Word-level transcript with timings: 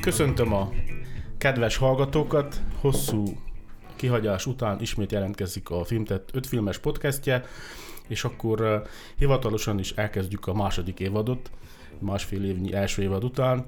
Köszöntöm 0.00 0.52
a 0.52 0.70
kedves 1.38 1.76
hallgatókat, 1.76 2.60
hosszú 2.80 3.24
kihagyás 3.96 4.46
után 4.46 4.80
ismét 4.80 5.12
jelentkezik 5.12 5.70
a 5.70 5.84
Filmtett 5.84 6.28
5 6.32 6.46
filmes 6.46 6.78
podcastje, 6.78 7.44
és 8.08 8.24
akkor 8.24 8.86
hivatalosan 9.16 9.78
is 9.78 9.90
elkezdjük 9.92 10.46
a 10.46 10.54
második 10.54 11.00
évadot, 11.00 11.50
másfél 11.98 12.44
évnyi 12.44 12.72
első 12.72 13.02
évad 13.02 13.24
után. 13.24 13.66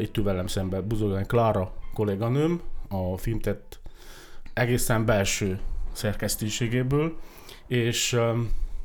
Itt 0.00 0.16
ül 0.16 0.24
velem 0.24 0.46
szemben 0.46 0.88
Buzogán 0.88 1.26
Klára 1.26 1.74
kolléganőm, 1.94 2.60
a 2.88 3.16
Filmtett 3.16 3.80
egészen 4.52 5.04
belső 5.04 5.60
szerkesztőségéből, 5.92 7.16
és 7.66 8.18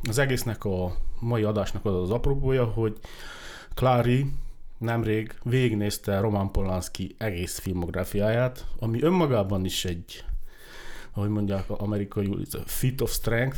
az 0.10 0.18
egésznek 0.18 0.66
a 0.66 0.96
mai 1.20 1.44
adásnak 1.44 1.86
az 1.86 1.96
az 1.96 2.12
apropója, 2.12 2.66
hogy 2.66 2.98
Klári 3.74 4.26
nemrég 4.78 5.34
végignézte 5.44 6.20
Roman 6.20 6.52
Polanski 6.52 7.16
egész 7.18 7.60
filmográfiáját, 7.60 8.66
ami 8.80 9.02
önmagában 9.02 9.66
is 9.66 9.86
egy, 9.86 10.24
ahogy 11.12 11.30
mondják 11.30 11.70
amerikai 11.70 12.48
fit 12.66 13.02
of 13.02 13.12
strength, 13.12 13.58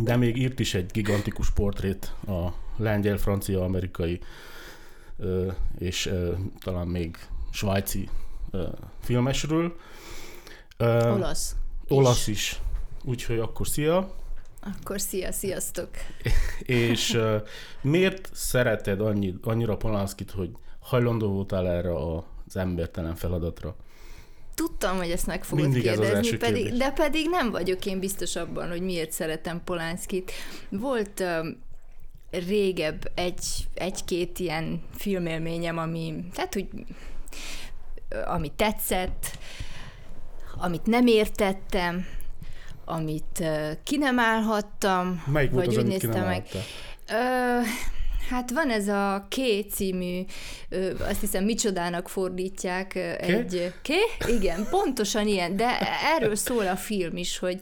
de 0.00 0.16
még 0.16 0.36
írt 0.36 0.60
is 0.60 0.74
egy 0.74 0.90
gigantikus 0.90 1.50
portrét 1.50 2.14
a 2.26 2.48
lengyel, 2.76 3.16
francia, 3.16 3.64
amerikai 3.64 4.20
és 5.78 6.12
talán 6.58 6.86
még 6.86 7.16
svájci 7.50 8.08
filmesről. 9.00 9.76
Olasz. 10.78 11.56
Olasz 11.88 12.26
is. 12.26 12.52
is. 12.52 12.60
Úgyhogy 13.04 13.38
akkor 13.38 13.66
szia! 13.68 14.14
Akkor 14.64 15.00
szia, 15.00 15.32
sziasztok! 15.32 15.88
És 16.62 17.14
uh, 17.14 17.42
miért 17.80 18.30
szereted 18.32 19.00
annyi, 19.00 19.34
annyira 19.42 19.76
Polanskit, 19.76 20.30
hogy 20.30 20.50
hajlandó 20.80 21.28
voltál 21.28 21.68
erre 21.68 21.94
az 21.94 22.56
embertelen 22.56 23.14
feladatra? 23.14 23.76
Tudtam, 24.54 24.96
hogy 24.96 25.10
ezt 25.10 25.26
meg 25.26 25.44
fogod 25.44 25.64
Mindig 25.64 25.82
kérdezni, 25.82 26.36
pedig, 26.36 26.72
de 26.72 26.90
pedig 26.90 27.28
nem 27.30 27.50
vagyok 27.50 27.86
én 27.86 27.98
biztos 27.98 28.36
abban, 28.36 28.68
hogy 28.68 28.80
miért 28.82 29.12
szeretem 29.12 29.64
Polánszkit. 29.64 30.32
Volt 30.68 31.20
uh, 31.20 31.46
régebb 32.30 33.10
egy, 33.14 33.44
egy-két 33.74 34.38
ilyen 34.38 34.82
filmélményem, 34.96 35.78
ami, 35.78 36.24
tehát 36.34 36.56
úgy, 36.56 36.68
ami 38.24 38.52
tetszett, 38.56 39.38
amit 40.56 40.86
nem 40.86 41.06
értettem, 41.06 42.06
amit 42.84 43.44
ki 43.84 43.96
nem 43.96 44.18
állhattam. 44.18 45.22
Melyik 45.26 45.50
volt 45.50 45.64
vagy 45.66 45.76
az, 45.76 45.82
úgy 45.82 45.88
néztem 45.88 46.24
meg. 46.24 46.46
Ö, 47.08 47.60
Hát 48.28 48.50
van 48.50 48.70
ez 48.70 48.88
a 48.88 49.26
Ké 49.28 49.60
című, 49.60 50.20
azt 50.98 51.20
hiszem 51.20 51.44
micsodának 51.44 52.08
fordítják 52.08 52.88
Ké? 52.88 53.16
egy... 53.18 53.72
Ké? 53.82 53.98
Igen, 54.26 54.66
pontosan 54.70 55.26
ilyen, 55.26 55.56
de 55.56 55.78
erről 56.16 56.36
szól 56.36 56.66
a 56.66 56.76
film 56.76 57.16
is, 57.16 57.38
hogy 57.38 57.58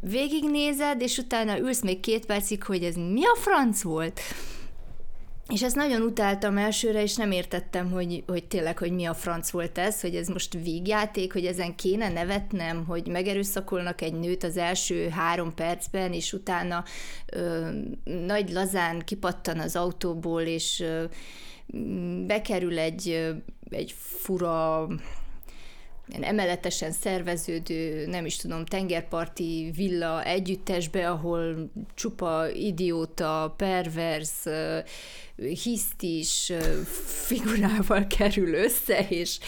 végignézed, 0.00 1.00
és 1.00 1.18
utána 1.18 1.58
ülsz 1.58 1.82
még 1.82 2.00
két 2.00 2.26
percig, 2.26 2.62
hogy 2.62 2.82
ez 2.82 2.94
mi 2.94 3.24
a 3.24 3.36
franc 3.40 3.82
volt? 3.82 4.20
És 5.48 5.62
ezt 5.62 5.76
nagyon 5.76 6.02
utáltam 6.02 6.58
elsőre, 6.58 7.02
és 7.02 7.16
nem 7.16 7.30
értettem, 7.30 7.90
hogy, 7.90 8.22
hogy 8.26 8.44
tényleg, 8.44 8.78
hogy 8.78 8.92
mi 8.92 9.04
a 9.04 9.14
franc 9.14 9.50
volt 9.50 9.78
ez, 9.78 10.00
hogy 10.00 10.14
ez 10.14 10.28
most 10.28 10.52
vígjáték, 10.52 11.32
hogy 11.32 11.44
ezen 11.44 11.74
kéne 11.74 12.08
nevetnem, 12.08 12.84
hogy 12.84 13.06
megerőszakolnak 13.06 14.00
egy 14.00 14.14
nőt 14.14 14.44
az 14.44 14.56
első 14.56 15.08
három 15.08 15.54
percben, 15.54 16.12
és 16.12 16.32
utána 16.32 16.84
ö, 17.26 17.68
nagy 18.04 18.50
lazán 18.50 19.02
kipattan 19.04 19.58
az 19.58 19.76
autóból, 19.76 20.42
és 20.42 20.80
ö, 20.80 21.04
bekerül 22.26 22.78
egy, 22.78 23.34
egy 23.70 23.94
fura 23.98 24.88
emeletesen 26.08 26.92
szerveződő, 26.92 28.06
nem 28.06 28.26
is 28.26 28.36
tudom, 28.36 28.64
tengerparti 28.64 29.72
villa 29.76 30.24
együttesbe, 30.24 31.10
ahol 31.10 31.70
csupa 31.94 32.48
idióta, 32.48 33.54
pervers, 33.56 34.44
hisztis 35.36 36.52
figurával 37.26 38.06
kerül 38.18 38.54
össze, 38.54 39.06
és, 39.08 39.38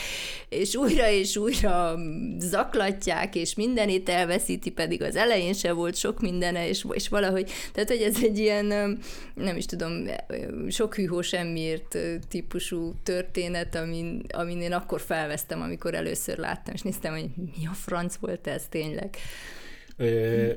és 0.48 0.74
újra 0.74 1.10
és 1.10 1.36
újra 1.36 1.98
zaklatják, 2.38 3.34
és 3.34 3.54
mindenét 3.54 4.08
elveszíti, 4.08 4.70
pedig 4.70 5.02
az 5.02 5.16
elején 5.16 5.54
se 5.54 5.72
volt 5.72 5.96
sok 5.96 6.20
mindene, 6.20 6.68
és, 6.68 6.86
és 6.90 7.08
valahogy, 7.08 7.50
tehát 7.72 7.88
hogy 7.88 8.00
ez 8.02 8.22
egy 8.22 8.38
ilyen, 8.38 8.66
nem 9.34 9.56
is 9.56 9.66
tudom, 9.66 10.04
sok 10.68 10.94
hűhó 10.94 11.22
semmiért 11.22 11.98
típusú 12.28 12.94
történet, 13.02 13.74
amin, 13.74 14.22
amin 14.28 14.60
én 14.60 14.72
akkor 14.72 15.00
felvesztem, 15.00 15.60
amikor 15.60 15.94
először 15.94 16.38
láttam, 16.38 16.74
és 16.74 16.82
néztem, 16.82 17.12
hogy 17.12 17.28
mi 17.36 17.66
a 17.66 17.74
franc 17.74 18.16
volt 18.16 18.46
ez 18.46 18.62
tényleg. 18.70 19.16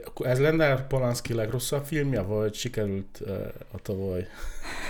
Akkor 0.06 0.28
ez 0.28 0.40
lenne 0.40 0.75
Polanski 0.75 1.34
legrosszabb 1.34 1.84
filmje, 1.84 2.22
vagy 2.22 2.53
sikerült 2.53 3.22
a 3.72 3.81
tavaly 3.81 4.28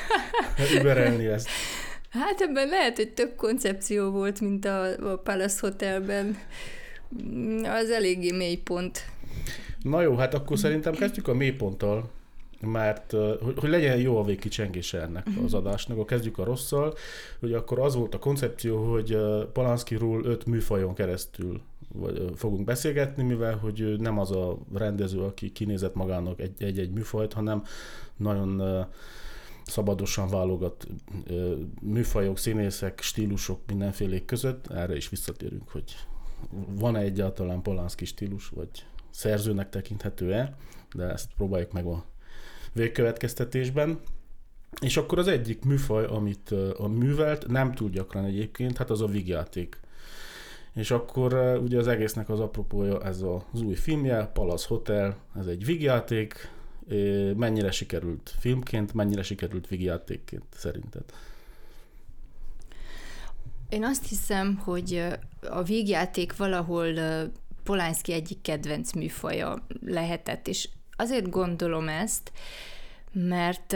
überelni 0.80 1.26
ezt? 1.26 1.48
Hát 2.10 2.42
ebben 2.42 2.68
lehet, 2.68 2.96
hogy 2.96 3.10
több 3.10 3.36
koncepció 3.36 4.10
volt, 4.10 4.40
mint 4.40 4.66
a, 4.66 5.12
a 5.12 5.18
Palace 5.18 5.58
Hotelben. 5.60 6.38
Az 7.64 7.90
eléggé 7.90 8.32
mélypont. 8.32 9.06
Na 9.82 10.02
jó, 10.02 10.16
hát 10.16 10.34
akkor 10.34 10.58
szerintem 10.58 10.94
kezdjük 10.94 11.28
a 11.28 11.34
mélyponttal, 11.34 12.10
mert 12.62 13.12
hogy, 13.42 13.54
hogy 13.58 13.70
legyen 13.70 13.98
jó 13.98 14.18
a 14.18 14.24
végkicsengése 14.24 15.02
ennek 15.02 15.28
uh-huh. 15.28 15.44
az 15.44 15.54
adásnak, 15.54 15.98
akkor 15.98 16.10
kezdjük 16.10 16.38
a 16.38 16.44
rosszal, 16.44 16.94
hogy 17.40 17.54
akkor 17.54 17.80
az 17.80 17.96
volt 17.96 18.14
a 18.14 18.20
koncepció, 18.20 18.92
hogy 18.92 19.18
Polanskiról 19.54 20.26
öt 20.26 20.46
műfajon 20.46 20.94
keresztül 20.94 21.62
vagy 21.94 22.32
fogunk 22.36 22.66
beszélgetni, 22.66 23.24
mivel 23.24 23.58
hogy 23.58 23.96
nem 24.00 24.20
az 24.20 24.32
a 24.32 24.58
rendező, 24.74 25.20
aki 25.20 25.52
kinézett 25.52 25.96
magának 25.96 26.40
egy-egy 26.58 26.92
műfajt, 26.92 27.34
hanem 27.34 27.64
nagyon 28.18 28.62
szabadosan 29.66 30.30
válogat 30.30 30.88
műfajok, 31.82 32.38
színészek, 32.38 33.02
stílusok 33.02 33.60
mindenfélék 33.68 34.26
között. 34.26 34.68
Erre 34.68 34.96
is 34.96 35.10
visszatérünk, 35.10 35.70
hogy 35.70 35.96
van-e 36.70 37.00
egyáltalán 37.00 37.62
Polanski 37.62 38.06
stílus, 38.06 38.50
vagy 38.50 38.70
szerzőnek 39.10 39.70
tekinthető-e, 39.70 40.56
de 40.96 41.04
ezt 41.04 41.30
próbáljuk 41.36 41.72
meg 41.72 41.86
a 41.86 42.06
végkövetkeztetésben. 42.74 44.00
És 44.82 44.98
akkor 44.98 45.20
az 45.20 45.28
egyik 45.28 45.66
műfaj, 45.66 46.06
amit 46.06 46.52
a 46.78 46.88
művelt, 46.88 47.48
nem 47.48 47.74
túl 47.74 47.90
gyakran 47.90 48.26
egyébként, 48.26 48.78
hát 48.78 48.90
az 48.90 49.02
a 49.02 49.08
vigjáték 49.08 49.80
és 50.74 50.92
akkor 50.92 51.60
ugye 51.64 51.78
az 51.78 51.88
egésznek 51.88 52.30
az 52.30 52.40
apropója 52.40 53.04
ez 53.04 53.22
az 53.54 53.62
új 53.62 53.76
filmje, 53.76 54.26
Palace 54.26 54.66
Hotel, 54.68 55.18
ez 55.40 55.46
egy 55.46 55.66
vígjáték, 55.66 56.52
mennyire 57.36 57.72
sikerült 57.72 58.34
filmként, 58.40 58.94
mennyire 58.94 59.24
sikerült 59.24 59.68
vígjátékként 59.68 60.44
szerinted? 60.56 61.04
Én 63.70 63.84
azt 63.84 64.08
hiszem, 64.08 64.58
hogy 64.58 65.04
a 65.50 65.64
vígjáték 65.64 66.38
valahol 66.38 66.94
Polánszki 67.64 68.14
egyik 68.14 68.42
kedvenc 68.42 68.92
műfaja 68.94 69.66
lehetett, 69.86 70.48
és 70.48 70.70
azért 70.96 71.30
gondolom 71.30 71.88
ezt, 71.88 72.32
mert 73.12 73.74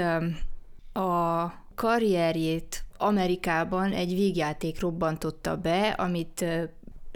a 0.94 1.54
karrierjét 1.76 2.84
Amerikában 2.98 3.92
egy 3.92 4.14
vígjáték 4.14 4.80
robbantotta 4.80 5.58
be, 5.58 5.88
amit 5.88 6.46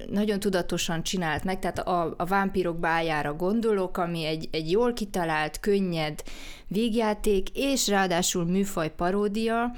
nagyon 0.10 0.40
tudatosan 0.40 1.04
csinált 1.04 1.44
meg, 1.44 1.60
tehát 1.60 1.80
a, 1.80 2.14
a 2.18 2.26
vámpírok 2.26 2.80
bájára 2.80 3.34
gondolok, 3.34 3.98
ami 3.98 4.26
egy, 4.26 4.48
egy 4.52 4.72
jól 4.72 4.94
kitalált, 4.94 5.60
könnyed 5.60 6.24
végjáték, 6.68 7.50
és 7.54 7.88
ráadásul 7.88 8.46
műfaj 8.46 8.94
paródia. 8.96 9.72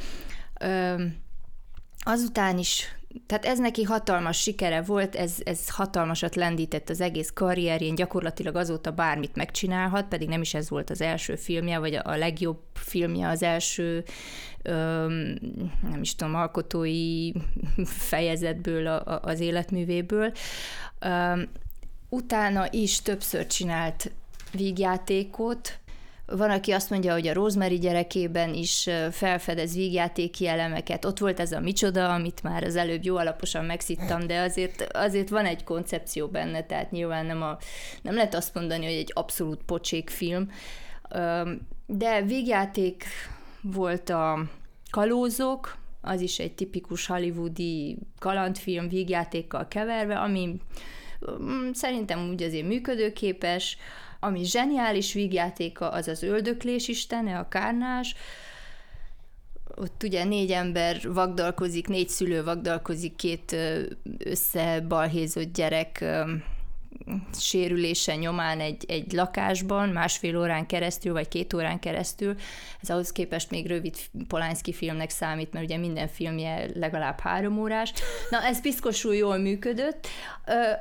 Azután 2.03 2.57
is 2.57 2.95
tehát 3.25 3.45
ez 3.45 3.59
neki 3.59 3.83
hatalmas 3.83 4.41
sikere 4.41 4.81
volt, 4.81 5.15
ez, 5.15 5.35
ez 5.43 5.69
hatalmasat 5.69 6.35
lendített 6.35 6.89
az 6.89 7.01
egész 7.01 7.31
karrierjén, 7.33 7.95
gyakorlatilag 7.95 8.55
azóta 8.55 8.91
bármit 8.91 9.35
megcsinálhat, 9.35 10.07
pedig 10.07 10.27
nem 10.27 10.41
is 10.41 10.53
ez 10.53 10.69
volt 10.69 10.89
az 10.89 11.01
első 11.01 11.35
filmje, 11.35 11.79
vagy 11.79 11.99
a 12.03 12.15
legjobb 12.15 12.59
filmje 12.73 13.27
az 13.27 13.43
első, 13.43 14.03
öm, 14.61 15.37
nem 15.89 16.01
is 16.01 16.15
tudom, 16.15 16.35
alkotói 16.35 17.31
fejezetből, 18.09 18.87
a, 18.87 19.05
a, 19.05 19.19
az 19.23 19.39
életművéből. 19.39 20.33
Öm, 20.99 21.49
utána 22.09 22.67
is 22.71 23.01
többször 23.01 23.47
csinált 23.47 24.11
vígjátékot, 24.51 25.79
van, 26.25 26.49
aki 26.49 26.71
azt 26.71 26.89
mondja, 26.89 27.13
hogy 27.13 27.27
a 27.27 27.33
Rosemary 27.33 27.77
gyerekében 27.77 28.53
is 28.53 28.89
felfedez 29.11 29.75
vígjátéki 29.75 30.47
elemeket. 30.47 31.05
Ott 31.05 31.17
volt 31.17 31.39
ez 31.39 31.51
a 31.51 31.59
micsoda, 31.59 32.13
amit 32.13 32.43
már 32.43 32.63
az 32.63 32.75
előbb 32.75 33.03
jó 33.03 33.15
alaposan 33.15 33.65
megszittam, 33.65 34.27
de 34.27 34.39
azért, 34.39 34.81
azért 34.91 35.29
van 35.29 35.45
egy 35.45 35.63
koncepció 35.63 36.27
benne, 36.27 36.63
tehát 36.63 36.91
nyilván 36.91 37.25
nem, 37.25 37.41
a, 37.41 37.57
nem 38.01 38.15
lehet 38.15 38.35
azt 38.35 38.53
mondani, 38.53 38.85
hogy 38.85 38.93
egy 38.93 39.11
abszolút 39.15 39.63
pocsék 39.63 40.09
film. 40.09 40.51
De 41.85 42.21
vígjáték 42.21 43.03
volt 43.61 44.09
a 44.09 44.43
Kalózok, 44.89 45.77
az 46.01 46.21
is 46.21 46.39
egy 46.39 46.53
tipikus 46.53 47.05
hollywoodi 47.05 47.97
kalandfilm 48.19 48.89
vígjátékkal 48.89 49.67
keverve, 49.67 50.19
ami 50.19 50.59
szerintem 51.71 52.29
úgy 52.29 52.43
azért 52.43 52.67
működőképes, 52.67 53.77
ami 54.23 54.43
zseniális 54.43 55.13
vígjátéka, 55.13 55.89
az 55.89 56.07
az 56.07 56.23
öldöklés 56.23 56.87
istene, 56.87 57.37
a 57.37 57.47
kárnás, 57.47 58.15
ott 59.75 60.03
ugye 60.03 60.23
négy 60.23 60.51
ember 60.51 61.11
vagdalkozik, 61.13 61.87
négy 61.87 62.09
szülő 62.09 62.43
vagdalkozik, 62.43 63.15
két 63.15 63.55
összebalhézott 64.17 65.53
gyerek 65.53 66.05
sérülése 67.39 68.15
nyomán 68.15 68.59
egy, 68.59 68.85
egy 68.87 69.11
lakásban 69.11 69.89
másfél 69.89 70.37
órán 70.37 70.65
keresztül, 70.65 71.13
vagy 71.13 71.27
két 71.27 71.53
órán 71.53 71.79
keresztül. 71.79 72.35
Ez 72.81 72.89
ahhoz 72.89 73.11
képest 73.11 73.51
még 73.51 73.67
rövid 73.67 73.95
Polánszki 74.27 74.73
filmnek 74.73 75.09
számít, 75.09 75.53
mert 75.53 75.65
ugye 75.65 75.77
minden 75.77 76.07
filmje 76.07 76.65
legalább 76.73 77.19
három 77.19 77.59
órás. 77.59 77.93
Na, 78.29 78.43
ez 78.43 78.61
piszkosul 78.61 79.15
jól 79.15 79.37
működött. 79.37 80.07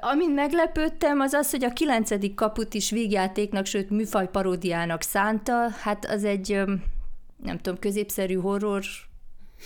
Amin 0.01 0.31
meglepődtem, 0.31 1.21
az 1.21 1.33
az, 1.33 1.51
hogy 1.51 1.65
a 1.65 1.73
kilencedik 1.73 2.35
kaput 2.35 2.75
is 2.75 2.91
vígjátéknak, 2.91 3.67
sőt 3.67 3.91
műfaj 3.91 4.29
paródiának 4.29 5.03
szánta. 5.03 5.69
Hát 5.83 6.05
az 6.05 6.25
egy 6.25 6.61
nem 7.43 7.59
tudom, 7.59 7.79
középszerű 7.79 8.35
horror 8.35 8.83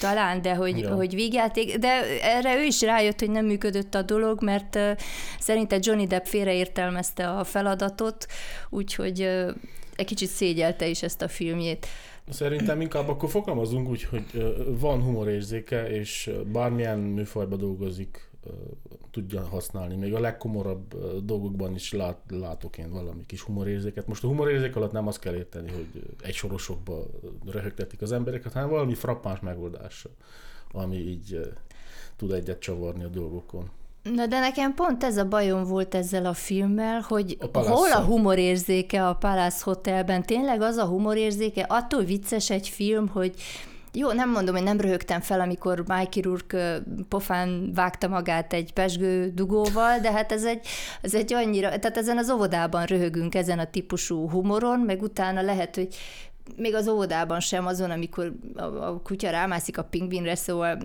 talán, 0.00 0.42
de 0.42 0.54
hogy, 0.54 0.78
ja. 0.78 0.94
hogy 0.94 1.14
vígjáték, 1.14 1.76
de 1.76 2.20
erre 2.22 2.56
ő 2.56 2.62
is 2.62 2.80
rájött, 2.80 3.20
hogy 3.20 3.30
nem 3.30 3.46
működött 3.46 3.94
a 3.94 4.02
dolog, 4.02 4.42
mert 4.42 4.74
uh, 4.74 4.90
szerinte 5.38 5.78
Johnny 5.80 6.06
Depp 6.06 6.24
félreértelmezte 6.24 7.30
a 7.30 7.44
feladatot, 7.44 8.26
úgyhogy 8.70 9.20
uh, 9.20 9.54
egy 9.96 10.06
kicsit 10.06 10.28
szégyelte 10.28 10.86
is 10.86 11.02
ezt 11.02 11.22
a 11.22 11.28
filmjét. 11.28 11.86
Szerintem 12.30 12.80
inkább 12.80 13.08
akkor 13.08 13.30
fogalmazunk 13.30 13.88
úgy, 13.88 14.04
hogy 14.04 14.54
van 14.78 15.02
humorérzéke, 15.02 15.88
és 15.88 16.30
bármilyen 16.52 16.98
műfajba 16.98 17.56
dolgozik, 17.56 18.28
tudja 19.10 19.42
használni. 19.42 19.96
Még 19.96 20.14
a 20.14 20.20
legkomorabb 20.20 20.94
dolgokban 21.24 21.74
is 21.74 21.92
lát, 21.92 22.18
látok 22.28 22.78
én 22.78 22.90
valami 22.90 23.26
kis 23.26 23.40
humorérzéket. 23.40 24.06
Most 24.06 24.24
a 24.24 24.26
humorérzék 24.26 24.76
alatt 24.76 24.92
nem 24.92 25.06
azt 25.06 25.18
kell 25.18 25.34
érteni, 25.34 25.70
hogy 25.70 26.02
egy 26.22 26.34
sorosokba 26.34 27.04
röhögtetik 27.46 28.02
az 28.02 28.12
embereket, 28.12 28.52
hanem 28.52 28.68
valami 28.68 28.94
frappáns 28.94 29.40
megoldása, 29.40 30.08
ami 30.72 30.96
így 30.96 31.40
tud 32.16 32.32
egyet 32.32 32.58
csavarni 32.58 33.04
a 33.04 33.08
dolgokon. 33.08 33.70
Na 34.02 34.26
de 34.26 34.40
nekem 34.40 34.74
pont 34.74 35.04
ez 35.04 35.16
a 35.16 35.28
bajom 35.28 35.64
volt 35.64 35.94
ezzel 35.94 36.26
a 36.26 36.32
filmmel, 36.32 37.00
hogy 37.00 37.38
a 37.52 37.58
hol 37.58 37.92
a 37.92 38.00
humorérzéke 38.00 39.08
a 39.08 39.14
Palace 39.14 39.64
Hotelben? 39.64 40.22
Tényleg 40.22 40.60
az 40.60 40.76
a 40.76 40.84
humorérzéke? 40.84 41.66
Attól 41.68 42.02
vicces 42.02 42.50
egy 42.50 42.68
film, 42.68 43.08
hogy 43.08 43.34
jó, 43.94 44.12
nem 44.12 44.30
mondom, 44.30 44.54
hogy 44.54 44.64
nem 44.64 44.80
röhögtem 44.80 45.20
fel, 45.20 45.40
amikor 45.40 45.84
Mikey 45.86 46.22
Rourke 46.22 46.82
pofán 47.08 47.70
vágta 47.74 48.08
magát 48.08 48.52
egy 48.52 48.72
pesgő 48.72 49.30
dugóval, 49.34 49.98
de 49.98 50.12
hát 50.12 50.32
ez 50.32 50.44
egy, 50.44 50.66
ez 51.02 51.14
egy 51.14 51.32
annyira, 51.32 51.68
tehát 51.68 51.96
ezen 51.96 52.18
az 52.18 52.30
óvodában 52.30 52.84
röhögünk 52.84 53.34
ezen 53.34 53.58
a 53.58 53.70
típusú 53.70 54.30
humoron, 54.30 54.80
meg 54.80 55.02
utána 55.02 55.42
lehet, 55.42 55.74
hogy 55.74 55.88
még 56.56 56.74
az 56.74 56.88
óvodában 56.88 57.40
sem 57.40 57.66
azon, 57.66 57.90
amikor 57.90 58.32
a, 58.56 58.62
a 58.62 59.00
kutya 59.02 59.30
rámászik 59.30 59.78
a 59.78 59.82
pingvinre, 59.82 60.34
szóval 60.34 60.78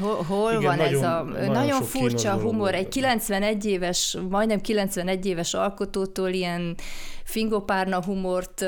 hol, 0.00 0.22
hol 0.22 0.50
Igen, 0.50 0.62
van 0.62 0.76
nagyon, 0.76 1.04
ez 1.04 1.08
a 1.08 1.22
nagyon, 1.22 1.50
nagyon 1.50 1.82
furcsa 1.82 2.32
humor. 2.32 2.74
Egy 2.74 2.88
91 2.88 3.64
éves, 3.64 4.16
majdnem 4.28 4.60
91 4.60 5.26
éves 5.26 5.54
alkotótól 5.54 6.28
ilyen 6.28 6.74
fingopárna 7.24 8.02
humort 8.02 8.64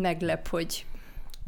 meglep, 0.00 0.48
hogy 0.48 0.84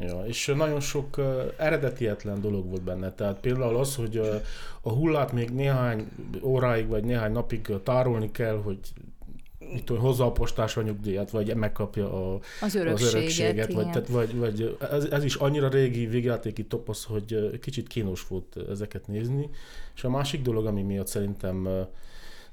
Ja, 0.00 0.24
és 0.26 0.52
nagyon 0.56 0.80
sok 0.80 1.18
uh, 1.18 1.24
eredetietlen 1.56 2.40
dolog 2.40 2.68
volt 2.68 2.82
benne. 2.82 3.12
Tehát 3.12 3.40
például 3.40 3.76
az, 3.76 3.96
hogy 3.96 4.18
uh, 4.18 4.34
a 4.80 4.90
hullát 4.90 5.32
még 5.32 5.50
néhány 5.50 6.08
óráig 6.42 6.86
vagy 6.86 7.04
néhány 7.04 7.32
napig 7.32 7.72
tárolni 7.82 8.30
kell, 8.30 8.60
hogy 8.62 8.78
mit 9.72 9.84
tudom, 9.84 10.02
hozza 10.02 10.24
a 10.24 10.32
postás 10.32 10.76
a 10.76 10.82
nyugdíjat, 10.82 11.30
vagy 11.30 11.54
megkapja 11.54 12.32
a, 12.32 12.40
az 12.60 12.74
örökséget. 12.74 13.08
Az 13.08 13.14
örökséget 13.14 13.72
vagy, 13.72 13.90
tehát, 13.90 14.08
vagy, 14.08 14.36
vagy 14.36 14.76
ez, 14.90 15.04
ez, 15.04 15.24
is 15.24 15.34
annyira 15.34 15.68
régi 15.68 16.06
végjátéki 16.06 16.64
toposz, 16.64 17.04
hogy 17.04 17.58
kicsit 17.60 17.88
kínos 17.88 18.26
volt 18.28 18.56
ezeket 18.70 19.06
nézni. 19.06 19.50
És 19.94 20.04
a 20.04 20.10
másik 20.10 20.42
dolog, 20.42 20.66
ami 20.66 20.82
miatt 20.82 21.06
szerintem 21.06 21.68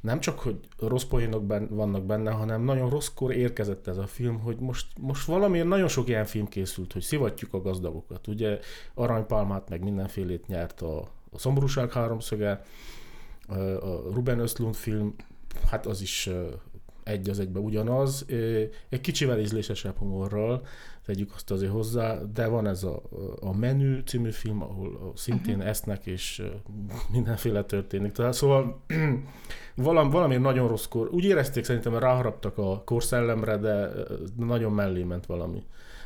nem 0.08 0.20
csak, 0.20 0.40
hogy 0.40 0.60
rossz 0.80 1.04
poénok 1.04 1.46
ben, 1.46 1.68
vannak 1.70 2.06
benne, 2.06 2.32
hanem 2.32 2.62
nagyon 2.62 2.90
rosszkor 2.90 3.34
érkezett 3.34 3.88
ez 3.88 3.98
a 3.98 4.08
film, 4.08 4.40
hogy 4.40 4.60
most, 4.60 4.88
most 5.00 5.26
valamiért 5.26 5.68
nagyon 5.68 5.88
sok 5.88 6.08
ilyen 6.08 6.26
film 6.26 6.48
készült, 6.48 6.94
hogy 6.94 7.02
szivatjuk 7.02 7.54
a 7.54 7.62
gazdagokat. 7.62 8.28
Ugye 8.28 8.60
Aranypálmát, 8.94 9.70
meg 9.70 9.84
mindenfélét 9.84 10.48
nyert 10.48 10.82
a, 10.82 10.98
a 11.32 11.38
Szomorúság 11.40 11.92
háromszöge, 11.92 12.64
a 13.80 14.12
Ruben 14.14 14.40
Östlund 14.40 14.76
film, 14.76 15.16
hát 15.70 15.86
az 15.86 16.02
is 16.02 16.30
egy 17.08 17.30
az 17.30 17.40
egybe 17.40 17.60
ugyanaz, 17.60 18.26
egy 18.90 19.02
kicsivel 19.02 19.40
ízlésesebb 19.40 19.98
humorral, 19.98 20.66
tegyük 21.06 21.32
azt 21.36 21.52
azért 21.52 21.72
hozzá, 21.72 22.22
de 22.34 22.48
van 22.48 22.68
ez 22.68 22.84
a, 22.84 23.02
a 23.40 23.54
Menü 23.54 24.02
című 24.02 24.32
film, 24.32 24.62
ahol 24.62 25.14
szintén 25.16 25.56
uh-huh. 25.56 25.70
esznek, 25.70 26.06
és 26.06 26.44
mindenféle 27.12 27.64
történik. 27.64 28.12
Tehát 28.12 28.34
szóval 28.34 28.82
valami, 29.76 30.12
valami 30.12 30.38
nagyon 30.38 30.68
rosszkor, 30.68 31.10
úgy 31.12 31.24
érezték 31.24 31.64
szerintem, 31.64 31.98
ráharaptak 31.98 32.58
a 32.58 32.82
korszellemre, 32.86 33.58
de 33.58 33.90
nagyon 34.38 34.72
mellé 34.72 35.04
ment 35.04 35.26
valami. 35.26 35.64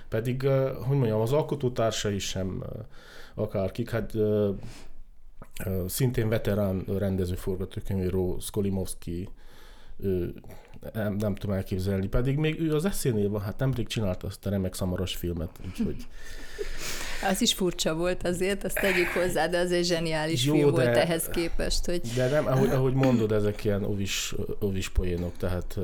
Pedig, 0.09 0.47
hogy 0.87 0.97
mondjam, 0.97 1.21
az 1.21 1.31
alkotótársai 1.31 2.19
sem 2.19 2.63
akárkik, 3.35 3.89
hát 3.89 4.13
szintén 5.87 6.29
veterán 6.29 6.83
rendező 6.97 7.35
forgatókönyvíró 7.35 8.39
Skolimovski 8.39 9.29
nem, 10.93 11.15
nem 11.15 11.35
tudom 11.35 11.55
elképzelni, 11.55 12.07
pedig 12.07 12.37
még 12.37 12.59
ő 12.59 12.73
az 12.73 12.85
eszénél 12.85 13.29
van, 13.29 13.41
hát 13.41 13.57
nemrég 13.57 13.87
csinálta 13.87 14.27
azt 14.27 14.45
a 14.45 14.49
remek 14.49 14.73
szamaros 14.73 15.15
filmet, 15.15 15.49
úgyhogy... 15.67 15.95
Az 17.29 17.41
is 17.41 17.53
furcsa 17.53 17.95
volt 17.95 18.27
azért, 18.27 18.63
azt 18.63 18.79
tegyük 18.79 19.07
hozzá, 19.07 19.47
de 19.47 19.57
az 19.57 19.71
egy 19.71 19.85
zseniális 19.85 20.45
Jó, 20.45 20.53
film 20.53 20.65
de, 20.65 20.71
volt 20.71 20.97
ehhez 20.97 21.27
képest, 21.27 21.85
hogy... 21.85 22.01
De 22.15 22.29
nem, 22.29 22.47
ahogy, 22.47 22.69
ahogy 22.69 22.93
mondod, 22.93 23.31
ezek 23.31 23.63
ilyen 23.63 23.83
ovis, 23.83 24.35
ovis 24.59 24.89
poénok, 24.89 25.37
tehát 25.37 25.77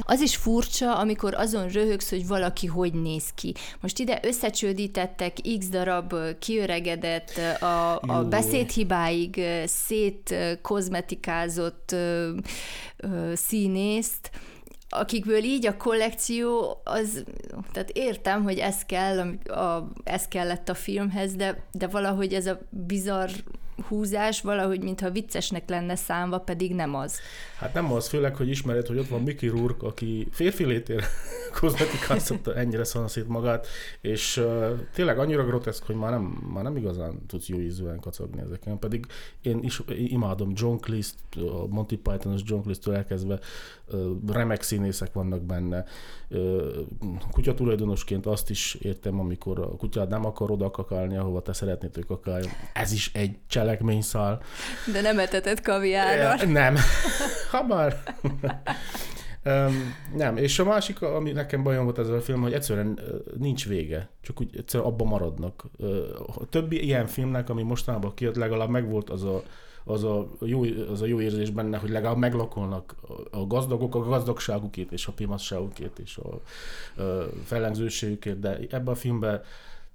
az 0.00 0.20
is 0.20 0.36
furcsa, 0.36 0.96
amikor 0.96 1.34
azon 1.34 1.68
röhögsz, 1.68 2.10
hogy 2.10 2.26
valaki 2.26 2.66
hogy 2.66 2.92
néz 2.92 3.24
ki. 3.34 3.54
Most 3.80 3.98
ide 3.98 4.20
összecsődítettek 4.22 5.36
x 5.58 5.68
darab 5.68 6.14
kiöregedett, 6.38 7.40
a, 7.60 8.00
a 8.00 8.24
beszédhibáig 8.28 9.40
szét 9.66 10.34
kozmetikázott 10.62 11.94
színészt, 13.34 14.30
akikből 14.88 15.42
így 15.42 15.66
a 15.66 15.76
kollekció, 15.76 16.80
az, 16.84 17.24
tehát 17.72 17.90
értem, 17.90 18.42
hogy 18.42 18.58
ez 18.58 18.84
kell, 18.84 19.18
a, 19.44 19.90
ez 20.04 20.28
kellett 20.28 20.68
a 20.68 20.74
filmhez, 20.74 21.34
de, 21.34 21.66
de 21.72 21.86
valahogy 21.86 22.32
ez 22.32 22.46
a 22.46 22.58
bizarr 22.70 23.30
húzás 23.88 24.40
valahogy, 24.40 24.82
mintha 24.82 25.10
viccesnek 25.10 25.68
lenne 25.68 25.96
számva, 25.96 26.38
pedig 26.38 26.74
nem 26.74 26.94
az. 26.94 27.18
Hát 27.64 27.74
nem 27.74 27.92
az, 27.92 28.08
főleg, 28.08 28.36
hogy 28.36 28.48
ismered, 28.48 28.86
hogy 28.86 28.98
ott 28.98 29.08
van 29.08 29.22
Mickey 29.22 29.48
Rourke, 29.48 29.86
aki 29.86 30.28
férfi 30.30 30.64
létér 30.64 31.04
kozmetikázott 31.60 32.48
ennyire 32.48 32.84
szanaszít 32.84 33.28
magát, 33.28 33.66
és 34.00 34.36
uh, 34.36 34.70
tényleg 34.94 35.18
annyira 35.18 35.44
groteszk, 35.44 35.86
hogy 35.86 35.94
már 35.94 36.10
nem, 36.10 36.22
már 36.52 36.62
nem 36.62 36.76
igazán 36.76 37.26
tudsz 37.26 37.46
jó 37.46 37.58
ízűen 37.58 38.00
kacagni 38.00 38.40
ezeken, 38.40 38.78
pedig 38.78 39.06
én 39.42 39.62
is 39.62 39.82
imádom 39.88 40.52
John 40.54 40.76
Cleese, 40.76 41.12
a 41.36 41.66
Monty 41.66 41.94
Python-os 41.94 42.40
John 42.44 42.62
Cleese-től 42.62 42.94
elkezdve 42.94 43.38
uh, 43.92 44.10
remek 44.32 44.62
színészek 44.62 45.12
vannak 45.12 45.42
benne. 45.42 45.84
Uh, 46.28 46.66
kutyatulajdonosként 47.30 48.26
azt 48.26 48.50
is 48.50 48.74
értem, 48.74 49.20
amikor 49.20 49.58
a 49.58 49.76
kutyát 49.76 50.08
nem 50.08 50.24
akar 50.24 50.50
oda 50.50 50.70
kakálni, 50.70 51.16
ahova 51.16 51.42
te 51.42 51.52
szeretnéd, 51.52 51.94
hogy 51.94 52.06
kakáljon. 52.06 52.50
Ez 52.72 52.92
is 52.92 53.10
egy 53.14 53.36
cselekményszál. 53.46 54.42
De 54.92 55.00
nem 55.00 55.18
etetett 55.18 55.60
kaviárral. 55.60 56.46
Nem. 56.46 56.76
Hamar. 57.54 57.94
Um, 59.46 59.94
nem, 60.16 60.36
és 60.36 60.58
a 60.58 60.64
másik, 60.64 61.02
ami 61.02 61.32
nekem 61.32 61.62
bajom 61.62 61.84
volt 61.84 61.98
ezzel 61.98 62.14
a 62.14 62.20
film, 62.20 62.40
hogy 62.40 62.52
egyszerűen 62.52 63.00
nincs 63.38 63.68
vége, 63.68 64.08
csak 64.20 64.40
úgy 64.40 64.56
egyszerűen 64.56 64.88
abban 64.88 65.06
maradnak. 65.06 65.64
A 66.36 66.46
többi 66.48 66.84
ilyen 66.84 67.06
filmnek, 67.06 67.50
ami 67.50 67.62
mostanában 67.62 68.14
kijött, 68.14 68.36
legalább 68.36 68.68
megvolt 68.68 69.10
az 69.10 69.24
a, 69.24 69.42
az 69.84 70.04
a, 70.04 70.28
jó, 70.40 70.62
az 70.90 71.02
a 71.02 71.06
jó 71.06 71.20
érzés 71.20 71.50
benne, 71.50 71.78
hogy 71.78 71.90
legalább 71.90 72.16
meglakolnak 72.16 72.94
a 73.30 73.46
gazdagok 73.46 73.94
a 73.94 73.98
gazdagságukét 73.98 74.92
és 74.92 75.06
a 75.06 75.12
pimasságukét 75.12 75.98
és 75.98 76.16
a, 76.16 76.28
a 77.02 77.28
fellengzőségükét, 77.44 78.38
de 78.38 78.58
ebben 78.70 78.94
a 78.94 78.94
filmben 78.94 79.42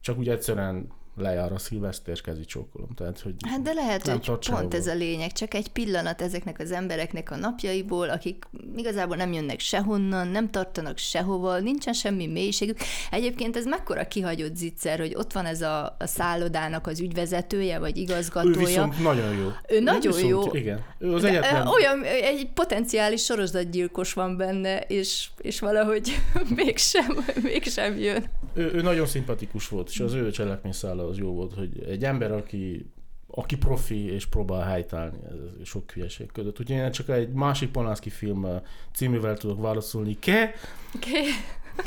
csak 0.01 0.17
úgy 0.17 0.29
egyszerűen 0.29 0.87
lejár 1.19 1.51
a 1.51 1.57
szilveszter, 1.57 2.13
és 2.13 2.21
kezi 2.21 2.45
csókolom. 2.45 2.89
Tehát, 2.95 3.19
hogy 3.19 3.33
hát 3.47 3.61
de 3.61 3.73
lehet, 3.73 4.07
hogy 4.07 4.31
pont 4.49 4.73
ez 4.73 4.87
a 4.87 4.93
lényeg, 4.93 5.31
csak 5.31 5.53
egy 5.53 5.67
pillanat 5.67 6.21
ezeknek 6.21 6.59
az 6.59 6.71
embereknek 6.71 7.31
a 7.31 7.35
napjaiból, 7.35 8.09
akik 8.09 8.45
igazából 8.75 9.15
nem 9.15 9.33
jönnek 9.33 9.59
sehonnan, 9.59 10.27
nem 10.27 10.49
tartanak 10.49 10.97
sehova, 10.97 11.59
nincsen 11.59 11.93
semmi 11.93 12.27
mélységük. 12.27 12.77
Egyébként 13.11 13.55
ez 13.55 13.65
mekkora 13.65 14.07
kihagyott 14.07 14.55
zicser, 14.55 14.99
hogy 14.99 15.15
ott 15.15 15.31
van 15.31 15.45
ez 15.45 15.61
a, 15.61 15.95
a 15.99 16.07
szállodának 16.07 16.87
az 16.87 16.99
ügyvezetője, 16.99 17.79
vagy 17.79 17.97
Ő 17.97 18.01
igazgatója. 18.01 18.65
viszont 18.65 19.03
nagyon 19.03 19.35
jó. 19.35 19.49
Ő 19.67 19.79
nagyon 19.79 20.13
viszont, 20.13 20.29
jó. 20.29 20.53
Igen. 20.53 20.83
Ő 20.99 21.13
az 21.13 21.21
De, 21.21 21.27
egyetlen... 21.27 21.67
Olyan, 21.67 22.03
egy 22.03 22.49
potenciális 22.53 23.23
sorozatgyilkos 23.23 24.13
van 24.13 24.37
benne, 24.37 24.79
és, 24.79 25.29
és 25.37 25.59
valahogy 25.59 26.19
mégsem, 26.55 27.25
mégsem 27.41 27.97
jön. 27.97 28.23
ő, 28.53 28.71
ő 28.73 28.81
nagyon 28.81 29.05
szimpatikus 29.05 29.67
volt, 29.67 29.89
és 29.89 29.99
az 29.99 30.13
ő 30.13 30.31
cselekményszála 30.31 31.08
az 31.09 31.17
jó 31.17 31.33
volt, 31.33 31.53
hogy 31.53 31.83
egy 31.87 32.03
ember, 32.03 32.31
aki 32.31 32.91
aki 33.31 33.57
profi 33.57 34.11
és 34.13 34.25
próbál 34.25 34.67
helytállni 34.67 35.17
ez 35.29 35.67
sok 35.67 35.91
hülyeség 35.91 36.31
között. 36.31 36.59
Úgyhogy 36.59 36.75
én 36.75 36.91
csak 36.91 37.09
egy 37.09 37.29
másik 37.29 37.71
Polanski 37.71 38.09
film 38.09 38.43
uh, 38.43 38.61
címével 38.93 39.37
tudok 39.37 39.61
válaszolni. 39.61 40.19
Ke? 40.19 40.53
Okay. 40.95 41.23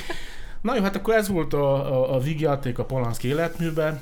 Na 0.62 0.74
jó, 0.76 0.82
hát 0.82 0.96
akkor 0.96 1.14
ez 1.14 1.28
volt 1.28 1.52
a, 1.52 1.74
a, 1.74 2.14
a 2.14 2.18
vígjáték 2.18 2.78
a 2.78 2.84
Polanski 2.84 3.28
életműben, 3.28 4.00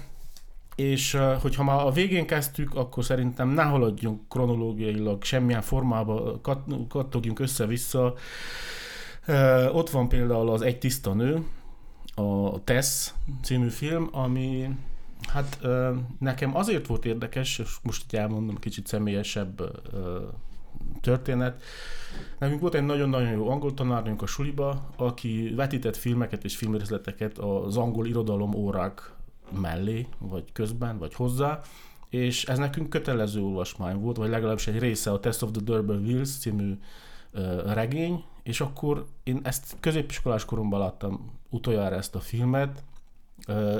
és 0.74 1.14
uh, 1.14 1.32
hogyha 1.32 1.64
már 1.64 1.86
a 1.86 1.90
végén 1.90 2.26
kezdtük, 2.26 2.74
akkor 2.74 3.04
szerintem 3.04 3.48
ne 3.48 3.62
haladjunk 3.62 4.28
kronológiailag 4.28 5.24
semmilyen 5.24 5.62
formába, 5.62 6.40
kat, 6.40 6.60
kattogjunk 6.88 7.38
össze-vissza. 7.38 8.14
Uh, 9.28 9.76
ott 9.76 9.90
van 9.90 10.08
például 10.08 10.50
az 10.50 10.62
Egy 10.62 10.78
tiszta 10.78 11.14
nő, 11.14 11.44
a 12.14 12.64
Tess 12.64 13.10
című 13.42 13.68
film, 13.68 14.08
ami 14.12 14.68
hát 15.28 15.58
nekem 16.18 16.56
azért 16.56 16.86
volt 16.86 17.04
érdekes, 17.04 17.58
és 17.58 17.76
most 17.82 18.04
így 18.12 18.20
elmondom 18.20 18.58
kicsit 18.58 18.86
személyesebb 18.86 19.80
történet. 21.00 21.62
Nekünk 22.38 22.60
volt 22.60 22.74
egy 22.74 22.84
nagyon-nagyon 22.84 23.30
jó 23.30 23.48
angol 23.50 23.74
tanárnőnk 23.74 24.22
a 24.22 24.26
suliba, 24.26 24.90
aki 24.96 25.52
vetített 25.56 25.96
filmeket 25.96 26.44
és 26.44 26.56
filmrészleteket 26.56 27.38
az 27.38 27.76
angol 27.76 28.06
irodalom 28.06 28.54
órák 28.54 29.12
mellé, 29.60 30.06
vagy 30.18 30.52
közben, 30.52 30.98
vagy 30.98 31.14
hozzá, 31.14 31.60
és 32.08 32.44
ez 32.44 32.58
nekünk 32.58 32.88
kötelező 32.88 33.42
olvasmány 33.42 33.96
volt, 33.96 34.16
vagy 34.16 34.28
legalábbis 34.28 34.66
egy 34.66 34.78
része 34.78 35.10
a 35.10 35.20
Test 35.20 35.42
of 35.42 35.50
the 35.50 35.60
Durban 35.64 36.04
Wheels 36.04 36.38
című 36.38 36.78
regény, 37.66 38.24
és 38.42 38.60
akkor 38.60 39.06
én 39.22 39.40
ezt 39.42 39.76
középiskolás 39.80 40.44
koromban 40.44 40.80
láttam 40.80 41.30
utoljára 41.48 41.96
ezt 41.96 42.14
a 42.14 42.20
filmet, 42.20 42.82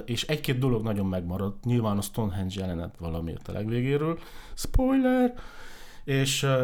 és 0.05 0.23
egy-két 0.25 0.59
dolog 0.59 0.83
nagyon 0.83 1.07
megmaradt. 1.07 1.64
Nyilván 1.64 1.99
a 1.99 2.02
Stonehenge 2.02 2.61
jelenet 2.61 2.95
valamiért 2.99 3.49
a 3.49 3.52
legvégéről. 3.52 4.19
Spoiler! 4.55 5.35
És 6.05 6.43
uh, 6.43 6.62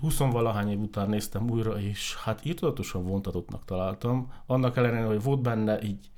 20 0.00 0.18
valahány 0.18 0.70
év 0.70 0.80
után 0.80 1.08
néztem 1.08 1.50
újra, 1.50 1.80
és 1.80 2.16
hát 2.16 2.44
írtudatosan 2.44 3.04
vontatottnak 3.06 3.64
találtam. 3.64 4.32
Annak 4.46 4.76
ellenére, 4.76 5.04
hogy 5.04 5.22
volt 5.22 5.40
benne 5.40 5.82
így, 5.82 6.10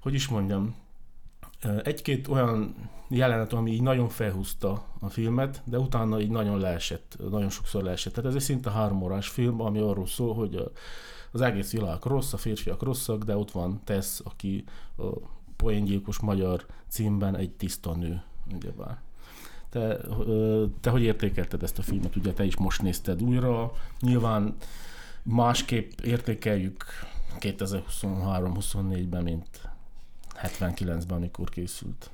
hogy 0.00 0.14
is 0.14 0.28
mondjam, 0.28 0.74
egy-két 1.82 2.28
olyan 2.28 2.74
jelenet, 3.08 3.52
ami 3.52 3.70
így 3.70 3.82
nagyon 3.82 4.08
felhúzta 4.08 4.84
a 5.00 5.08
filmet, 5.08 5.62
de 5.64 5.78
utána 5.78 6.20
így 6.20 6.30
nagyon 6.30 6.58
leesett, 6.58 7.16
nagyon 7.30 7.50
sokszor 7.50 7.82
leesett. 7.82 8.12
Tehát 8.12 8.30
ez 8.30 8.36
egy 8.36 8.42
szinte 8.42 8.70
három 8.70 9.02
órás 9.02 9.28
film, 9.28 9.60
ami 9.60 9.78
arról 9.78 10.06
szól, 10.06 10.34
hogy 10.34 10.70
az 11.32 11.40
egész 11.40 11.72
világ 11.72 12.02
rossz, 12.02 12.32
a 12.32 12.36
férfiak 12.36 12.82
rosszak, 12.82 13.22
de 13.22 13.36
ott 13.36 13.50
van 13.50 13.80
Tess, 13.84 14.20
aki 14.24 14.64
a 14.96 15.04
poéngyilkos 15.56 16.18
magyar 16.18 16.66
címben 16.88 17.36
egy 17.36 17.50
tiszta 17.50 17.94
nő, 17.94 18.22
ugyebár. 18.54 19.00
Te, 19.68 20.00
te 20.80 20.90
hogy 20.90 21.02
értékelted 21.02 21.62
ezt 21.62 21.78
a 21.78 21.82
filmet? 21.82 22.16
Ugye 22.16 22.32
te 22.32 22.44
is 22.44 22.56
most 22.56 22.82
nézted 22.82 23.22
újra. 23.22 23.72
Nyilván 24.00 24.56
másképp 25.22 25.90
értékeljük 26.00 26.84
2023-24-ben, 27.40 29.22
mint 29.22 29.68
79-ben, 30.42 31.16
amikor 31.16 31.48
készült. 31.48 32.10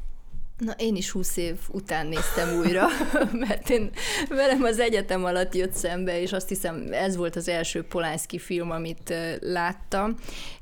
Na, 0.58 0.72
én 0.72 0.96
is 0.96 1.10
20 1.10 1.36
év 1.36 1.58
után 1.70 2.06
néztem 2.06 2.58
újra, 2.58 2.86
mert 3.46 3.70
én 3.70 3.90
velem 4.28 4.62
az 4.62 4.78
egyetem 4.78 5.24
alatt 5.24 5.54
jött 5.54 5.72
szembe, 5.72 6.20
és 6.20 6.32
azt 6.32 6.48
hiszem 6.48 6.86
ez 6.90 7.16
volt 7.16 7.36
az 7.36 7.48
első 7.48 7.82
Polánszki 7.82 8.38
film, 8.38 8.70
amit 8.70 9.14
láttam, 9.40 10.14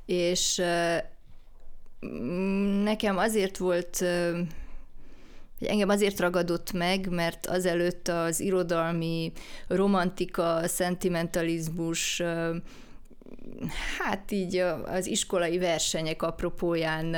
és 0.06 0.62
nekem 2.82 3.18
azért 3.18 3.56
volt 3.56 4.04
engem 5.60 5.88
azért 5.88 6.20
ragadott 6.20 6.72
meg, 6.72 7.08
mert 7.10 7.46
azelőtt 7.46 8.08
az 8.08 8.40
irodalmi 8.40 9.32
romantika, 9.68 10.60
szentimentalizmus, 10.64 12.22
hát 13.98 14.30
így 14.30 14.56
az 14.84 15.06
iskolai 15.06 15.58
versenyek 15.58 16.22
apropóján 16.22 17.16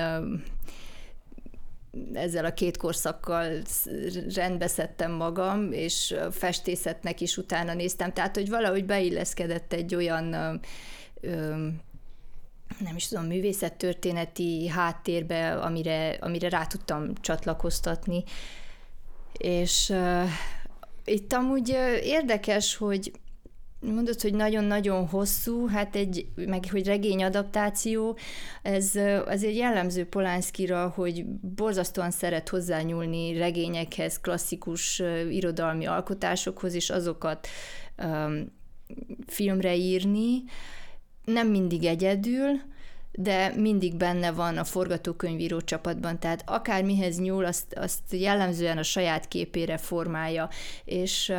ezzel 2.13 2.45
a 2.45 2.53
két 2.53 2.77
korszakkal 2.77 3.63
rendbeszedtem 4.35 5.13
magam, 5.13 5.73
és 5.73 6.15
festészetnek 6.31 7.21
is 7.21 7.37
utána 7.37 7.75
néztem. 7.75 8.13
Tehát, 8.13 8.37
hogy 8.37 8.49
valahogy 8.49 8.85
beilleszkedett 8.85 9.73
egy 9.73 9.95
olyan 9.95 10.25
nem 12.79 12.97
is 12.97 13.09
tudom, 13.09 13.25
művészettörténeti 13.27 14.69
háttérbe, 14.69 15.55
amire, 15.55 16.17
amire 16.21 16.49
rá 16.49 16.67
tudtam 16.67 17.15
csatlakoztatni. 17.21 18.25
És 19.33 19.89
uh, 19.89 20.29
itt 21.05 21.33
amúgy 21.33 21.69
érdekes, 22.03 22.77
hogy 22.77 23.13
mondod, 23.81 24.21
hogy 24.21 24.35
nagyon-nagyon 24.35 25.07
hosszú, 25.07 25.67
hát 25.67 25.97
egy, 25.97 26.27
meg 26.35 26.65
hogy 26.71 26.87
regény 26.87 27.25
adaptáció, 27.25 28.19
ez 28.63 28.93
azért 29.27 29.57
jellemző 29.57 30.05
Polánszkira, 30.07 30.89
hogy 30.89 31.25
borzasztóan 31.27 32.11
szeret 32.11 32.49
hozzányúlni 32.49 33.39
regényekhez, 33.39 34.21
klasszikus 34.21 35.03
irodalmi 35.31 35.87
alkotásokhoz, 35.87 36.75
és 36.75 36.91
azokat 36.91 37.49
um, 38.03 38.53
filmre 39.27 39.77
írni, 39.77 40.43
nem 41.25 41.49
mindig 41.49 41.85
egyedül, 41.85 42.61
de 43.13 43.53
mindig 43.57 43.97
benne 43.97 44.33
van 44.33 44.57
a 44.57 44.65
forgatókönyvíró 44.65 45.61
csapatban, 45.61 46.19
tehát 46.19 46.43
akármihez 46.47 47.19
nyúl, 47.19 47.45
azt, 47.45 47.75
azt 47.75 48.01
jellemzően 48.11 48.79
a 48.79 48.83
saját 48.83 49.29
képére 49.29 49.77
formálja, 49.77 50.49
és 50.85 51.33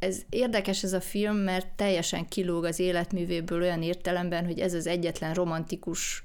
ez 0.00 0.22
érdekes 0.28 0.82
ez 0.82 0.92
a 0.92 1.00
film, 1.00 1.36
mert 1.36 1.66
teljesen 1.76 2.28
kilóg 2.28 2.64
az 2.64 2.78
életművéből 2.78 3.60
olyan 3.60 3.82
értelemben, 3.82 4.44
hogy 4.44 4.58
ez 4.58 4.74
az 4.74 4.86
egyetlen 4.86 5.34
romantikus 5.34 6.24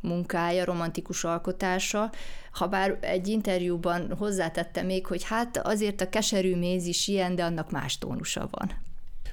munkája, 0.00 0.64
romantikus 0.64 1.24
alkotása, 1.24 2.10
ha 2.52 2.66
bár 2.66 2.98
egy 3.00 3.28
interjúban 3.28 4.14
hozzátette 4.18 4.82
még, 4.82 5.06
hogy 5.06 5.24
hát 5.24 5.56
azért 5.56 6.00
a 6.00 6.08
keserű 6.08 6.56
méz 6.56 6.86
is 6.86 7.08
ilyen, 7.08 7.34
de 7.34 7.44
annak 7.44 7.70
más 7.70 7.98
tónusa 7.98 8.48
van. 8.50 8.85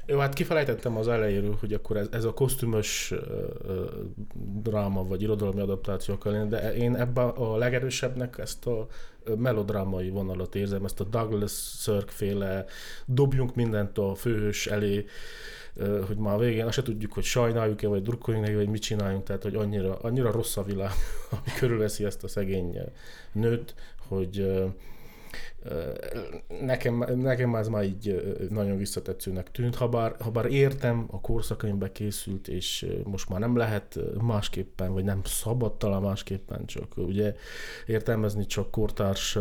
Jó, 0.05 0.19
hát 0.19 0.33
kifelejtettem 0.33 0.97
az 0.97 1.07
elejéről, 1.07 1.57
hogy 1.59 1.73
akkor 1.73 1.97
ez, 1.97 2.07
ez 2.11 2.23
a 2.23 2.33
kosztümös 2.33 3.13
dráma 4.61 5.03
vagy 5.03 5.21
irodalmi 5.21 5.61
adaptáció 5.61 6.17
kell 6.17 6.45
de 6.45 6.75
én 6.75 6.95
ebben 6.95 7.29
a 7.29 7.57
legerősebbnek 7.57 8.37
ezt 8.37 8.65
a 8.67 8.87
melodrámai 9.37 10.09
vonalat 10.09 10.55
érzem, 10.55 10.85
ezt 10.85 10.99
a 10.99 11.03
Douglas 11.03 11.51
Sirk 11.79 12.09
féle 12.09 12.65
dobjunk 13.05 13.55
mindent 13.55 13.97
a 13.97 14.15
főhős 14.15 14.67
elé, 14.67 15.05
hogy 16.07 16.17
már 16.17 16.33
a 16.35 16.37
végén 16.37 16.65
azt 16.65 16.75
se 16.75 16.81
tudjuk, 16.81 17.13
hogy 17.13 17.23
sajnáljuk-e, 17.23 17.87
vagy 17.87 18.01
drukkoljunk 18.01 18.45
neki, 18.45 18.57
vagy 18.57 18.69
mit 18.69 18.81
csináljunk, 18.81 19.23
tehát 19.23 19.43
hogy 19.43 19.55
annyira, 19.55 19.97
annyira 19.99 20.31
rossz 20.31 20.57
a 20.57 20.63
világ, 20.63 20.91
ami 21.31 21.57
körülveszi 21.59 22.05
ezt 22.05 22.23
a 22.23 22.27
szegény 22.27 22.79
nőt, 23.31 23.75
hogy 24.07 24.63
Nekem, 26.61 27.05
nekem 27.15 27.55
ez 27.55 27.67
már 27.67 27.83
így 27.83 28.37
nagyon 28.49 28.77
visszatetszőnek 28.77 29.51
tűnt, 29.51 29.75
ha 29.75 29.89
bár, 29.89 30.15
ha 30.19 30.31
bár 30.31 30.45
értem, 30.45 31.05
a 31.11 31.21
korszakaimbe 31.21 31.91
készült, 31.91 32.47
és 32.47 32.85
most 33.03 33.29
már 33.29 33.39
nem 33.39 33.55
lehet 33.55 33.99
másképpen, 34.21 34.93
vagy 34.93 35.03
nem 35.03 35.21
szabad 35.23 35.77
talán 35.77 36.01
másképpen, 36.01 36.65
csak 36.65 36.97
ugye 36.97 37.35
értelmezni 37.85 38.45
csak 38.45 38.71
kortárs 38.71 39.37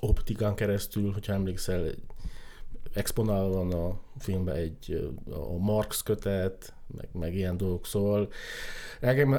optikán 0.00 0.54
keresztül, 0.54 1.12
hogyha 1.12 1.32
emlékszel, 1.32 1.90
exponálva 2.92 3.64
van 3.64 3.72
a 3.72 4.00
filmben 4.18 4.56
egy 4.56 5.12
a 5.30 5.56
Marx 5.58 6.02
kötet, 6.02 6.74
meg, 6.96 7.08
meg 7.12 7.34
ilyen 7.34 7.56
dolgok, 7.56 7.86
szóval 7.86 8.28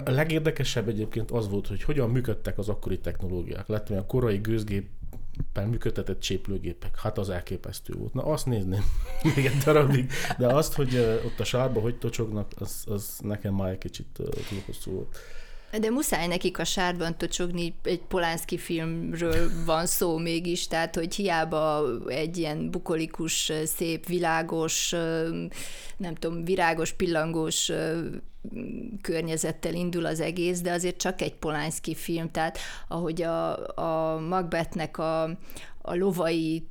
a 0.05 0.11
legérdekesebb 0.11 0.87
egyébként 0.87 1.31
az 1.31 1.49
volt, 1.49 1.67
hogy 1.67 1.83
hogyan 1.83 2.09
működtek 2.09 2.57
az 2.57 2.69
akkori 2.69 2.99
technológiák. 2.99 3.67
Láttam, 3.67 3.97
a 3.97 4.05
korai 4.05 4.37
gőzgép 4.37 4.89
működtetett 5.65 6.20
cséplőgépek, 6.20 7.00
hát 7.00 7.17
az 7.17 7.29
elképesztő 7.29 7.94
volt. 7.94 8.13
Na 8.13 8.24
azt 8.24 8.46
nézném 8.46 8.84
még 9.36 9.46
egy 9.46 9.58
darabig, 9.58 10.12
de 10.38 10.48
azt, 10.48 10.74
hogy 10.74 10.96
ott 11.25 11.39
a 11.39 11.44
sárba 11.44 11.79
hogy 11.79 11.98
tocsognak, 11.98 12.51
az, 12.56 12.84
az 12.86 13.17
nekem 13.20 13.53
már 13.53 13.72
egy 13.72 13.77
kicsit 13.77 14.08
túl 14.50 14.62
hosszú 14.65 14.91
volt. 14.91 15.17
De 15.79 15.89
muszáj 15.89 16.27
nekik 16.27 16.60
a 16.60 16.63
sárban 16.63 17.17
tocsogni, 17.17 17.75
egy 17.84 18.01
Polánszki 18.01 18.58
filmről 18.58 19.50
van 19.65 19.86
szó 19.86 20.17
mégis, 20.17 20.67
tehát 20.67 20.96
hogy 20.96 21.15
hiába 21.15 21.86
egy 22.08 22.38
ilyen 22.38 22.72
bukolikus, 22.72 23.51
szép, 23.65 24.06
világos, 24.06 24.89
nem 25.98 26.15
tudom, 26.15 26.44
virágos, 26.44 26.94
pillangós 26.94 27.72
környezettel 29.01 29.74
indul 29.74 30.06
az 30.06 30.20
egész, 30.20 30.62
de 30.62 30.72
azért 30.72 30.98
csak 30.98 31.22
egy 31.22 31.36
Polánszki 31.36 31.96
film, 31.96 32.32
tehát 32.32 32.58
ahogy 32.88 33.22
a, 33.22 33.68
a 33.77 34.20
Macbethnek 34.20 34.98
a, 34.98 35.38
a 35.88 35.96
lovai 35.96 36.67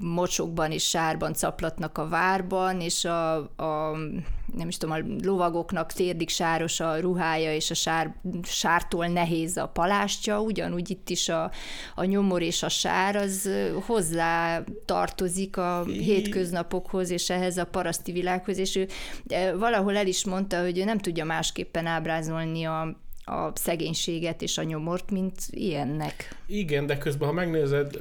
mocsokban 0.00 0.70
és 0.70 0.88
sárban 0.88 1.34
caplatnak 1.34 1.98
a 1.98 2.08
várban, 2.08 2.80
és 2.80 3.04
a, 3.04 3.36
a 3.36 3.96
nem 4.54 4.68
is 4.68 4.76
tudom, 4.76 4.94
a 4.94 5.26
lovagoknak 5.26 5.92
térdig 5.92 6.28
sáros 6.28 6.80
a 6.80 7.00
ruhája, 7.00 7.54
és 7.54 7.70
a 7.70 7.74
sár, 7.74 8.14
sártól 8.42 9.06
nehéz 9.06 9.56
a 9.56 9.68
palástja, 9.68 10.40
ugyanúgy 10.40 10.90
itt 10.90 11.10
is 11.10 11.28
a, 11.28 11.50
a 11.94 12.04
nyomor 12.04 12.42
és 12.42 12.62
a 12.62 12.68
sár, 12.68 13.16
az 13.16 13.50
hozzá 13.86 14.62
tartozik 14.84 15.56
a 15.56 15.84
hétköznapokhoz, 15.84 17.10
és 17.10 17.30
ehhez 17.30 17.56
a 17.56 17.64
paraszti 17.64 18.12
világhoz, 18.12 18.58
és 18.58 18.76
ő 18.76 18.88
valahol 19.58 19.96
el 19.96 20.06
is 20.06 20.24
mondta, 20.24 20.60
hogy 20.62 20.78
ő 20.78 20.84
nem 20.84 20.98
tudja 20.98 21.24
másképpen 21.24 21.86
ábrázolni 21.86 22.64
a, 22.64 22.96
a 23.28 23.50
szegénységet 23.54 24.42
és 24.42 24.58
a 24.58 24.62
nyomort, 24.62 25.10
mint 25.10 25.40
ilyennek. 25.50 26.36
Igen, 26.46 26.86
de 26.86 26.98
közben, 26.98 27.28
ha 27.28 27.34
megnézed, 27.34 27.96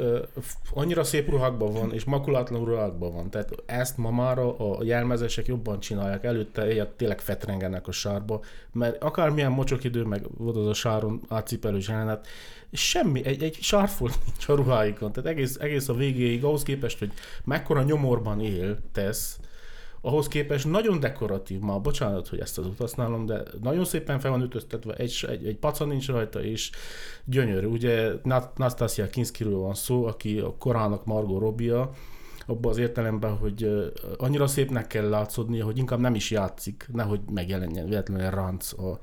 annyira 0.73 1.03
szép 1.03 1.29
ruhákban 1.29 1.73
van, 1.73 1.93
és 1.93 2.03
makulátlan 2.03 2.65
ruhákban 2.65 3.13
van. 3.13 3.29
Tehát 3.29 3.49
ezt 3.65 3.97
ma 3.97 4.11
már 4.11 4.39
a 4.39 4.77
jelmezesek 4.83 5.45
jobban 5.45 5.79
csinálják. 5.79 6.23
Előtte 6.23 6.71
ilyet 6.71 6.89
tényleg 6.89 7.19
fetrengenek 7.19 7.87
a 7.87 7.91
sárba, 7.91 8.41
mert 8.71 9.03
akármilyen 9.03 9.51
mocsok 9.51 9.83
idő, 9.83 10.03
meg 10.03 10.25
volt 10.37 10.55
az 10.55 10.67
a 10.67 10.73
sáron 10.73 11.21
átcipelős 11.27 11.87
jelenet, 11.87 12.27
semmi, 12.71 13.25
egy, 13.25 13.43
egy 13.43 13.57
sárfolt 13.61 14.17
nincs 14.25 14.47
a 14.47 14.55
ruháikon. 14.55 15.11
Tehát 15.11 15.29
egész, 15.29 15.57
egész 15.59 15.87
a 15.87 15.93
végéig, 15.93 16.43
ahhoz 16.43 16.63
képest, 16.63 16.99
hogy 16.99 17.11
mekkora 17.43 17.83
nyomorban 17.83 18.41
él, 18.41 18.77
tesz, 18.91 19.39
ahhoz 20.05 20.27
képest 20.27 20.69
nagyon 20.69 20.99
dekoratív 20.99 21.59
ma, 21.59 21.79
bocsánat, 21.79 22.27
hogy 22.27 22.39
ezt 22.39 22.57
az 22.57 22.65
utat 22.65 23.25
de 23.25 23.43
nagyon 23.61 23.85
szépen 23.85 24.19
fel 24.19 24.31
van 24.31 24.41
ütöztetve, 24.41 24.93
egy, 24.93 25.25
egy, 25.29 25.47
egy 25.47 25.57
paca 25.57 25.85
nincs 25.85 26.07
rajta, 26.07 26.43
és 26.43 26.71
gyönyörű. 27.23 27.67
Ugye 27.67 28.11
Nastasia 28.55 29.09
Kinskiről 29.09 29.57
van 29.57 29.73
szó, 29.73 30.05
aki 30.05 30.39
a 30.39 30.55
korának 30.57 31.05
Margot 31.05 31.39
Robia, 31.39 31.91
abban 32.45 32.71
az 32.71 32.77
értelemben, 32.77 33.37
hogy 33.37 33.91
annyira 34.17 34.47
szépnek 34.47 34.87
kell 34.87 35.09
látszódnia, 35.09 35.65
hogy 35.65 35.77
inkább 35.77 35.99
nem 35.99 36.15
is 36.15 36.31
játszik, 36.31 36.87
nehogy 36.93 37.19
megjelenjen 37.33 37.87
véletlenül 37.87 38.29
ránc 38.29 38.71
a, 38.73 38.99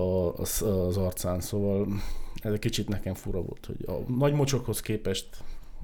a, 0.00 0.34
az, 0.34 0.62
az 0.62 0.96
arcán. 0.96 1.40
Szóval 1.40 1.86
ez 2.42 2.52
egy 2.52 2.58
kicsit 2.58 2.88
nekem 2.88 3.14
fura 3.14 3.40
volt, 3.40 3.66
hogy 3.66 3.84
a 3.86 4.12
nagy 4.12 4.32
mocsokhoz 4.32 4.80
képest 4.80 5.28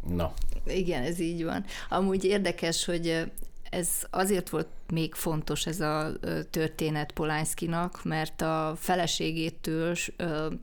Na. 0.09 0.33
Igen, 0.67 1.03
ez 1.03 1.19
így 1.19 1.45
van. 1.45 1.65
Amúgy 1.89 2.25
érdekes, 2.25 2.85
hogy 2.85 3.33
ez 3.75 3.89
azért 4.11 4.49
volt 4.49 4.69
még 4.93 5.15
fontos 5.15 5.67
ez 5.67 5.81
a 5.81 6.13
történet 6.51 7.13
Polánszkinak, 7.13 8.05
mert 8.05 8.43
a 8.43 8.75
feleségétől, 8.77 9.95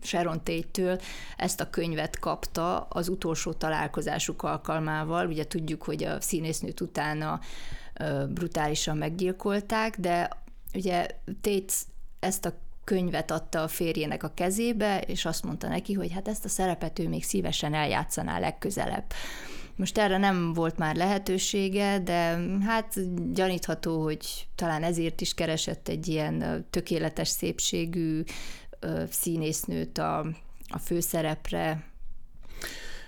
Sharon 0.01 0.43
Tate-től 0.43 0.99
ezt 1.37 1.61
a 1.61 1.69
könyvet 1.69 2.19
kapta 2.19 2.79
az 2.79 3.09
utolsó 3.09 3.53
találkozásuk 3.53 4.43
alkalmával. 4.43 5.27
Ugye 5.27 5.47
tudjuk, 5.47 5.83
hogy 5.83 6.03
a 6.03 6.21
színésznőt 6.21 6.81
utána 6.81 7.39
brutálisan 8.29 8.97
meggyilkolták, 8.97 9.99
de 9.99 10.29
ugye 10.73 11.07
Tate 11.41 11.73
ezt 12.19 12.45
a 12.45 12.53
könyvet 12.83 13.31
adta 13.31 13.63
a 13.63 13.67
férjének 13.67 14.23
a 14.23 14.31
kezébe, 14.33 15.01
és 15.01 15.25
azt 15.25 15.43
mondta 15.43 15.67
neki, 15.67 15.93
hogy 15.93 16.11
hát 16.11 16.27
ezt 16.27 16.45
a 16.45 16.49
szerepet 16.49 16.99
ő 16.99 17.07
még 17.07 17.23
szívesen 17.23 17.73
eljátszaná 17.73 18.39
legközelebb. 18.39 19.13
Most 19.75 19.97
erre 19.97 20.17
nem 20.17 20.53
volt 20.53 20.77
már 20.77 20.95
lehetősége, 20.95 21.99
de 21.99 22.37
hát 22.65 22.99
gyanítható, 23.33 24.03
hogy 24.03 24.47
talán 24.55 24.83
ezért 24.83 25.21
is 25.21 25.33
keresett 25.33 25.87
egy 25.87 26.07
ilyen 26.07 26.65
tökéletes 26.69 27.27
szépségű 27.27 28.23
színésznőt 29.09 29.97
a, 29.97 30.19
a 30.67 30.77
főszerepre, 30.77 31.91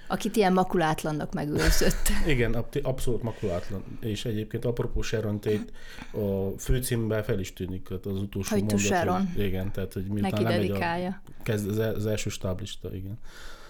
akit 0.07 0.35
ilyen 0.35 0.53
makulátlannak 0.53 1.33
megőrzött. 1.33 2.09
Igen, 2.27 2.65
abszolút 2.83 3.23
makulátlan. 3.23 3.83
És 3.99 4.25
egyébként 4.25 4.65
apropó 4.65 5.01
Sharon 5.01 5.39
Tate, 5.39 5.65
a 6.11 6.59
főcímben 6.59 7.23
fel 7.23 7.39
is 7.39 7.53
tűnik 7.53 7.91
az 7.91 8.19
utolsó 8.19 8.55
mondat. 8.57 8.79
Sharon. 8.79 9.27
Hogy, 9.27 9.43
igen, 9.43 9.71
tehát 9.71 9.93
hogy 9.93 10.05
miután 10.05 10.43
Neki 10.43 10.67
nem 10.69 10.81
a, 10.81 11.43
kezd, 11.43 11.69
az, 11.69 11.77
az 11.77 12.05
első 12.05 12.29
stáblista, 12.29 12.95
igen. 12.95 13.19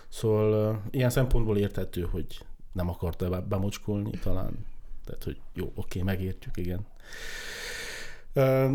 Szóval 0.10 0.71
uh, 0.71 0.77
ilyen 0.91 1.10
szempontból 1.10 1.58
érthető, 1.58 2.08
hogy 2.12 2.25
nem 2.73 2.89
akarta 2.89 3.41
bemocskolni 3.41 4.09
talán. 4.09 4.65
Tehát, 5.05 5.23
hogy 5.23 5.39
jó, 5.53 5.71
oké, 5.75 6.01
megértjük, 6.01 6.57
igen. 6.57 6.86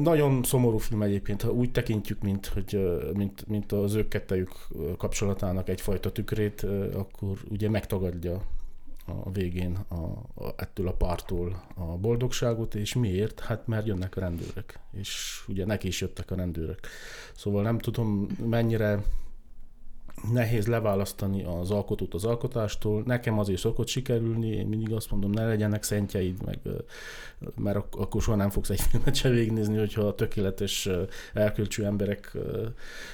Nagyon 0.02 0.42
szomorú 0.42 0.78
film 0.78 1.02
egyébként, 1.02 1.42
ha 1.42 1.50
úgy 1.50 1.72
tekintjük, 1.72 2.22
mint, 2.22 2.46
hogy, 2.46 2.98
mint, 3.14 3.46
mint 3.46 3.72
az 3.72 3.94
ők 3.94 4.08
kettejük 4.08 4.50
kapcsolatának 4.96 5.68
egyfajta 5.68 6.12
tükrét, 6.12 6.62
akkor 6.92 7.38
ugye 7.48 7.68
megtagadja 7.68 8.42
a 9.24 9.30
végén 9.30 9.78
a, 9.88 9.94
a, 9.94 10.54
ettől 10.56 10.88
a 10.88 10.92
pártól 10.92 11.62
a 11.74 11.84
boldogságot, 11.84 12.74
és 12.74 12.94
miért? 12.94 13.40
Hát 13.40 13.66
mert 13.66 13.86
jönnek 13.86 14.16
a 14.16 14.20
rendőrök, 14.20 14.78
és 14.92 15.42
ugye 15.48 15.64
neki 15.64 15.86
is 15.86 16.00
jöttek 16.00 16.30
a 16.30 16.34
rendőrök. 16.34 16.80
Szóval 17.34 17.62
nem 17.62 17.78
tudom, 17.78 18.26
mennyire 18.44 19.02
nehéz 20.32 20.66
leválasztani 20.66 21.44
az 21.44 21.70
alkotót 21.70 22.14
az 22.14 22.24
alkotástól. 22.24 23.02
Nekem 23.06 23.38
azért 23.38 23.60
szokott 23.60 23.88
sikerülni, 23.88 24.48
én 24.48 24.66
mindig 24.66 24.92
azt 24.92 25.10
mondom, 25.10 25.30
ne 25.30 25.46
legyenek 25.46 25.82
szentjeid, 25.82 26.44
meg, 26.44 26.58
mert 27.56 27.94
akkor 27.94 28.22
soha 28.22 28.36
nem 28.36 28.50
fogsz 28.50 28.70
egy 28.70 28.80
filmet 28.80 29.14
se 29.14 29.28
végignézni, 29.28 29.78
hogyha 29.78 30.02
a 30.02 30.14
tökéletes 30.14 30.88
elkölcsű 31.34 31.82
emberek 31.82 32.36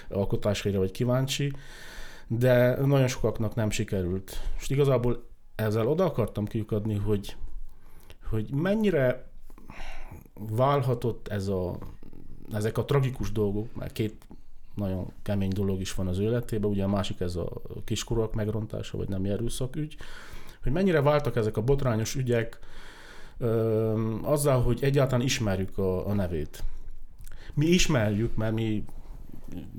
alkotásaira 0.08 0.78
vagy 0.78 0.90
kíváncsi. 0.90 1.52
De 2.26 2.80
nagyon 2.86 3.08
sokaknak 3.08 3.54
nem 3.54 3.70
sikerült. 3.70 4.40
És 4.58 4.68
igazából 4.68 5.26
ezzel 5.54 5.86
oda 5.86 6.04
akartam 6.04 6.46
kiukadni, 6.46 6.94
hogy, 6.94 7.36
hogy 8.30 8.50
mennyire 8.50 9.26
válhatott 10.34 11.28
ez 11.28 11.48
a, 11.48 11.78
ezek 12.52 12.78
a 12.78 12.84
tragikus 12.84 13.32
dolgok, 13.32 13.74
mert 13.74 13.92
két 13.92 14.26
nagyon 14.74 15.12
kemény 15.22 15.52
dolog 15.52 15.80
is 15.80 15.94
van 15.94 16.06
az 16.06 16.18
életében, 16.18 16.70
ugye 16.70 16.84
a 16.84 16.88
másik 16.88 17.20
ez 17.20 17.36
a 17.36 17.48
kiskorúak 17.84 18.34
megrontása, 18.34 18.96
vagy 18.96 19.08
nem 19.08 19.24
erőszak 19.24 19.76
ügy, 19.76 19.96
hogy 20.62 20.72
mennyire 20.72 21.00
váltak 21.00 21.36
ezek 21.36 21.56
a 21.56 21.62
botrányos 21.62 22.14
ügyek 22.14 22.58
ö, 23.38 24.18
azzal, 24.22 24.62
hogy 24.62 24.78
egyáltalán 24.82 25.24
ismerjük 25.24 25.78
a, 25.78 26.06
a 26.06 26.12
nevét. 26.12 26.62
Mi 27.54 27.66
ismerjük, 27.66 28.36
mert 28.36 28.54
mi 28.54 28.84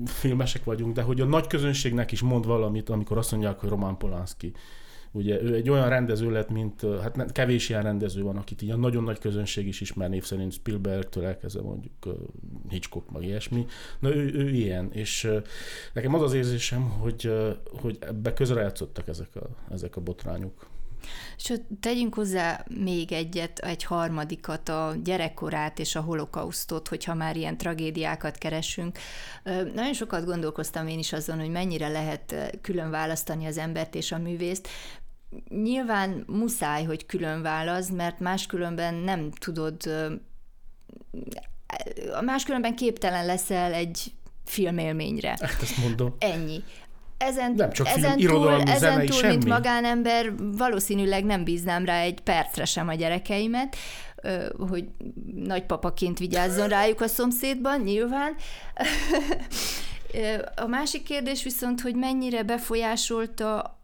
filmesek 0.04 0.64
vagyunk, 0.64 0.94
de 0.94 1.02
hogy 1.02 1.20
a 1.20 1.24
nagy 1.24 1.46
közönségnek 1.46 2.12
is 2.12 2.22
mond 2.22 2.46
valamit, 2.46 2.88
amikor 2.88 3.18
azt 3.18 3.30
mondják, 3.30 3.60
hogy 3.60 3.68
Roman 3.68 3.98
Polanski 3.98 4.52
Ugye 5.16 5.42
ő 5.42 5.54
egy 5.54 5.70
olyan 5.70 5.88
rendező 5.88 6.30
lett, 6.30 6.50
mint, 6.50 6.80
hát 7.02 7.32
kevés 7.32 7.68
ilyen 7.68 7.82
rendező 7.82 8.22
van, 8.22 8.36
akit 8.36 8.62
így 8.62 8.76
nagyon 8.76 9.04
nagy 9.04 9.18
közönség 9.18 9.66
is 9.66 9.80
ismer 9.80 10.08
név 10.08 10.24
szerint 10.24 10.52
Spielbergtől 10.52 11.24
elkezdve 11.24 11.62
mondjuk 11.62 11.92
Hitchcock, 12.68 13.10
meg 13.10 13.22
ilyesmi. 13.22 13.66
Na 14.00 14.14
ő, 14.14 14.34
ő 14.34 14.50
ilyen, 14.50 14.92
és 14.92 15.30
nekem 15.92 16.14
az 16.14 16.22
az 16.22 16.32
érzésem, 16.32 16.82
hogy, 16.82 17.32
hogy 17.80 17.98
ebbe 18.00 18.32
közrejátszottak 18.32 19.08
ezek 19.08 19.36
a, 19.36 19.48
ezek 19.70 19.96
a 19.96 20.00
botrányok. 20.00 20.66
És 21.36 21.52
tegyünk 21.80 22.14
hozzá 22.14 22.64
még 22.68 23.12
egyet, 23.12 23.58
egy 23.58 23.84
harmadikat, 23.84 24.68
a 24.68 24.94
gyerekkorát 25.04 25.78
és 25.78 25.94
a 25.94 26.00
holokausztot, 26.00 26.88
hogyha 26.88 27.14
már 27.14 27.36
ilyen 27.36 27.56
tragédiákat 27.56 28.38
keresünk. 28.38 28.98
Nagyon 29.74 29.92
sokat 29.92 30.24
gondolkoztam 30.24 30.86
én 30.86 30.98
is 30.98 31.12
azon, 31.12 31.38
hogy 31.38 31.50
mennyire 31.50 31.88
lehet 31.88 32.58
külön 32.60 32.90
választani 32.90 33.46
az 33.46 33.58
embert 33.58 33.94
és 33.94 34.12
a 34.12 34.18
művészt. 34.18 34.68
Nyilván 35.48 36.24
muszáj, 36.26 36.84
hogy 36.84 37.06
külön 37.06 37.42
választ, 37.42 37.92
mert 37.92 38.20
máskülönben 38.20 38.94
nem 38.94 39.30
tudod, 39.30 39.76
máskülönben 42.24 42.76
képtelen 42.76 43.26
leszel 43.26 43.72
egy 43.72 44.12
filmélményre. 44.44 45.32
Ezt 45.62 45.76
mondom. 45.78 46.14
Ennyi 46.18 46.62
ezen, 47.18 47.52
nem 47.52 47.72
csak 47.72 47.88
ezen 47.88 48.18
film, 48.18 48.32
túl, 48.32 48.52
ezen 48.52 48.78
zenei, 48.78 49.06
túl, 49.06 49.18
semmi. 49.18 49.32
mint 49.32 49.48
magánember, 49.48 50.32
valószínűleg 50.36 51.24
nem 51.24 51.44
bíznám 51.44 51.84
rá 51.84 52.00
egy 52.00 52.20
percre 52.20 52.64
sem 52.64 52.88
a 52.88 52.94
gyerekeimet, 52.94 53.76
hogy 54.68 54.84
nagypapaként 55.34 56.18
vigyázzon 56.18 56.68
rájuk 56.68 57.00
a 57.00 57.06
szomszédban, 57.06 57.80
nyilván. 57.80 58.34
A 60.56 60.66
másik 60.66 61.02
kérdés 61.02 61.42
viszont, 61.42 61.80
hogy 61.80 61.94
mennyire 61.94 62.42
befolyásolta 62.42 63.75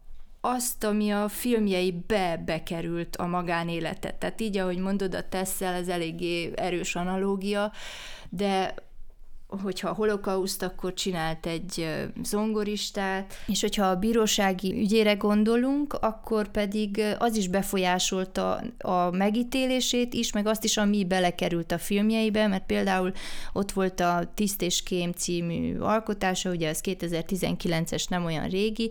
azt, 0.45 0.83
ami 0.83 1.11
a 1.11 1.27
filmjeibe 1.27 2.41
bekerült 2.45 3.15
a 3.15 3.27
magánéletet. 3.27 4.15
Tehát 4.15 4.41
így, 4.41 4.57
ahogy 4.57 4.77
mondod, 4.77 5.15
a 5.15 5.29
Tesszel, 5.29 5.73
ez 5.73 5.87
eléggé 5.87 6.51
erős 6.55 6.95
analógia, 6.95 7.71
de 8.29 8.73
hogyha 9.61 9.89
a 9.89 9.93
holokauszt, 9.93 10.63
akkor 10.63 10.93
csinált 10.93 11.45
egy 11.45 11.87
zongoristát, 12.23 13.33
és 13.47 13.61
hogyha 13.61 13.85
a 13.85 13.95
bírósági 13.95 14.73
ügyére 14.73 15.13
gondolunk, 15.13 15.93
akkor 15.93 16.47
pedig 16.47 17.01
az 17.19 17.35
is 17.35 17.47
befolyásolta 17.47 18.63
a 18.77 19.11
megítélését 19.11 20.13
is, 20.13 20.33
meg 20.33 20.47
azt 20.47 20.63
is, 20.63 20.77
ami 20.77 21.05
belekerült 21.05 21.71
a 21.71 21.77
filmjeibe, 21.77 22.47
mert 22.47 22.65
például 22.65 23.11
ott 23.53 23.71
volt 23.71 23.99
a 23.99 24.31
Tiszt 24.33 24.61
és 24.61 24.83
Kém 24.83 25.11
című 25.11 25.77
alkotása, 25.77 26.49
ugye 26.49 26.67
ez 26.67 26.79
2019-es, 26.83 28.09
nem 28.09 28.25
olyan 28.25 28.47
régi, 28.47 28.89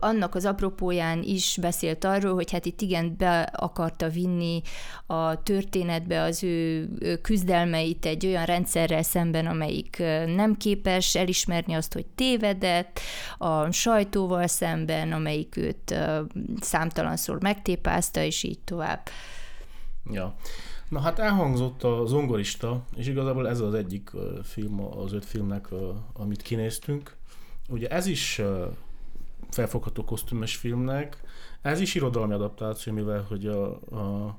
annak 0.00 0.34
az 0.34 0.44
apropóján 0.44 1.22
is 1.22 1.58
beszélt 1.60 2.04
arról, 2.04 2.34
hogy 2.34 2.50
hát 2.50 2.66
itt 2.66 2.80
igen 2.80 3.14
be 3.18 3.40
akarta 3.40 4.08
vinni 4.08 4.62
a 5.06 5.42
történetbe 5.42 6.22
az 6.22 6.42
ő 6.42 6.88
küzdelmeit 7.22 8.06
egy 8.06 8.26
olyan 8.26 8.44
rendszerrel 8.44 9.02
szemben, 9.02 9.46
amelyik 9.70 9.98
nem 10.36 10.56
képes 10.56 11.14
elismerni 11.14 11.74
azt, 11.74 11.92
hogy 11.92 12.06
tévedett, 12.06 13.00
a 13.38 13.70
sajtóval 13.70 14.46
szemben, 14.46 15.12
amelyik 15.12 15.56
őt 15.56 15.94
számtalanszor 16.60 17.40
megtépázta, 17.40 18.22
és 18.22 18.42
így 18.42 18.58
tovább. 18.58 19.08
Ja. 20.12 20.34
Na 20.88 21.00
hát 21.00 21.18
elhangzott 21.18 21.82
a 21.82 22.06
zongorista, 22.06 22.84
és 22.96 23.06
igazából 23.06 23.48
ez 23.48 23.60
az 23.60 23.74
egyik 23.74 24.10
film 24.42 24.80
az 24.80 25.12
öt 25.12 25.24
filmnek, 25.24 25.68
amit 26.12 26.42
kinéztünk. 26.42 27.16
Ugye 27.68 27.88
ez 27.88 28.06
is 28.06 28.40
felfogható 29.50 30.04
kosztümös 30.04 30.56
filmnek, 30.56 31.20
ez 31.62 31.80
is 31.80 31.94
irodalmi 31.94 32.32
adaptáció, 32.32 32.92
mivel 32.92 33.24
hogy 33.28 33.46
a, 33.46 33.66
a 33.72 34.38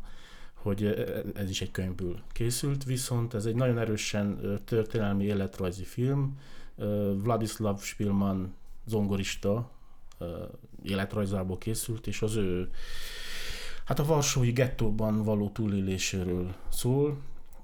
hogy 0.62 0.84
ez 1.36 1.50
is 1.50 1.62
egy 1.62 1.72
könyvből 1.72 2.20
készült, 2.32 2.84
viszont 2.84 3.34
ez 3.34 3.46
egy 3.46 3.56
nagyon 3.56 3.78
erősen 3.78 4.60
történelmi 4.66 5.24
életrajzi 5.24 5.84
film. 5.84 6.38
Vladislav 7.14 7.80
Spielman 7.80 8.54
zongorista 8.86 9.70
életrajzából 10.84 11.58
készült, 11.58 12.08
és 12.08 12.22
az 12.22 12.36
ő 12.36 12.70
hát 13.86 14.00
a 14.00 14.06
Varsói 14.06 14.52
gettóban 14.52 15.24
való 15.24 15.50
túléléséről 15.50 16.56
szól. 16.70 17.18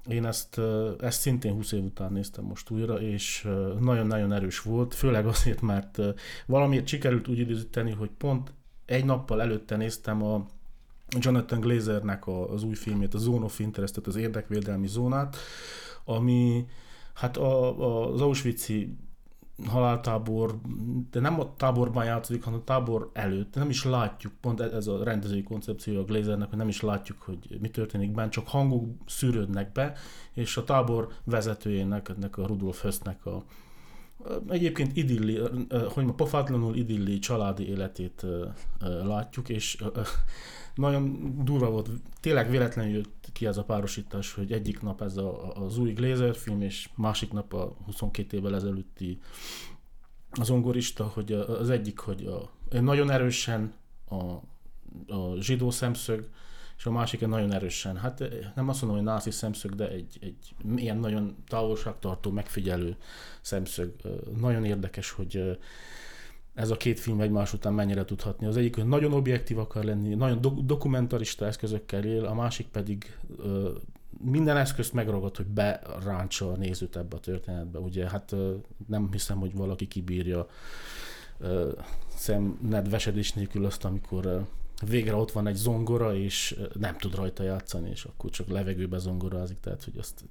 Én 0.08 0.26
ezt, 0.26 0.60
ezt 1.00 1.20
szintén 1.20 1.52
20 1.52 1.72
év 1.72 1.84
után 1.84 2.12
néztem 2.12 2.44
most 2.44 2.70
újra, 2.70 3.00
és 3.00 3.48
nagyon-nagyon 3.80 4.32
erős 4.32 4.60
volt, 4.60 4.94
főleg 4.94 5.26
azért, 5.26 5.60
mert 5.60 5.98
valamiért 6.46 6.86
sikerült 6.86 7.28
úgy 7.28 7.38
időzíteni, 7.38 7.90
hogy 7.90 8.10
pont 8.18 8.52
egy 8.84 9.04
nappal 9.04 9.40
előtte 9.40 9.76
néztem 9.76 10.22
a 10.22 10.46
Jonathan 11.18 11.60
Glazernek 11.60 12.26
az 12.26 12.62
új 12.62 12.74
filmét, 12.74 13.14
a 13.14 13.18
Zone 13.18 13.44
of 13.44 13.58
Interest, 13.58 13.94
tehát 13.94 14.08
az 14.08 14.16
érdekvédelmi 14.16 14.86
zónát, 14.86 15.36
ami 16.04 16.66
hát 17.14 17.36
a, 17.36 17.80
a, 17.80 18.12
az 18.12 18.20
Auschwitz-i 18.20 18.96
haláltábor, 19.66 20.58
de 21.10 21.20
nem 21.20 21.40
a 21.40 21.54
táborban 21.56 22.04
játszik, 22.04 22.44
hanem 22.44 22.58
a 22.58 22.64
tábor 22.64 23.10
előtt. 23.12 23.54
Nem 23.54 23.70
is 23.70 23.84
látjuk, 23.84 24.32
pont 24.40 24.60
ez 24.60 24.86
a 24.86 25.04
rendezői 25.04 25.42
koncepció 25.42 26.00
a 26.00 26.04
Glazernek, 26.04 26.48
hogy 26.48 26.58
nem 26.58 26.68
is 26.68 26.80
látjuk, 26.80 27.22
hogy 27.22 27.58
mi 27.60 27.68
történik 27.68 28.12
benne, 28.12 28.28
csak 28.28 28.48
hangok 28.48 28.84
szűrődnek 29.06 29.72
be, 29.72 29.92
és 30.32 30.56
a 30.56 30.64
tábor 30.64 31.08
vezetőjének, 31.24 32.08
ennek 32.08 32.38
a 32.38 32.46
Rudolf 32.46 32.82
Hösznek 32.82 33.26
a, 33.26 33.44
egyébként 34.48 34.96
idilli, 34.96 35.40
hogy 35.88 36.04
ma 36.04 36.12
pofátlanul 36.12 36.76
idilli 36.76 37.18
családi 37.18 37.68
életét 37.68 38.26
látjuk, 39.04 39.48
és 39.48 39.84
nagyon 40.78 41.32
durva 41.44 41.70
volt, 41.70 41.88
tényleg 42.20 42.50
véletlenül 42.50 42.92
jött 42.92 43.28
ki 43.32 43.46
ez 43.46 43.56
a 43.56 43.64
párosítás, 43.64 44.32
hogy 44.32 44.52
egyik 44.52 44.80
nap 44.80 45.02
ez 45.02 45.16
a, 45.16 45.52
az 45.52 45.78
új 45.78 45.92
Glazer 45.92 46.36
film, 46.36 46.62
és 46.62 46.88
másik 46.94 47.32
nap 47.32 47.52
a 47.54 47.76
22 47.84 48.36
évvel 48.36 48.54
ezelőtti 48.54 49.20
az 50.30 50.50
ongorista, 50.50 51.04
hogy 51.04 51.32
az 51.32 51.70
egyik, 51.70 51.98
hogy 51.98 52.26
a, 52.26 52.50
nagyon 52.80 53.10
erősen 53.10 53.74
a, 54.08 54.22
a 55.14 55.40
zsidó 55.40 55.70
szemszög, 55.70 56.28
és 56.76 56.86
a 56.86 56.90
másik 56.90 57.26
nagyon 57.26 57.52
erősen, 57.52 57.96
hát 57.96 58.24
nem 58.54 58.68
azt 58.68 58.80
mondom, 58.80 58.98
hogy 58.98 59.08
náci 59.08 59.30
szemszög, 59.30 59.74
de 59.74 59.88
egy, 59.88 60.18
egy 60.20 60.54
ilyen 60.76 60.98
nagyon 60.98 61.36
távolságtartó, 61.48 62.30
megfigyelő 62.30 62.96
szemszög. 63.40 63.92
Nagyon 64.40 64.64
érdekes, 64.64 65.10
hogy 65.10 65.58
ez 66.58 66.70
a 66.70 66.76
két 66.76 67.00
film 67.00 67.20
egymás 67.20 67.52
után 67.52 67.72
mennyire 67.72 68.04
tudhatni. 68.04 68.46
Az 68.46 68.56
egyik, 68.56 68.84
nagyon 68.84 69.12
objektív 69.12 69.58
akar 69.58 69.84
lenni, 69.84 70.14
nagyon 70.14 70.40
do- 70.40 70.66
dokumentarista 70.66 71.46
eszközökkel 71.46 72.04
él, 72.04 72.24
a 72.24 72.34
másik 72.34 72.66
pedig 72.66 73.16
ö, 73.38 73.70
minden 74.24 74.56
eszközt 74.56 74.92
megragad, 74.92 75.36
hogy 75.36 75.46
beráncsa 75.46 76.52
a 76.52 76.56
nézőt 76.56 76.96
ebbe 76.96 77.16
a 77.16 77.20
történetbe. 77.20 77.78
Ugye, 77.78 78.08
hát 78.08 78.32
ö, 78.32 78.54
nem 78.86 79.08
hiszem, 79.12 79.38
hogy 79.38 79.54
valaki 79.54 79.86
kibírja 79.86 80.48
ö, 81.38 81.72
szemned 82.14 82.90
vesedés 82.90 83.32
nélkül 83.32 83.64
azt, 83.64 83.84
amikor 83.84 84.24
ö, 84.26 84.40
végre 84.86 85.14
ott 85.14 85.32
van 85.32 85.46
egy 85.46 85.56
zongora, 85.56 86.16
és 86.16 86.60
nem 86.78 86.96
tud 86.96 87.14
rajta 87.14 87.42
játszani, 87.42 87.90
és 87.90 88.04
akkor 88.04 88.30
csak 88.30 88.48
levegőbe 88.48 88.98
zongorázik, 88.98 89.60
tehát 89.60 89.84
hogy 89.84 89.98
azt 89.98 90.24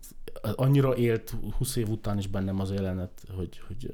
annyira 0.55 0.95
élt 0.95 1.35
20 1.57 1.75
év 1.75 1.89
után 1.89 2.17
is 2.17 2.27
bennem 2.27 2.59
az 2.59 2.71
jelenet, 2.71 3.23
hogy, 3.35 3.61
hogy 3.67 3.91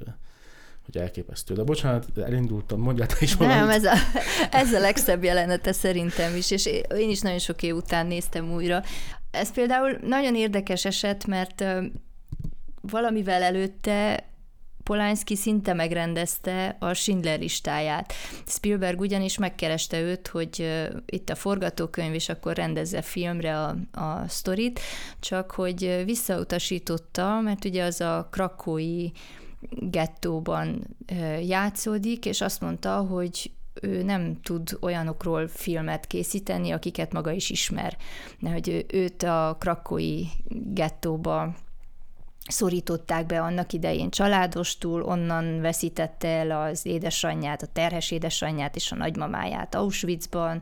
hogy 0.85 0.97
elképesztő. 0.97 1.53
De 1.53 1.63
bocsánat, 1.63 2.05
elindultam, 2.17 2.79
mondjál 2.79 3.07
te 3.07 3.15
is 3.19 3.33
valamit. 3.33 3.59
Nem, 3.59 3.69
ez 3.69 3.83
a, 3.83 3.93
ez 4.51 4.73
a 4.73 4.79
legszebb 4.79 5.23
jelenete 5.23 5.71
szerintem 5.71 6.35
is, 6.35 6.51
és 6.51 6.65
én 6.97 7.09
is 7.09 7.21
nagyon 7.21 7.39
sok 7.39 7.63
év 7.63 7.75
után 7.75 8.07
néztem 8.07 8.51
újra. 8.51 8.83
Ez 9.31 9.51
például 9.51 9.97
nagyon 10.01 10.35
érdekes 10.35 10.85
eset, 10.85 11.25
mert 11.25 11.63
valamivel 12.81 13.41
előtte 13.41 14.27
Polanski 14.83 15.35
szinte 15.35 15.73
megrendezte 15.73 16.75
a 16.79 16.93
Schindler 16.93 17.39
listáját. 17.39 18.13
Spielberg 18.45 18.99
ugyanis 18.99 19.37
megkereste 19.37 20.01
őt, 20.01 20.27
hogy 20.27 20.83
itt 21.05 21.29
a 21.29 21.35
forgatókönyv, 21.35 22.13
és 22.13 22.29
akkor 22.29 22.55
rendezze 22.55 23.01
filmre 23.01 23.59
a, 23.59 23.75
a 23.91 24.27
sztorit, 24.27 24.79
csak 25.19 25.51
hogy 25.51 26.01
visszautasította, 26.05 27.39
mert 27.41 27.65
ugye 27.65 27.83
az 27.83 28.01
a 28.01 28.27
krakói 28.31 29.09
gettóban 29.69 30.95
játszódik, 31.41 32.25
és 32.25 32.41
azt 32.41 32.61
mondta, 32.61 32.97
hogy 32.97 33.51
ő 33.81 34.03
nem 34.03 34.41
tud 34.41 34.77
olyanokról 34.81 35.47
filmet 35.47 36.07
készíteni, 36.07 36.71
akiket 36.71 37.13
maga 37.13 37.31
is 37.31 37.49
ismer. 37.49 37.97
Hogy 38.41 38.85
őt 38.93 39.23
a 39.23 39.55
krakói 39.59 40.23
gettóba 40.73 41.55
szorították 42.47 43.25
be 43.25 43.41
annak 43.41 43.73
idején 43.73 44.09
családostul, 44.09 45.03
onnan 45.03 45.61
veszítette 45.61 46.27
el 46.27 46.51
az 46.61 46.85
édesanyját, 46.85 47.61
a 47.61 47.67
terhes 47.67 48.11
édesanyját 48.11 48.75
és 48.75 48.91
a 48.91 48.95
nagymamáját 48.95 49.75
Auschwitzban. 49.75 50.61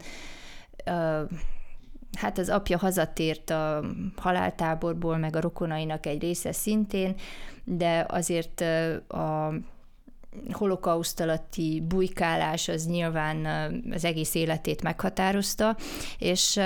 Hát 2.17 2.37
az 2.37 2.49
apja 2.49 2.77
hazatért 2.77 3.49
a 3.49 3.83
haláltáborból, 4.15 5.17
meg 5.17 5.35
a 5.35 5.41
rokonainak 5.41 6.05
egy 6.05 6.21
része 6.21 6.51
szintén, 6.51 7.15
de 7.63 8.05
azért 8.09 8.61
a 9.07 9.53
holokauszt 10.51 11.19
alatti 11.19 11.83
bujkálás 11.87 12.67
az 12.67 12.85
nyilván 12.87 13.45
az 13.91 14.05
egész 14.05 14.35
életét 14.35 14.81
meghatározta, 14.81 15.77
és 16.17 16.59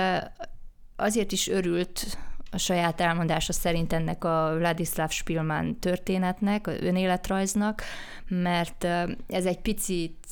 azért 0.96 1.32
is 1.32 1.48
örült 1.48 2.18
a 2.50 2.58
saját 2.58 3.00
elmondása 3.00 3.52
szerint 3.52 3.92
ennek 3.92 4.24
a 4.24 4.54
Vladislav 4.58 5.10
Spielmann 5.10 5.78
történetnek, 5.80 6.66
a 6.66 6.72
önéletrajznak, 6.80 7.82
mert 8.28 8.84
ez 9.26 9.46
egy 9.46 9.60
picit, 9.60 10.26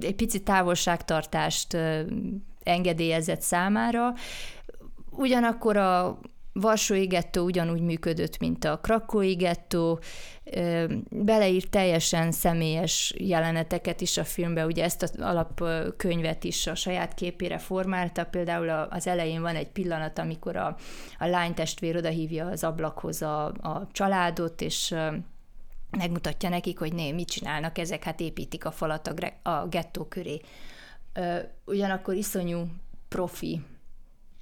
egy 0.00 0.14
pici 0.14 0.42
távolságtartást 0.42 1.76
engedélyezett 2.62 3.40
számára, 3.40 4.14
ugyanakkor 5.18 5.76
a 5.76 6.18
Varsói 6.52 7.06
gettó 7.06 7.44
ugyanúgy 7.44 7.80
működött, 7.80 8.38
mint 8.38 8.64
a 8.64 8.78
Krakói 8.78 9.34
gettó, 9.34 10.00
beleírt 11.10 11.70
teljesen 11.70 12.32
személyes 12.32 13.14
jeleneteket 13.18 14.00
is 14.00 14.16
a 14.16 14.24
filmbe, 14.24 14.66
ugye 14.66 14.84
ezt 14.84 15.02
az 15.02 15.14
alapkönyvet 15.20 16.44
is 16.44 16.66
a 16.66 16.74
saját 16.74 17.14
képére 17.14 17.58
formálta, 17.58 18.24
például 18.24 18.68
az 18.68 19.06
elején 19.06 19.40
van 19.40 19.56
egy 19.56 19.68
pillanat, 19.68 20.18
amikor 20.18 20.56
a, 20.56 20.76
a 21.18 21.26
lány 21.26 21.54
testvér 21.54 21.96
odahívja 21.96 22.46
az 22.46 22.64
ablakhoz 22.64 23.22
a, 23.22 23.46
a 23.46 23.88
családot, 23.92 24.60
és 24.60 24.94
megmutatja 25.90 26.48
nekik, 26.48 26.78
hogy 26.78 26.92
né, 26.92 27.12
mit 27.12 27.28
csinálnak 27.28 27.78
ezek, 27.78 28.04
hát 28.04 28.20
építik 28.20 28.64
a 28.64 28.70
falat 28.70 29.06
a, 29.42 29.50
a 29.50 29.66
gettó 29.66 30.04
köré. 30.04 30.40
Ugyanakkor 31.64 32.14
iszonyú 32.14 32.62
profi 33.08 33.60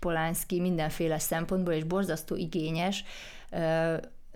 Polánszki 0.06 0.60
mindenféle 0.60 1.18
szempontból, 1.18 1.72
és 1.72 1.84
borzasztó 1.84 2.36
igényes, 2.36 3.04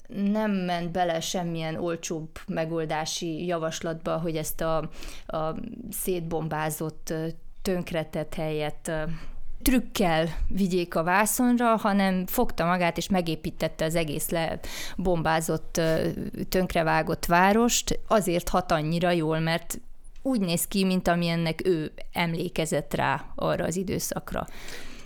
nem 0.07 0.51
ment 0.51 0.91
bele 0.91 1.21
semmilyen 1.21 1.77
olcsóbb 1.77 2.29
megoldási 2.47 3.47
javaslatba, 3.47 4.19
hogy 4.19 4.37
ezt 4.37 4.61
a, 4.61 4.77
a 5.27 5.55
szétbombázott, 5.91 7.15
tönkretett 7.63 8.35
helyet 8.35 8.91
trükkel 9.63 10.29
vigyék 10.49 10.95
a 10.95 11.03
vászonra, 11.03 11.77
hanem 11.77 12.27
fogta 12.27 12.65
magát 12.65 12.97
és 12.97 13.09
megépítette 13.09 13.85
az 13.85 13.95
egész 13.95 14.31
lebombázott, 14.31 15.81
tönkrevágott 16.49 17.27
várost, 17.27 18.01
azért 18.07 18.49
hat 18.49 18.73
annyira 18.73 19.11
jól, 19.11 19.39
mert 19.39 19.81
úgy 20.23 20.41
néz 20.41 20.67
ki, 20.67 20.85
mint 20.85 21.09
amilyennek 21.09 21.67
ő 21.67 21.93
emlékezett 22.13 22.95
rá 22.95 23.25
arra 23.35 23.65
az 23.65 23.77
időszakra. 23.77 24.47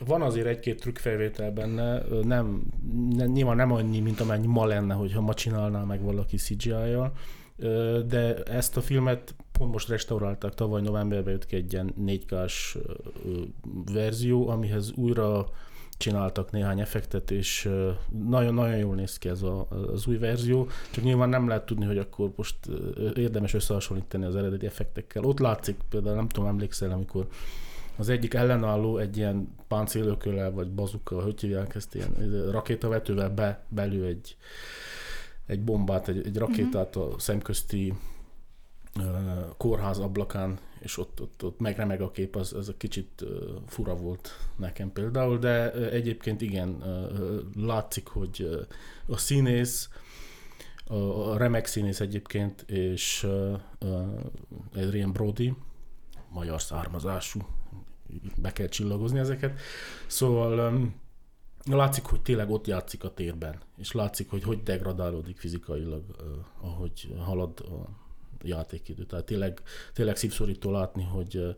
Van 0.06 0.22
azért 0.22 0.46
egy-két 0.46 0.80
trükkfelvétel 0.80 1.50
benne, 1.50 2.02
nem, 2.22 2.62
nem, 3.10 3.30
nyilván 3.30 3.56
nem 3.56 3.72
annyi, 3.72 4.00
mint 4.00 4.20
amennyi 4.20 4.46
ma 4.46 4.66
lenne, 4.66 4.94
hogyha 4.94 5.20
ma 5.20 5.34
csinálná 5.34 5.84
meg 5.84 6.02
valaki 6.02 6.36
CGI-jal, 6.36 7.12
de 8.06 8.34
ezt 8.42 8.76
a 8.76 8.80
filmet 8.80 9.34
pont 9.52 9.72
most 9.72 9.88
restaurálták, 9.88 10.54
tavaly 10.54 10.82
novemberben 10.82 11.32
jött 11.32 11.46
ki 11.46 11.56
egy 11.56 11.72
ilyen 11.72 11.92
4 11.96 12.24
k 12.24 12.34
verzió, 13.92 14.48
amihez 14.48 14.92
újra 14.92 15.46
csináltak 15.96 16.50
néhány 16.50 16.80
effektet, 16.80 17.30
és 17.30 17.70
nagyon-nagyon 18.28 18.76
jól 18.76 18.94
néz 18.94 19.18
ki 19.18 19.28
ez 19.28 19.42
a, 19.42 19.66
az 19.92 20.06
új 20.06 20.18
verzió, 20.18 20.68
csak 20.90 21.04
nyilván 21.04 21.28
nem 21.28 21.48
lehet 21.48 21.66
tudni, 21.66 21.84
hogy 21.84 21.98
akkor 21.98 22.32
most 22.36 22.56
érdemes 23.14 23.54
összehasonlítani 23.54 24.24
az 24.24 24.36
eredeti 24.36 24.66
effektekkel. 24.66 25.24
Ott 25.24 25.38
látszik, 25.38 25.76
például 25.88 26.16
nem 26.16 26.28
tudom, 26.28 26.48
emlékszel, 26.48 26.90
amikor 26.90 27.26
az 27.96 28.09
egyik 28.09 28.35
ellenálló 28.35 28.98
egy 28.98 29.16
ilyen 29.16 29.54
páncélököllel, 29.68 30.50
vagy 30.50 30.70
bazukkal, 30.70 31.22
hogy 31.22 31.40
hívják 31.40 31.74
ezt, 31.74 31.94
ilyen 31.94 32.50
rakétavetővel 32.50 33.30
be, 33.30 33.64
belül 33.68 34.04
egy, 34.04 34.37
egy 35.46 35.62
bombát, 35.62 36.09
egy, 36.09 36.26
egy 36.26 36.37
rakétát 36.37 36.96
a 36.96 37.14
szemközti 37.18 37.94
kórház 39.57 39.98
ablakán, 39.98 40.59
és 40.80 40.98
ott, 40.98 41.20
ott, 41.20 41.44
ott 41.44 41.61
megremeg 41.61 42.00
a 42.00 42.11
kép, 42.11 42.37
az, 42.37 42.52
az 42.52 42.68
a 42.68 42.76
kicsit 42.76 43.24
fura 43.66 43.96
volt 43.96 44.30
nekem 44.57 44.92
például, 44.92 45.38
de 45.38 45.72
egyébként 45.72 46.40
igen, 46.40 46.83
látszik, 47.57 48.07
hogy 48.07 48.66
a 49.07 49.16
színész, 49.16 49.88
a 50.87 51.37
remek 51.37 51.66
színész 51.66 52.00
egyébként, 52.00 52.62
és 52.62 53.26
Adrian 54.74 55.12
Brody, 55.12 55.54
magyar 56.28 56.62
származású, 56.62 57.40
be 58.36 58.52
kell 58.52 58.68
csillagozni 58.68 59.18
ezeket. 59.18 59.60
Szóval 60.06 60.80
látszik, 61.70 62.04
hogy 62.04 62.22
tényleg 62.22 62.50
ott 62.50 62.66
játszik 62.66 63.04
a 63.04 63.14
térben, 63.14 63.60
és 63.76 63.92
látszik, 63.92 64.30
hogy 64.30 64.42
hogy 64.42 64.62
degradálódik 64.62 65.38
fizikailag, 65.38 66.02
ahogy 66.60 67.14
halad 67.18 67.60
a 67.60 67.88
játékidő. 68.42 69.04
Tehát 69.04 69.24
tényleg, 69.24 69.62
tényleg 69.92 70.16
szívszorító 70.16 70.70
látni, 70.70 71.02
hogy, 71.02 71.56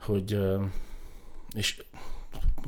hogy 0.00 0.38
és 1.54 1.84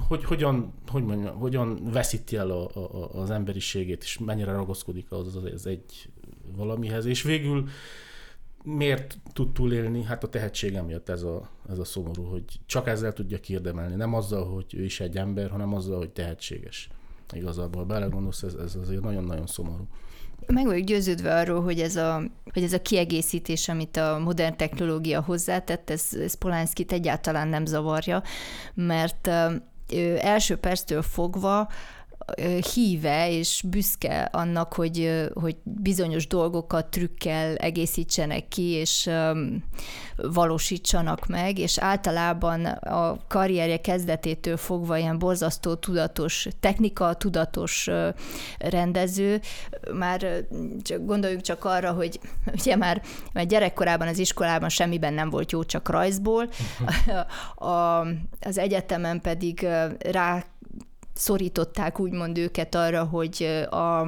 hogy, 0.08 0.24
hogyan, 0.24 0.72
hogy 0.88 1.04
mondjam, 1.04 1.38
hogyan 1.38 1.90
veszíti 1.90 2.36
el 2.36 2.50
a, 2.50 2.70
a, 2.74 3.20
az 3.20 3.30
emberiségét, 3.30 4.02
és 4.02 4.18
mennyire 4.18 4.52
ragaszkodik 4.52 5.12
az, 5.12 5.36
az, 5.36 5.44
az 5.44 5.66
egy 5.66 6.08
valamihez, 6.56 7.04
és 7.04 7.22
végül 7.22 7.68
miért 8.62 9.18
tud 9.32 9.52
túlélni? 9.52 10.02
Hát 10.02 10.24
a 10.24 10.28
tehetsége 10.28 10.82
miatt 10.82 11.08
ez 11.08 11.22
a, 11.22 11.50
ez 11.70 11.78
a 11.78 11.84
szomorú, 11.84 12.24
hogy 12.24 12.44
csak 12.66 12.88
ezzel 12.88 13.12
tudja 13.12 13.38
kiérdemelni. 13.38 13.94
Nem 13.94 14.14
azzal, 14.14 14.44
hogy 14.54 14.74
ő 14.74 14.84
is 14.84 15.00
egy 15.00 15.16
ember, 15.16 15.50
hanem 15.50 15.74
azzal, 15.74 15.98
hogy 15.98 16.10
tehetséges. 16.10 16.88
Igazából 17.32 17.84
belegondolsz, 17.84 18.42
ez, 18.42 18.54
ez 18.54 18.74
azért 18.74 19.02
nagyon-nagyon 19.02 19.46
szomorú. 19.46 19.86
Meg 20.46 20.64
vagyok 20.66 20.86
győződve 20.86 21.34
arról, 21.34 21.62
hogy 21.62 21.80
ez, 21.80 21.96
a, 21.96 22.22
hogy 22.52 22.62
ez 22.62 22.72
a 22.72 22.82
kiegészítés, 22.82 23.68
amit 23.68 23.96
a 23.96 24.18
modern 24.18 24.56
technológia 24.56 25.20
hozzátett, 25.20 25.90
ez, 25.90 26.08
ez 26.12 26.34
Polánszkit 26.34 26.92
egyáltalán 26.92 27.48
nem 27.48 27.64
zavarja, 27.64 28.22
mert 28.74 29.30
ő 29.92 30.18
első 30.20 30.56
perctől 30.56 31.02
fogva 31.02 31.68
híve 32.74 33.30
és 33.30 33.62
büszke 33.66 34.28
annak, 34.32 34.72
hogy, 34.72 35.28
hogy 35.34 35.56
bizonyos 35.62 36.26
dolgokat 36.26 36.86
trükkel 36.86 37.54
egészítsenek 37.54 38.48
ki, 38.48 38.62
és 38.62 39.10
valósítsanak 40.16 41.26
meg, 41.26 41.58
és 41.58 41.78
általában 41.78 42.64
a 42.64 43.16
karrierje 43.28 43.80
kezdetétől 43.80 44.56
fogva 44.56 44.98
ilyen 44.98 45.18
borzasztó 45.18 45.74
tudatos, 45.74 46.48
technika 46.60 47.14
tudatos 47.14 47.90
rendező. 48.58 49.40
Már 49.92 50.44
csak 50.82 51.04
gondoljunk 51.04 51.42
csak 51.42 51.64
arra, 51.64 51.92
hogy 51.92 52.20
ugye 52.58 52.76
már, 52.76 53.02
már 53.32 53.46
gyerekkorában 53.46 54.08
az 54.08 54.18
iskolában 54.18 54.68
semmiben 54.68 55.14
nem 55.14 55.30
volt 55.30 55.52
jó, 55.52 55.64
csak 55.64 55.88
rajzból, 55.88 56.48
a, 57.72 58.06
az 58.40 58.58
egyetemen 58.58 59.20
pedig 59.20 59.66
rá 59.98 60.44
szorították 61.14 62.00
úgymond 62.00 62.38
őket 62.38 62.74
arra, 62.74 63.04
hogy 63.04 63.66
a, 63.70 64.00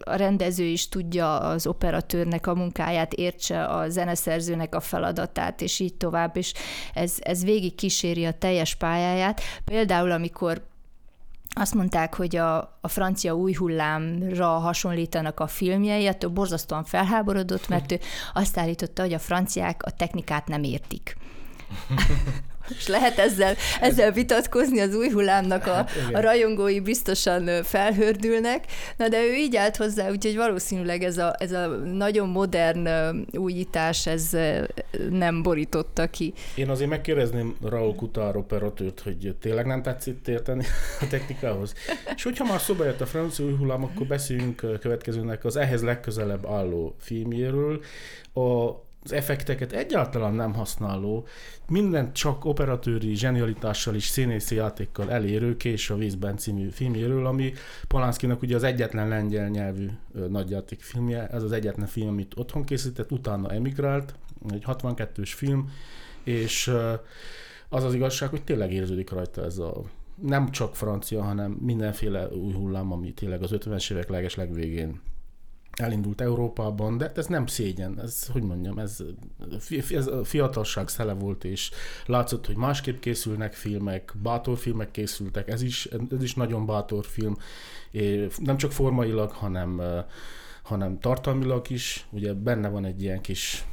a 0.00 0.16
rendező 0.16 0.64
is 0.64 0.88
tudja 0.88 1.38
az 1.38 1.66
operatőrnek 1.66 2.46
a 2.46 2.54
munkáját, 2.54 3.12
értse 3.12 3.64
a 3.64 3.88
zeneszerzőnek 3.88 4.74
a 4.74 4.80
feladatát, 4.80 5.60
és 5.60 5.78
így 5.78 5.94
tovább, 5.94 6.36
és 6.36 6.52
ez, 6.94 7.16
ez 7.20 7.44
végig 7.44 7.74
kíséri 7.74 8.24
a 8.24 8.38
teljes 8.38 8.74
pályáját. 8.74 9.40
Például, 9.64 10.10
amikor 10.10 10.70
azt 11.54 11.74
mondták, 11.74 12.14
hogy 12.14 12.36
a, 12.36 12.56
a 12.80 12.88
francia 12.88 13.34
új 13.34 13.52
hullámra 13.54 14.46
hasonlítanak 14.46 15.40
a 15.40 15.46
filmjei, 15.46 16.06
ettől 16.06 16.30
borzasztóan 16.30 16.84
felháborodott, 16.84 17.68
mert 17.68 17.92
ő 17.92 17.98
azt 18.34 18.58
állította, 18.58 19.02
hogy 19.02 19.12
a 19.12 19.18
franciák 19.18 19.82
a 19.82 19.90
technikát 19.90 20.46
nem 20.46 20.62
értik. 20.62 21.16
És 22.76 22.86
lehet 22.86 23.18
ezzel, 23.18 23.54
ezzel 23.80 24.12
vitatkozni, 24.12 24.80
az 24.80 24.94
új 24.94 25.10
hullámnak 25.10 25.66
a, 25.66 25.72
hát, 25.72 25.90
a 26.12 26.20
rajongói 26.20 26.80
biztosan 26.80 27.62
felhördülnek, 27.62 28.64
na 28.96 29.08
de 29.08 29.22
ő 29.22 29.34
így 29.34 29.56
állt 29.56 29.76
hozzá, 29.76 30.10
úgyhogy 30.10 30.36
valószínűleg 30.36 31.02
ez 31.02 31.18
a, 31.18 31.34
ez 31.38 31.52
a 31.52 31.66
nagyon 31.76 32.28
modern 32.28 32.88
újítás, 33.32 34.06
ez 34.06 34.30
nem 35.10 35.42
borította 35.42 36.06
ki. 36.06 36.32
Én 36.54 36.68
azért 36.68 36.90
megkérdezném 36.90 37.56
Raúl 37.62 37.94
Kutár 37.94 38.36
operatőrt, 38.36 39.00
hogy 39.00 39.36
tényleg 39.40 39.66
nem 39.66 39.82
tetszik 39.82 40.26
érteni 40.26 40.64
a 41.00 41.06
technikához. 41.06 41.74
És 42.14 42.22
hogyha 42.22 42.44
már 42.44 42.60
szóba 42.60 42.84
jött 42.84 43.00
a 43.00 43.06
francia 43.06 43.44
új 43.44 43.56
hullám, 43.56 43.84
akkor 43.84 44.06
beszéljünk 44.06 44.78
következőnek 44.80 45.44
az 45.44 45.56
ehhez 45.56 45.82
legközelebb 45.82 46.46
álló 46.46 46.94
filmjéről. 46.98 47.80
A 48.34 48.70
az 49.04 49.12
effekteket 49.12 49.72
egyáltalán 49.72 50.34
nem 50.34 50.54
használó, 50.54 51.26
mindent 51.68 52.14
csak 52.14 52.44
operatőri 52.44 53.14
zsenialitással 53.14 53.94
és 53.94 54.04
színészi 54.04 54.54
játékkal 54.54 55.10
elérő 55.10 55.56
Kés 55.56 55.90
a 55.90 55.96
vízben 55.96 56.36
című 56.36 56.68
filmjéről, 56.68 57.26
ami 57.26 57.52
Polanskinak 57.88 58.42
ugye 58.42 58.56
az 58.56 58.62
egyetlen 58.62 59.08
lengyel 59.08 59.48
nyelvű 59.48 59.88
nagyjáték 60.28 60.80
filmje, 60.80 61.26
ez 61.26 61.42
az 61.42 61.52
egyetlen 61.52 61.86
film, 61.86 62.08
amit 62.08 62.32
otthon 62.36 62.64
készített, 62.64 63.12
utána 63.12 63.50
emigrált, 63.50 64.14
egy 64.50 64.64
62-s 64.66 65.34
film, 65.34 65.70
és 66.24 66.72
az 67.68 67.84
az 67.84 67.94
igazság, 67.94 68.28
hogy 68.28 68.44
tényleg 68.44 68.72
érződik 68.72 69.10
rajta 69.10 69.44
ez 69.44 69.58
a 69.58 69.82
nem 70.22 70.50
csak 70.50 70.76
francia, 70.76 71.22
hanem 71.22 71.50
mindenféle 71.50 72.28
új 72.28 72.52
hullám, 72.52 72.92
ami 72.92 73.12
tényleg 73.12 73.42
az 73.42 73.50
50-es 73.54 73.92
évek 73.92 74.08
leges 74.08 74.34
legvégén 74.34 75.00
elindult 75.76 76.20
Európában, 76.20 76.98
de 76.98 77.12
ez 77.14 77.26
nem 77.26 77.46
szégyen, 77.46 78.00
ez, 78.00 78.26
hogy 78.26 78.42
mondjam, 78.42 78.78
ez, 78.78 78.98
ez 79.90 80.06
a 80.06 80.24
fiatalság 80.24 80.88
szele 80.88 81.12
volt, 81.12 81.44
és 81.44 81.70
látszott, 82.06 82.46
hogy 82.46 82.56
másképp 82.56 83.00
készülnek 83.00 83.52
filmek, 83.52 84.12
bátor 84.22 84.58
filmek 84.58 84.90
készültek, 84.90 85.48
ez 85.48 85.62
is, 85.62 85.88
ez 86.10 86.22
is 86.22 86.34
nagyon 86.34 86.66
bátor 86.66 87.04
film, 87.04 87.36
nem 88.38 88.56
csak 88.56 88.72
formailag, 88.72 89.30
hanem, 89.30 89.82
hanem 90.62 90.98
tartalmilag 91.00 91.70
is, 91.70 92.06
ugye 92.10 92.32
benne 92.32 92.68
van 92.68 92.84
egy 92.84 93.02
ilyen 93.02 93.20
kis 93.20 93.64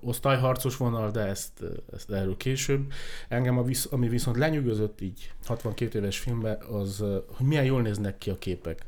osztályharcos 0.00 0.76
vonal, 0.76 1.10
de 1.10 1.20
ezt, 1.20 1.64
ezt 1.92 2.10
erről 2.10 2.36
később. 2.36 2.92
Engem, 3.28 3.58
a 3.58 3.62
visz, 3.62 3.88
ami 3.90 4.08
viszont 4.08 4.36
lenyűgözött 4.36 5.00
így 5.00 5.32
62 5.44 5.98
éves 5.98 6.18
filmben, 6.18 6.62
az, 6.62 7.04
hogy 7.26 7.46
milyen 7.46 7.64
jól 7.64 7.82
néznek 7.82 8.18
ki 8.18 8.30
a 8.30 8.38
képek 8.38 8.86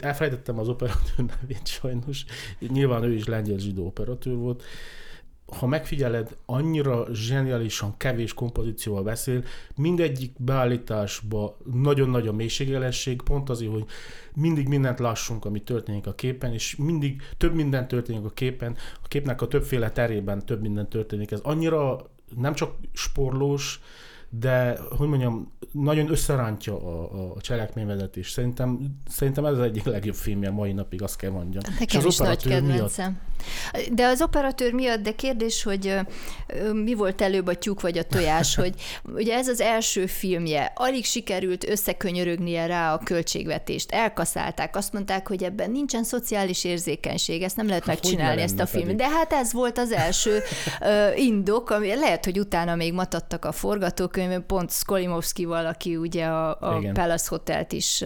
Elfelejtettem 0.00 0.58
az 0.58 0.68
operatőr 0.68 1.24
nevét 1.40 1.66
sajnos, 1.66 2.24
nyilván 2.58 3.02
ő 3.02 3.14
is 3.14 3.24
lengyel 3.24 3.58
zsidó 3.58 3.86
operatőr 3.86 4.36
volt. 4.36 4.62
Ha 5.58 5.66
megfigyeled, 5.66 6.36
annyira 6.46 7.06
zseniálisan 7.12 7.96
kevés 7.96 8.34
kompozícióval 8.34 9.02
beszél, 9.02 9.44
mindegyik 9.74 10.32
beállításba 10.38 11.56
nagyon 11.72 12.08
nagy 12.08 12.26
a 12.26 12.32
mélységelesség, 12.32 13.22
pont 13.22 13.50
azért, 13.50 13.72
hogy 13.72 13.84
mindig 14.34 14.68
mindent 14.68 14.98
lássunk, 14.98 15.44
ami 15.44 15.62
történik 15.62 16.06
a 16.06 16.14
képen, 16.14 16.52
és 16.52 16.76
mindig 16.76 17.22
több 17.36 17.54
minden 17.54 17.88
történik 17.88 18.24
a 18.24 18.30
képen, 18.30 18.76
a 19.02 19.08
képnek 19.08 19.42
a 19.42 19.48
többféle 19.48 19.90
terében 19.90 20.46
több 20.46 20.60
minden 20.60 20.88
történik. 20.88 21.30
Ez 21.30 21.40
annyira 21.40 22.10
nem 22.36 22.54
csak 22.54 22.74
sporlós, 22.92 23.80
de 24.30 24.78
hogy 24.96 25.08
mondjam, 25.08 25.52
nagyon 25.72 26.10
összerántja 26.10 26.74
a, 26.74 27.34
a 27.36 27.40
cselekményvezetés. 27.40 28.30
Szerintem, 28.30 28.96
szerintem 29.08 29.44
ez 29.44 29.52
az 29.52 29.60
egyik 29.60 29.84
legjobb 29.84 30.14
filmje 30.14 30.50
mai 30.50 30.72
napig, 30.72 31.02
azt 31.02 31.16
kell 31.16 31.30
mondjam. 31.30 31.62
Nekem 31.78 31.86
És 31.88 31.94
az 31.94 32.04
is 32.04 32.16
nagy 32.16 32.42
kedvencem. 32.42 33.06
Miatt. 33.06 33.28
De 33.94 34.06
az 34.06 34.22
operatőr 34.22 34.72
miatt, 34.72 35.02
de 35.02 35.12
kérdés, 35.12 35.62
hogy 35.62 35.94
mi 36.72 36.94
volt 36.94 37.20
előbb 37.20 37.46
a 37.46 37.54
tyúk 37.54 37.80
vagy 37.80 37.98
a 37.98 38.02
tojás, 38.02 38.54
hogy 38.54 38.74
ugye 39.14 39.34
ez 39.34 39.48
az 39.48 39.60
első 39.60 40.06
filmje, 40.06 40.72
alig 40.74 41.04
sikerült 41.04 41.68
összekönyörögnie 41.68 42.66
rá 42.66 42.94
a 42.94 42.98
költségvetést, 42.98 43.92
elkaszálták, 43.92 44.76
azt 44.76 44.92
mondták, 44.92 45.28
hogy 45.28 45.42
ebben 45.42 45.70
nincsen 45.70 46.04
szociális 46.04 46.64
érzékenység, 46.64 47.42
ezt 47.42 47.56
nem 47.56 47.66
lehet 47.66 47.84
hát 47.84 47.94
megcsinálni 47.94 48.42
ezt 48.42 48.60
a 48.60 48.66
filmet. 48.66 48.96
De 48.96 49.08
hát 49.08 49.32
ez 49.32 49.52
volt 49.52 49.78
az 49.78 49.92
első 49.92 50.40
indok, 51.16 51.70
ami 51.70 51.94
lehet, 51.94 52.24
hogy 52.24 52.38
utána 52.38 52.74
még 52.74 52.92
matattak 52.92 53.44
a 53.44 53.52
forgatókönyvön, 54.20 54.46
pont 54.46 54.70
Skolimovskival, 54.70 55.66
aki 55.66 55.96
ugye 55.96 56.26
a, 56.26 56.50
a 56.50 56.80
Palace 56.92 57.26
Hotelt 57.28 57.72
is 57.72 58.04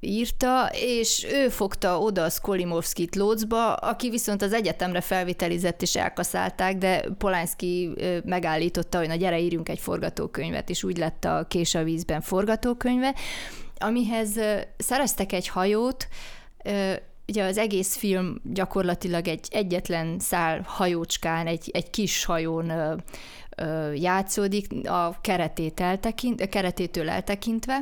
írta, 0.00 0.70
és 0.72 1.26
ő 1.30 1.48
fogta 1.48 1.98
oda 1.98 2.22
a 2.22 2.30
Skolimovskit 2.30 3.16
Lócba, 3.16 3.74
aki 3.74 4.10
viszont 4.10 4.42
az 4.42 4.52
egyetemre 4.52 5.00
felvitelizett 5.00 5.82
és 5.82 5.96
elkaszálták, 5.96 6.76
de 6.76 7.04
Polánszki 7.18 7.90
megállította, 8.24 8.98
hogy 8.98 9.08
na 9.08 9.14
gyere, 9.14 9.40
írjunk 9.40 9.68
egy 9.68 9.78
forgatókönyvet, 9.78 10.70
és 10.70 10.84
úgy 10.84 10.96
lett 10.96 11.24
a 11.24 11.46
Kés 11.48 11.74
a 11.74 11.82
vízben 11.82 12.20
forgatókönyve, 12.20 13.14
amihez 13.78 14.40
szereztek 14.76 15.32
egy 15.32 15.48
hajót, 15.48 16.08
ugye 17.28 17.44
az 17.44 17.58
egész 17.58 17.96
film 17.96 18.40
gyakorlatilag 18.44 19.28
egy 19.28 19.48
egyetlen 19.50 20.18
szál 20.18 20.60
hajócskán, 20.66 21.46
egy, 21.46 21.70
egy 21.72 21.90
kis 21.90 22.24
hajón 22.24 22.72
játszódik, 23.94 24.88
a 24.88 25.20
keretét 25.20 25.80
eltekint, 25.80 26.48
keretétől 26.48 27.10
eltekintve, 27.10 27.80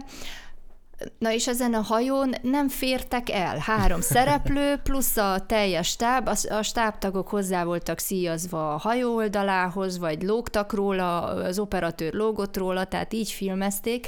Na 1.18 1.32
és 1.32 1.48
ezen 1.48 1.74
a 1.74 1.80
hajón 1.80 2.34
nem 2.42 2.68
fértek 2.68 3.30
el. 3.30 3.58
Három 3.58 4.00
szereplő, 4.14 4.76
plusz 4.82 5.16
a 5.16 5.44
teljes 5.46 5.88
stáb, 5.88 6.28
a 6.48 6.62
stábtagok 6.62 7.28
hozzá 7.28 7.64
voltak 7.64 7.98
szíjazva 7.98 8.74
a 8.74 8.78
hajó 8.78 9.14
oldalához, 9.14 9.98
vagy 9.98 10.22
lógtak 10.22 10.72
róla, 10.72 11.22
az 11.22 11.58
operatőr 11.58 12.12
lógott 12.12 12.56
róla, 12.56 12.84
tehát 12.84 13.12
így 13.12 13.30
filmezték, 13.30 14.06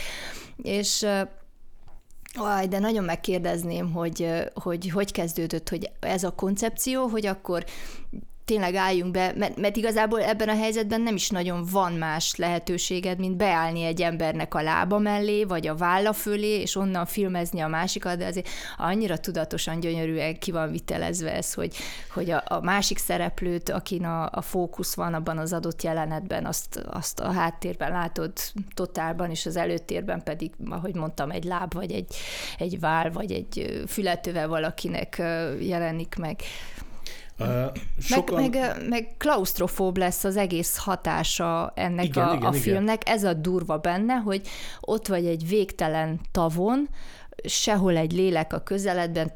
és 0.63 1.07
Aj, 2.35 2.67
de 2.67 2.79
nagyon 2.79 3.05
megkérdezném, 3.05 3.93
hogy, 3.93 4.35
hogy 4.55 4.91
hogy 4.91 5.13
kezdődött, 5.13 5.69
hogy 5.69 5.91
ez 6.01 6.25
a 6.25 6.31
koncepció, 6.31 7.07
hogy 7.07 7.27
akkor 7.27 7.65
tényleg 8.49 8.75
álljunk 8.75 9.13
be, 9.13 9.33
mert, 9.37 9.57
mert 9.57 9.77
igazából 9.77 10.23
ebben 10.23 10.49
a 10.49 10.57
helyzetben 10.57 11.01
nem 11.01 11.15
is 11.15 11.31
nagyon 11.31 11.65
van 11.71 11.93
más 11.93 12.37
lehetőséged, 12.37 13.19
mint 13.19 13.37
beállni 13.37 13.83
egy 13.85 14.03
embernek 14.03 14.55
a 14.55 14.63
lába 14.63 14.99
mellé, 14.99 15.45
vagy 15.45 15.67
a 15.67 15.75
válla 15.75 16.13
fölé, 16.13 16.61
és 16.61 16.77
onnan 16.77 17.07
filmezni 17.07 17.61
a 17.61 17.69
másikat, 17.69 18.19
de 18.19 18.27
azért 18.27 18.49
annyira 18.77 19.19
tudatosan 19.19 19.81
gyönyörűen 19.81 20.39
ki 20.39 20.51
van 20.51 20.71
vitelezve 20.71 21.33
ez, 21.33 21.55
hogy, 21.55 21.77
hogy 22.13 22.31
a, 22.31 22.43
a 22.47 22.61
másik 22.61 22.99
szereplőt, 22.99 23.69
akin 23.69 24.05
a, 24.05 24.29
a 24.31 24.43
fókusz 24.43 24.95
van 24.95 25.15
abban 25.15 25.39
az 25.39 25.53
adott 25.53 25.83
jelenetben, 25.83 26.47
azt, 26.47 26.77
azt 26.91 27.21
a 27.21 27.33
háttérben 27.33 27.91
látod 27.91 28.33
totálban, 28.75 29.31
és 29.31 29.47
az 29.47 29.57
előtérben 29.57 30.23
pedig, 30.23 30.51
ahogy 30.71 30.95
mondtam, 30.95 31.31
egy 31.31 31.45
láb, 31.45 31.75
vagy 31.75 31.93
egy, 31.93 32.17
egy 32.59 32.81
vál, 32.81 33.11
vagy 33.11 33.33
egy 33.33 33.83
fületővel 33.87 34.49
valakinek 34.49 35.17
jelenik 35.61 36.15
meg. 36.19 36.41
Sokan... 37.99 38.41
meg, 38.41 38.51
meg, 38.51 38.89
meg 38.89 39.15
klaustrofób 39.19 39.97
lesz 39.97 40.25
az 40.25 40.37
egész 40.37 40.77
hatása 40.77 41.73
ennek 41.75 42.05
igen, 42.05 42.29
a, 42.29 42.35
igen, 42.35 42.49
a 42.49 42.53
filmnek. 42.53 43.03
Igen. 43.03 43.15
Ez 43.15 43.25
a 43.25 43.33
durva 43.33 43.79
benne, 43.79 44.15
hogy 44.15 44.49
ott 44.81 45.07
vagy 45.07 45.27
egy 45.27 45.49
végtelen 45.49 46.21
tavon, 46.33 46.89
sehol 47.45 47.97
egy 47.97 48.13
lélek 48.13 48.53
a 48.53 48.63
közeledben, 48.63 49.33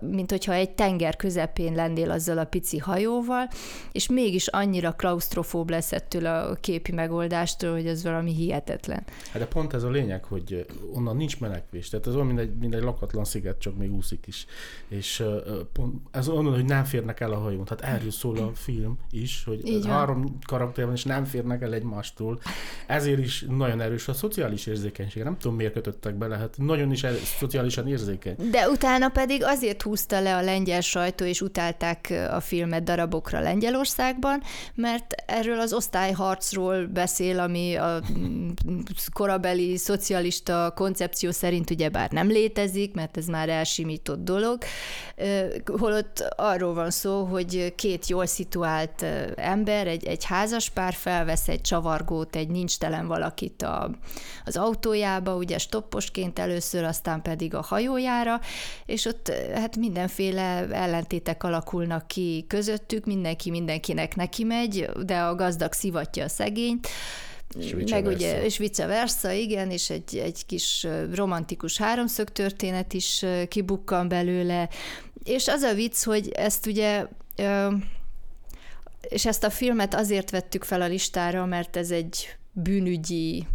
mint 0.00 0.30
hogyha 0.30 0.52
egy 0.52 0.70
tenger 0.70 1.16
közepén 1.16 1.74
lennél 1.74 2.10
azzal 2.10 2.38
a 2.38 2.44
pici 2.44 2.78
hajóval, 2.78 3.48
és 3.92 4.08
mégis 4.08 4.46
annyira 4.46 4.92
klaustrofób 4.92 5.70
lesz 5.70 5.92
ettől 5.92 6.26
a 6.26 6.54
képi 6.54 6.92
megoldástól, 6.92 7.72
hogy 7.72 7.86
ez 7.86 8.02
valami 8.02 8.34
hihetetlen. 8.34 9.02
Hát 9.32 9.38
de 9.42 9.46
pont 9.46 9.74
ez 9.74 9.82
a 9.82 9.90
lényeg, 9.90 10.24
hogy 10.24 10.66
onnan 10.94 11.16
nincs 11.16 11.40
menekvés, 11.40 11.88
tehát 11.88 12.06
ez 12.06 12.14
olyan, 12.14 12.26
mint 12.26 12.38
egy, 12.38 12.54
mint 12.54 12.74
egy 12.74 12.82
lakatlan 12.82 13.24
sziget, 13.24 13.58
csak 13.58 13.76
még 13.76 13.92
úszik 13.92 14.26
is. 14.26 14.46
És 14.88 15.24
pont 15.72 16.02
ez 16.10 16.28
onnan, 16.28 16.54
hogy 16.54 16.64
nem 16.64 16.84
férnek 16.84 17.20
el 17.20 17.32
a 17.32 17.38
hajón. 17.38 17.64
Tehát 17.64 17.96
erről 17.96 18.10
szól 18.10 18.38
a 18.38 18.50
film 18.54 18.98
is, 19.10 19.44
hogy 19.44 19.86
három 19.86 20.38
karakter 20.46 20.84
van, 20.84 20.94
és 20.94 21.04
nem 21.04 21.24
férnek 21.24 21.62
el 21.62 21.74
egymástól. 21.74 22.40
Ezért 22.86 23.18
is 23.18 23.44
nagyon 23.48 23.80
erős 23.80 24.08
a 24.08 24.12
szociális 24.12 24.66
érzékenység. 24.66 25.22
Nem 25.22 25.38
tudom, 25.38 25.56
miért 25.56 25.72
kötöttek 25.72 26.14
be, 26.14 26.26
lehet 26.26 26.56
nagyon 26.58 26.92
is 26.92 27.02
erős 27.04 27.36
szociálisan 27.38 27.88
érzékeny. 27.88 28.34
De 28.50 28.68
utána 28.68 29.08
pedig 29.08 29.44
azért 29.44 29.82
húzta 29.82 30.20
le 30.20 30.36
a 30.36 30.42
lengyel 30.42 30.80
sajtó, 30.80 31.24
és 31.24 31.40
utálták 31.40 32.28
a 32.30 32.40
filmet 32.40 32.82
darabokra 32.82 33.40
Lengyelországban, 33.40 34.42
mert 34.74 35.14
erről 35.26 35.60
az 35.60 35.72
osztályharcról 35.72 36.86
beszél, 36.86 37.40
ami 37.40 37.74
a 37.74 38.00
korabeli 39.12 39.76
szocialista 39.76 40.72
koncepció 40.74 41.30
szerint 41.30 41.70
ugyebár 41.70 42.10
nem 42.10 42.28
létezik, 42.28 42.94
mert 42.94 43.16
ez 43.16 43.26
már 43.26 43.48
elsimított 43.48 44.24
dolog, 44.24 44.58
holott 45.78 46.34
arról 46.36 46.74
van 46.74 46.90
szó, 46.90 47.24
hogy 47.24 47.74
két 47.74 48.06
jól 48.06 48.26
szituált 48.26 49.04
ember, 49.36 49.86
egy, 49.86 50.06
egy 50.06 50.24
házaspár 50.24 50.94
felvesz 50.94 51.48
egy 51.48 51.60
csavargót, 51.60 52.36
egy 52.36 52.48
nincs 52.48 52.78
telen 52.78 53.06
valakit 53.06 53.62
a, 53.62 53.90
az 54.44 54.56
autójába, 54.56 55.34
ugye 55.34 55.58
stopposként 55.58 56.38
először, 56.38 56.84
aztán 56.84 57.22
pedig 57.28 57.54
a 57.54 57.62
hajójára, 57.62 58.40
és 58.86 59.04
ott 59.04 59.32
hát 59.54 59.76
mindenféle 59.76 60.66
ellentétek 60.70 61.44
alakulnak 61.44 62.06
ki 62.06 62.44
közöttük, 62.48 63.04
mindenki 63.04 63.50
mindenkinek 63.50 64.16
neki 64.16 64.44
megy, 64.44 64.90
de 65.04 65.18
a 65.18 65.34
gazdag 65.34 65.72
szivatja 65.72 66.24
a 66.24 66.28
szegényt, 66.28 66.88
és 67.58 67.90
meg 67.90 68.06
ugye, 68.06 68.44
és 68.44 68.58
vice 68.58 68.86
versa, 68.86 69.30
igen, 69.30 69.70
és 69.70 69.90
egy, 69.90 70.16
egy 70.16 70.46
kis 70.46 70.86
romantikus 71.14 71.78
háromszög 71.78 72.28
történet 72.28 72.92
is 72.92 73.24
kibukkan 73.48 74.08
belőle, 74.08 74.68
és 75.24 75.48
az 75.48 75.62
a 75.62 75.74
vicc, 75.74 76.04
hogy 76.04 76.28
ezt 76.28 76.66
ugye 76.66 77.06
és 79.00 79.26
ezt 79.26 79.44
a 79.44 79.50
filmet 79.50 79.94
azért 79.94 80.30
vettük 80.30 80.64
fel 80.64 80.82
a 80.82 80.86
listára, 80.86 81.46
mert 81.46 81.76
ez 81.76 81.90
egy 81.90 82.36
bűnügyi 82.52 83.46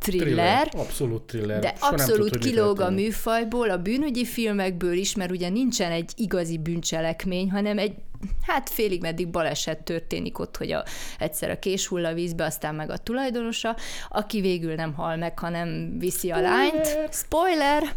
thriller, 0.00 0.68
thriller 0.68 0.68
abszolút 0.76 1.22
thriller. 1.22 1.60
de 1.60 1.74
Soha 1.78 1.92
abszolút 1.92 2.30
tud, 2.30 2.42
kilóg 2.42 2.80
a 2.80 2.90
műfajból, 2.90 3.70
a 3.70 3.76
bűnügyi 3.76 4.24
filmekből 4.24 4.96
is, 4.96 5.14
mert 5.14 5.30
ugye 5.30 5.48
nincsen 5.48 5.92
egy 5.92 6.12
igazi 6.16 6.58
bűncselekmény, 6.58 7.50
hanem 7.50 7.78
egy 7.78 7.94
hát 8.42 8.70
félig 8.70 9.00
meddig 9.00 9.28
baleset 9.28 9.82
történik 9.82 10.38
ott, 10.38 10.56
hogy 10.56 10.72
a, 10.72 10.84
egyszer 11.18 11.50
a 11.50 11.58
kés 11.58 11.86
hull 11.86 12.04
a 12.04 12.14
vízbe, 12.14 12.44
aztán 12.44 12.74
meg 12.74 12.90
a 12.90 12.96
tulajdonosa, 12.96 13.76
aki 14.08 14.40
végül 14.40 14.74
nem 14.74 14.94
hal 14.94 15.16
meg, 15.16 15.38
hanem 15.38 15.98
viszi 15.98 16.30
a 16.30 16.40
lányt. 16.40 16.98
Spoiler! 17.10 17.82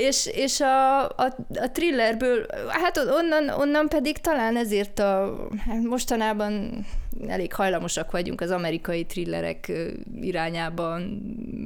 és, 0.00 0.26
és 0.26 0.60
a, 0.60 1.02
a, 1.04 1.36
a 1.48 1.70
thrillerből, 1.72 2.46
hát 2.68 2.98
onnan, 2.98 3.48
onnan 3.48 3.88
pedig 3.88 4.18
talán 4.18 4.56
ezért 4.56 4.98
a 4.98 5.46
hát 5.66 5.82
mostanában 5.82 6.84
elég 7.26 7.52
hajlamosak 7.54 8.10
vagyunk 8.10 8.40
az 8.40 8.50
amerikai 8.50 9.04
thrillerek 9.04 9.72
irányában 10.20 11.02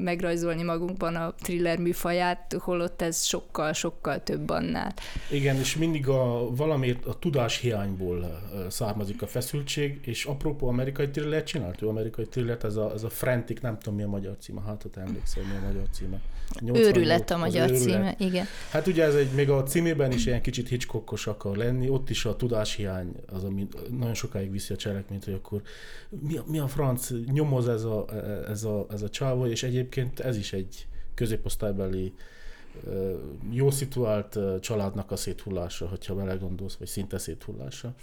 megrajzolni 0.04 0.62
magunkban 0.62 1.14
a 1.14 1.34
thriller 1.42 1.78
műfaját, 1.78 2.56
holott 2.58 3.02
ez 3.02 3.24
sokkal-sokkal 3.24 4.22
több 4.22 4.50
annál. 4.50 4.94
Igen, 5.30 5.56
és 5.56 5.76
mindig 5.76 6.08
a 6.08 6.54
valamiért 6.54 7.04
a 7.04 7.14
tudás 7.18 7.58
hiányból 7.58 8.42
származik 8.68 9.22
a 9.22 9.26
feszültség, 9.26 10.00
és 10.02 10.24
apropó 10.24 10.68
amerikai 10.68 11.10
thriller 11.10 11.42
csinált 11.42 11.82
ő 11.82 11.88
amerikai 11.88 12.26
thriller, 12.26 12.58
ez 12.62 12.76
a, 12.76 12.92
ez 12.92 13.02
a 13.02 13.10
Frantic, 13.10 13.60
nem 13.60 13.78
tudom 13.78 13.94
mi 13.94 14.02
a 14.02 14.08
magyar 14.08 14.36
címe, 14.40 14.60
hát 14.66 14.84
ott 14.84 14.96
emlékszel, 14.96 15.42
mi 15.42 15.56
a 15.62 15.66
magyar 15.66 15.86
címe. 15.92 16.20
Őrület 16.72 17.30
a 17.30 17.36
magyar 17.36 17.70
címe, 17.70 18.14
igen. 18.18 18.46
Hát 18.70 18.86
ugye 18.86 19.04
ez 19.04 19.14
egy, 19.14 19.30
még 19.30 19.50
a 19.50 19.62
címében 19.62 20.12
is 20.12 20.26
ilyen 20.26 20.42
kicsit 20.42 20.68
Hitchcockos 20.68 21.26
akar 21.26 21.56
lenni, 21.56 21.88
ott 21.88 22.10
is 22.10 22.24
a 22.24 22.36
tudáshiány 22.36 23.14
az, 23.26 23.44
ami 23.44 23.68
nagyon 23.90 24.14
sokáig 24.14 24.50
viszi 24.50 24.72
a 24.72 24.76
cselekményt, 24.76 25.24
hogy 25.24 25.34
akkor 25.34 25.62
mi 26.08 26.36
a, 26.36 26.44
mi 26.46 26.58
a 26.58 26.68
franc 26.68 27.10
nyomoz 27.32 27.68
ez 27.68 27.84
a, 27.84 28.04
ez, 28.48 28.64
a, 28.64 28.86
ez 28.90 29.02
a 29.02 29.08
csávó, 29.08 29.46
és 29.46 29.62
egyébként 29.62 30.20
ez 30.20 30.36
is 30.36 30.52
egy 30.52 30.86
középosztálybeli 31.14 32.12
jó 33.50 33.70
szituált 33.70 34.38
családnak 34.60 35.10
a 35.10 35.16
széthullása, 35.16 35.88
hogyha 35.88 36.14
belegondolsz, 36.14 36.74
vagy 36.74 36.88
szinte 36.88 37.18
széthullása. 37.18 37.94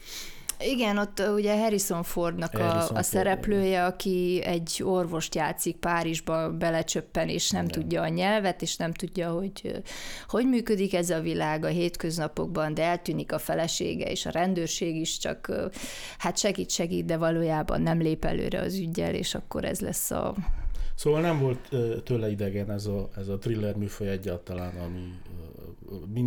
Igen, 0.64 0.98
ott 0.98 1.22
ugye 1.36 1.60
Harrison 1.60 2.04
Fordnak 2.04 2.58
Harrison 2.58 2.96
a, 2.96 3.00
a 3.00 3.04
szereplője, 3.04 3.86
aki 3.86 4.42
egy 4.44 4.82
orvost 4.84 5.36
játszik 5.36 5.76
Párizsba, 5.76 6.52
belecsöppen, 6.52 7.30
és 7.30 7.50
nem 7.50 7.66
Igen. 7.66 7.80
tudja 7.80 8.02
a 8.02 8.08
nyelvet, 8.08 8.62
és 8.62 8.76
nem 8.76 8.94
tudja, 8.94 9.30
hogy 9.30 9.82
hogy 10.28 10.48
működik 10.48 10.94
ez 10.94 11.10
a 11.10 11.20
világ 11.20 11.66
a 11.66 11.68
hétköznapokban, 11.68 12.74
de 12.74 12.84
eltűnik 12.84 13.32
a 13.32 13.40
felesége, 13.40 14.06
és 14.06 14.26
a 14.26 14.30
rendőrség 14.30 14.96
is 14.96 15.18
csak 15.18 15.52
hát 16.18 16.38
segít, 16.38 16.70
segít, 16.70 17.06
de 17.06 17.18
valójában 17.18 17.82
nem 17.82 18.02
lép 18.02 18.26
előre 18.26 18.60
az 18.60 18.78
ügyel, 18.78 19.14
és 19.14 19.36
akkor 19.36 19.66
ez 19.66 19.80
lesz 19.80 20.12
a 20.12 20.36
Szóval 20.96 21.22
nem 21.22 21.40
volt 21.40 21.70
tőle 22.04 22.30
idegen 22.30 22.72
ez 22.72 22.86
a, 22.86 23.10
ez 23.18 23.28
a 23.28 23.38
thriller 23.38 23.76
műfaj 23.76 24.08
egyáltalán, 24.10 24.74
ami 24.78 25.20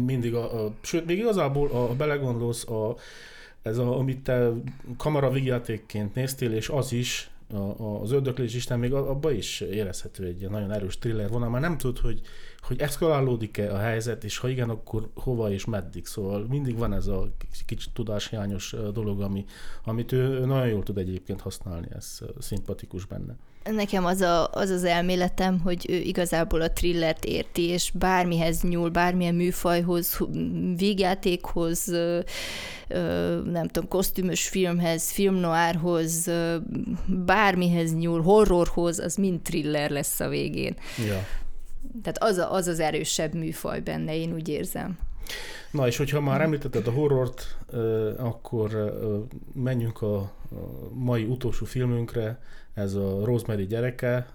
mindig, 0.05 0.35
a, 0.35 0.65
a, 0.65 0.73
sőt, 0.81 1.07
még 1.07 1.19
igazából, 1.19 1.71
a, 1.71 1.95
belegondolsz, 1.95 2.69
a, 2.69 2.97
ez 3.65 3.79
a, 3.79 3.99
amit 3.99 4.23
te 4.23 4.51
kamera 4.97 5.31
végjátékként 5.31 6.15
néztél, 6.15 6.53
és 6.53 6.69
az 6.69 6.93
is, 6.93 7.31
a, 7.53 8.01
az 8.01 8.11
ördöklés 8.11 8.55
Isten 8.55 8.79
még 8.79 8.93
abba 8.93 9.31
is 9.31 9.61
érezhető 9.61 10.25
egy 10.25 10.49
nagyon 10.51 10.73
erős 10.73 10.99
thriller 10.99 11.29
vonal, 11.29 11.49
már 11.49 11.61
nem 11.61 11.79
tud, 11.79 11.99
hogy, 11.99 12.21
hogy 12.61 12.81
eszkalálódik-e 12.81 13.73
a 13.73 13.79
helyzet, 13.79 14.25
és 14.25 14.39
ha 14.39 14.49
igen, 14.49 14.71
akkor 14.71 15.09
hova 15.15 15.51
és 15.51 15.65
meddig. 15.65 16.07
Szóval 16.07 16.47
mindig 16.49 16.79
van 16.79 16.93
ez 16.93 17.07
a 17.07 17.29
kicsit 17.67 17.93
tudáshiányos 17.93 18.75
dolog, 18.93 19.21
ami, 19.21 19.45
amit 19.85 20.13
ő 20.13 20.45
nagyon 20.45 20.69
jól 20.69 20.83
tud 20.83 20.99
egyébként 20.99 21.41
használni, 21.41 21.87
ez 21.91 22.19
szimpatikus 22.39 23.05
benne. 23.05 23.37
Nekem 23.71 24.05
az, 24.05 24.21
a, 24.21 24.51
az 24.51 24.71
az 24.71 24.85
elméletem, 24.85 25.61
hogy 25.61 25.87
ő 25.89 25.95
igazából 25.95 26.61
a 26.61 26.73
thrillert 26.73 27.25
érti, 27.25 27.63
és 27.63 27.91
bármihez 27.95 28.63
nyúl, 28.63 28.91
bármilyen 28.91 29.35
műfajhoz, 29.35 30.19
vígjátékhoz, 30.77 31.85
nem 33.45 33.69
tudom, 33.69 33.89
kosztümös 33.89 34.49
filmhez, 34.49 35.11
filmnoárhoz, 35.11 36.31
bármihez 37.07 37.95
nyúl, 37.95 38.23
horrorhoz, 38.23 38.99
az 38.99 39.17
mind 39.17 39.41
thriller 39.41 39.91
lesz 39.91 40.21
a 40.21 40.29
végén. 40.29 40.75
Ja. 41.07 41.27
Tehát 42.03 42.23
az, 42.23 42.37
a, 42.37 42.53
az 42.53 42.67
az 42.67 42.81
erősebb 42.81 43.35
műfaj 43.35 43.81
benne, 43.81 44.17
én 44.17 44.33
úgy 44.33 44.49
érzem. 44.49 44.99
Na 45.71 45.87
és 45.87 45.97
hogyha 45.97 46.21
már 46.21 46.41
említetted 46.41 46.87
a 46.87 46.91
horrort, 46.91 47.57
akkor 48.17 48.99
menjünk 49.55 50.03
a 50.03 50.33
mai 50.93 51.25
utolsó 51.25 51.65
filmünkre, 51.65 52.41
ez 52.75 52.95
a 52.95 53.25
Rosemary 53.25 53.67
gyereke. 53.67 54.27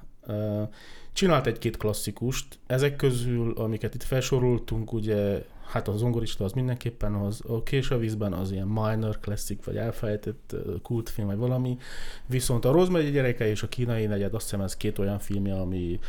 Csinált 1.14 1.48
egy-két 1.48 1.78
klasszikust, 1.78 2.60
ezek 2.68 2.96
közül, 2.96 3.54
amiket 3.54 3.96
itt 3.96 4.04
felsoroltunk, 4.04 4.94
ugye, 4.94 5.46
hát 5.66 5.88
a 5.88 5.98
zongorista 5.98 6.44
az 6.44 6.52
mindenképpen 6.52 7.14
az, 7.14 7.42
a 7.48 7.64
Kés 7.64 7.90
a 7.90 7.98
vízben 7.98 8.34
az 8.34 8.52
ilyen 8.52 8.68
minor 8.68 9.20
klasszik, 9.20 9.64
vagy 9.64 9.78
elfelejtett 9.78 10.56
kultfilm, 10.82 11.28
vagy 11.28 11.38
valami, 11.38 11.78
viszont 12.26 12.66
a 12.66 12.72
Rosemary 12.72 13.10
gyereke 13.10 13.48
és 13.50 13.64
a 13.64 13.68
kínai 13.68 14.06
negyed, 14.06 14.34
azt 14.34 14.44
hiszem 14.44 14.62
ez 14.62 14.78
két 14.78 15.00
olyan 15.00 15.20
filmje, 15.20 15.56
ami 15.56 16.00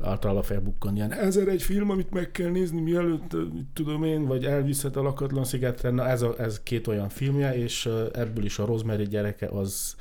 általában 0.00 0.42
felbukkan 0.42 0.96
ilyen 0.96 1.12
ezer 1.12 1.48
egy 1.48 1.62
film, 1.62 1.90
amit 1.90 2.10
meg 2.10 2.30
kell 2.30 2.50
nézni, 2.50 2.80
mielőtt, 2.80 3.36
tudom 3.72 4.04
én, 4.04 4.24
vagy 4.24 4.44
elviszhet 4.44 4.96
a 4.96 5.02
lakatlan 5.02 5.44
szigetre. 5.44 5.90
Na 5.90 6.08
ez, 6.08 6.22
a, 6.22 6.34
ez 6.38 6.62
két 6.62 6.86
olyan 6.86 7.08
filmje, 7.08 7.56
és 7.56 7.88
ebből 8.12 8.44
is 8.44 8.58
a 8.58 8.64
Rosemary 8.64 9.04
gyereke 9.04 9.46
az 9.46 9.96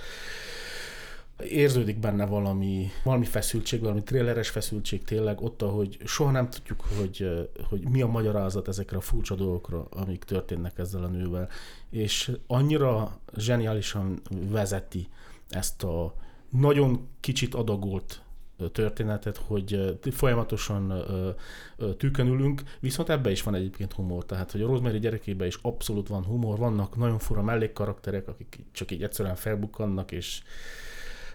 érződik 1.44 2.00
benne 2.00 2.26
valami, 2.26 2.88
valami 3.04 3.26
feszültség, 3.26 3.82
valami 3.82 4.04
tréleres 4.04 4.50
feszültség 4.50 5.04
tényleg 5.04 5.42
ott, 5.42 5.62
ahogy 5.62 5.98
soha 6.06 6.32
nem 6.32 6.50
tudjuk, 6.50 6.82
hogy, 6.98 7.48
hogy 7.70 7.90
mi 7.90 8.02
a 8.02 8.08
magyarázat 8.08 8.68
ezekre 8.68 8.98
a 8.98 9.02
furcsa 9.02 9.36
dolgokra, 9.36 9.88
amik 9.90 10.24
történnek 10.24 10.78
ezzel 10.78 11.04
a 11.04 11.08
nővel. 11.08 11.50
És 11.90 12.32
annyira 12.48 13.20
zseniálisan 13.36 14.22
vezeti 14.50 15.08
ezt 15.50 15.84
a 15.84 16.14
nagyon 16.50 17.08
kicsit 17.20 17.56
adagolt 17.56 18.22
történetet, 18.72 19.38
hogy 19.38 20.00
folyamatosan 20.12 20.94
tűkönülünk, 21.98 22.62
viszont 22.80 23.10
ebbe 23.10 23.32
is 23.32 23.44
van 23.44 23.56
egyébként 23.56 23.94
humor, 23.94 24.26
tehát 24.26 24.52
hogy 24.52 24.62
a 24.62 24.68
Rosemary 24.68 25.00
gyerekében 25.00 25.48
is 25.48 25.60
abszolút 25.62 26.08
van 26.08 26.24
humor, 26.24 26.58
vannak 26.58 26.98
nagyon 26.98 27.20
fura 27.20 27.42
mellékkarakterek, 27.42 28.28
akik 28.28 28.60
csak 28.72 28.92
így 28.92 29.04
egyszerűen 29.04 29.36
felbukkannak, 29.36 30.12
és 30.12 30.42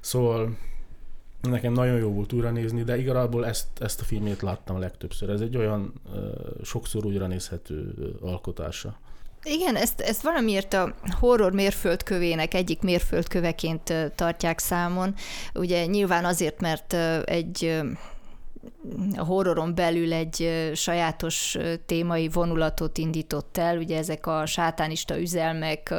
Szóval 0.06 0.56
nekem 1.40 1.72
nagyon 1.72 1.98
jó 1.98 2.10
volt 2.12 2.32
újra 2.32 2.50
nézni, 2.50 2.82
de 2.82 2.98
igazából 2.98 3.46
ezt, 3.46 3.66
ezt 3.80 4.00
a 4.00 4.04
filmét 4.04 4.42
láttam 4.42 4.78
legtöbbször. 4.78 5.30
Ez 5.30 5.40
egy 5.40 5.56
olyan 5.56 5.92
uh, 6.12 6.20
sokszor 6.64 7.06
újra 7.06 7.26
nézhető 7.26 7.94
alkotása. 8.20 8.98
Igen, 9.42 9.76
ezt, 9.76 10.00
ezt 10.00 10.22
valamiért 10.22 10.72
a 10.72 10.94
horror 11.20 11.52
mérföldkövének 11.52 12.54
egyik 12.54 12.82
mérföldköveként 12.82 13.92
tartják 14.14 14.58
számon. 14.58 15.14
Ugye 15.54 15.86
nyilván 15.86 16.24
azért, 16.24 16.60
mert 16.60 16.92
egy 17.24 17.80
a 19.16 19.24
horroron 19.24 19.74
belül 19.74 20.12
egy 20.12 20.70
sajátos 20.74 21.56
témai 21.86 22.28
vonulatot 22.28 22.98
indított 22.98 23.56
el, 23.56 23.78
ugye 23.78 23.98
ezek 23.98 24.26
a 24.26 24.46
sátánista 24.46 25.20
üzelmek, 25.20 25.94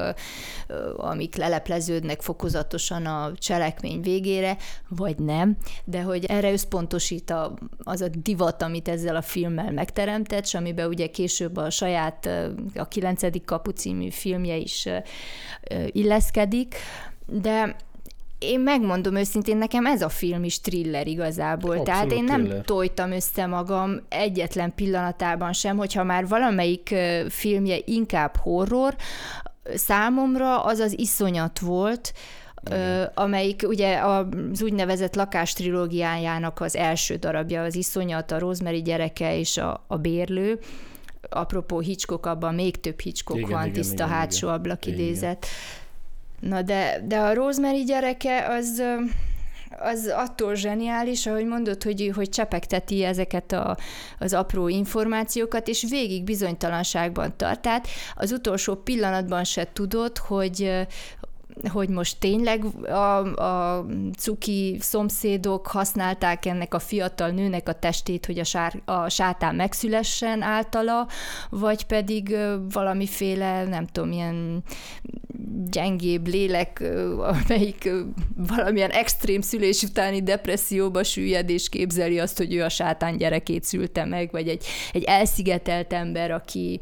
amik 0.96 1.36
lelepleződnek 1.36 2.22
fokozatosan 2.22 3.06
a 3.06 3.32
cselekmény 3.36 4.02
végére, 4.02 4.58
vagy 4.90 5.18
nem, 5.20 5.58
de 5.86 6.02
hogy 6.02 6.26
erre 6.26 6.52
összpontosít 6.52 7.30
a, 7.30 7.54
az 7.84 8.02
a 8.02 8.08
divat, 8.08 8.62
amit 8.62 8.88
ezzel 8.88 9.16
a 9.16 9.22
filmmel 9.22 9.72
megteremtett, 9.72 10.44
és 10.44 10.54
amiben 10.54 10.88
ugye 10.88 11.08
később 11.08 11.58
a 11.58 11.70
saját, 11.70 12.30
a 12.76 12.88
9. 12.88 13.46
kapu 13.46 13.72
című 13.72 14.10
filmje 14.10 14.56
is 14.56 14.88
illeszkedik, 15.92 16.76
de 17.26 17.76
én 18.40 18.60
megmondom 18.60 19.16
őszintén, 19.16 19.58
nekem 19.58 19.86
ez 19.86 20.02
a 20.02 20.10
film 20.10 20.44
is 20.44 20.62
thriller 20.62 21.08
igazából. 21.08 21.70
Abszolút 21.70 21.86
Tehát 21.86 22.12
én 22.12 22.24
nem 22.24 22.42
thriller. 22.42 22.66
tojtam 22.66 23.12
össze 23.12 23.46
magam 23.46 24.02
egyetlen 24.10 24.76
pillanatában 24.76 25.54
sem, 25.54 25.78
hogyha 25.78 26.04
már 26.04 26.28
valamelyik 26.28 26.96
filmje 27.30 27.78
inkább 27.86 28.36
horror, 28.36 28.96
számomra 29.76 30.64
az 30.64 30.80
az 30.80 31.00
iszonyat 31.00 31.60
volt, 31.60 32.14
Ö, 32.72 33.04
amelyik 33.14 33.64
ugye 33.68 33.98
az 33.98 34.62
úgynevezett 34.62 35.16
lakás 35.16 35.54
trilógiájának 35.54 36.62
az 36.62 36.76
első 36.76 37.16
darabja, 37.16 37.64
az 37.64 37.76
iszonyat, 37.76 38.32
a 38.32 38.40
Rosemary 38.40 38.82
gyereke 38.82 39.38
és 39.38 39.58
a, 39.58 39.84
a 39.88 39.98
bérlő. 39.98 40.60
Apropó 41.30 41.80
Hitchcock, 41.80 42.26
abban 42.26 42.56
még 42.56 42.80
több 42.80 43.02
igen, 43.34 43.50
van, 43.50 43.62
igen, 43.62 43.72
tiszta 43.72 43.94
igen, 43.94 44.08
hátsó 44.08 44.48
igen. 44.48 44.60
ablak 44.60 44.86
igen. 44.86 45.38
Na 46.40 46.62
de, 46.62 47.02
de 47.06 47.20
a 47.20 47.34
Rosemary 47.34 47.84
gyereke 47.84 48.48
az 48.48 48.84
az 49.80 50.12
attól 50.16 50.56
zseniális, 50.56 51.26
ahogy 51.26 51.46
mondod, 51.46 51.84
hogy, 51.84 52.12
hogy 52.16 52.30
csepegteti 52.30 53.04
ezeket 53.04 53.52
a, 53.52 53.78
az 54.20 54.34
apró 54.34 54.68
információkat, 54.68 55.68
és 55.68 55.86
végig 55.90 56.24
bizonytalanságban 56.24 57.38
tart. 57.38 57.62
Tehát 57.62 57.88
az 58.16 58.32
utolsó 58.32 58.76
pillanatban 58.76 59.44
se 59.44 59.68
tudod, 59.74 60.18
hogy, 60.18 60.88
hogy 61.72 61.90
most 61.90 62.20
tényleg 62.20 62.64
a, 62.86 63.18
a 63.44 63.86
cuki 64.18 64.78
szomszédok 64.80 65.68
használták 65.68 66.46
ennek 66.46 66.74
a 66.74 66.80
fiatal 66.80 67.30
nőnek 67.30 67.70
a 67.70 67.74
testét, 67.74 68.26
hogy 68.26 68.40
a, 68.40 68.44
sár, 68.44 68.82
a 68.86 69.10
sátán 69.10 69.56
megszülessen 69.56 70.42
általa, 70.42 71.08
vagy 71.50 71.86
pedig 71.86 72.36
valamiféle, 72.72 73.64
nem 73.64 73.86
tudom, 73.86 74.12
ilyen 74.12 74.64
gyengébb 75.70 76.28
lélek, 76.28 76.84
amelyik 77.18 77.90
valamilyen 78.36 78.92
extrém 78.92 79.42
szülés 79.42 79.84
utáni 79.84 80.24
depresszióba 80.24 81.04
süllyed, 81.04 81.50
és 81.50 81.70
képzeli 81.70 82.20
azt, 82.20 82.38
hogy 82.38 82.54
ő 82.54 82.64
a 82.64 82.70
sátán 82.70 83.18
gyerekét 83.18 83.64
szülte 83.64 84.06
meg, 84.06 84.32
vagy 84.32 84.48
egy, 84.48 84.66
egy 84.92 85.04
elszigetelt 85.04 85.94
ember, 85.94 86.32
aki 86.32 86.80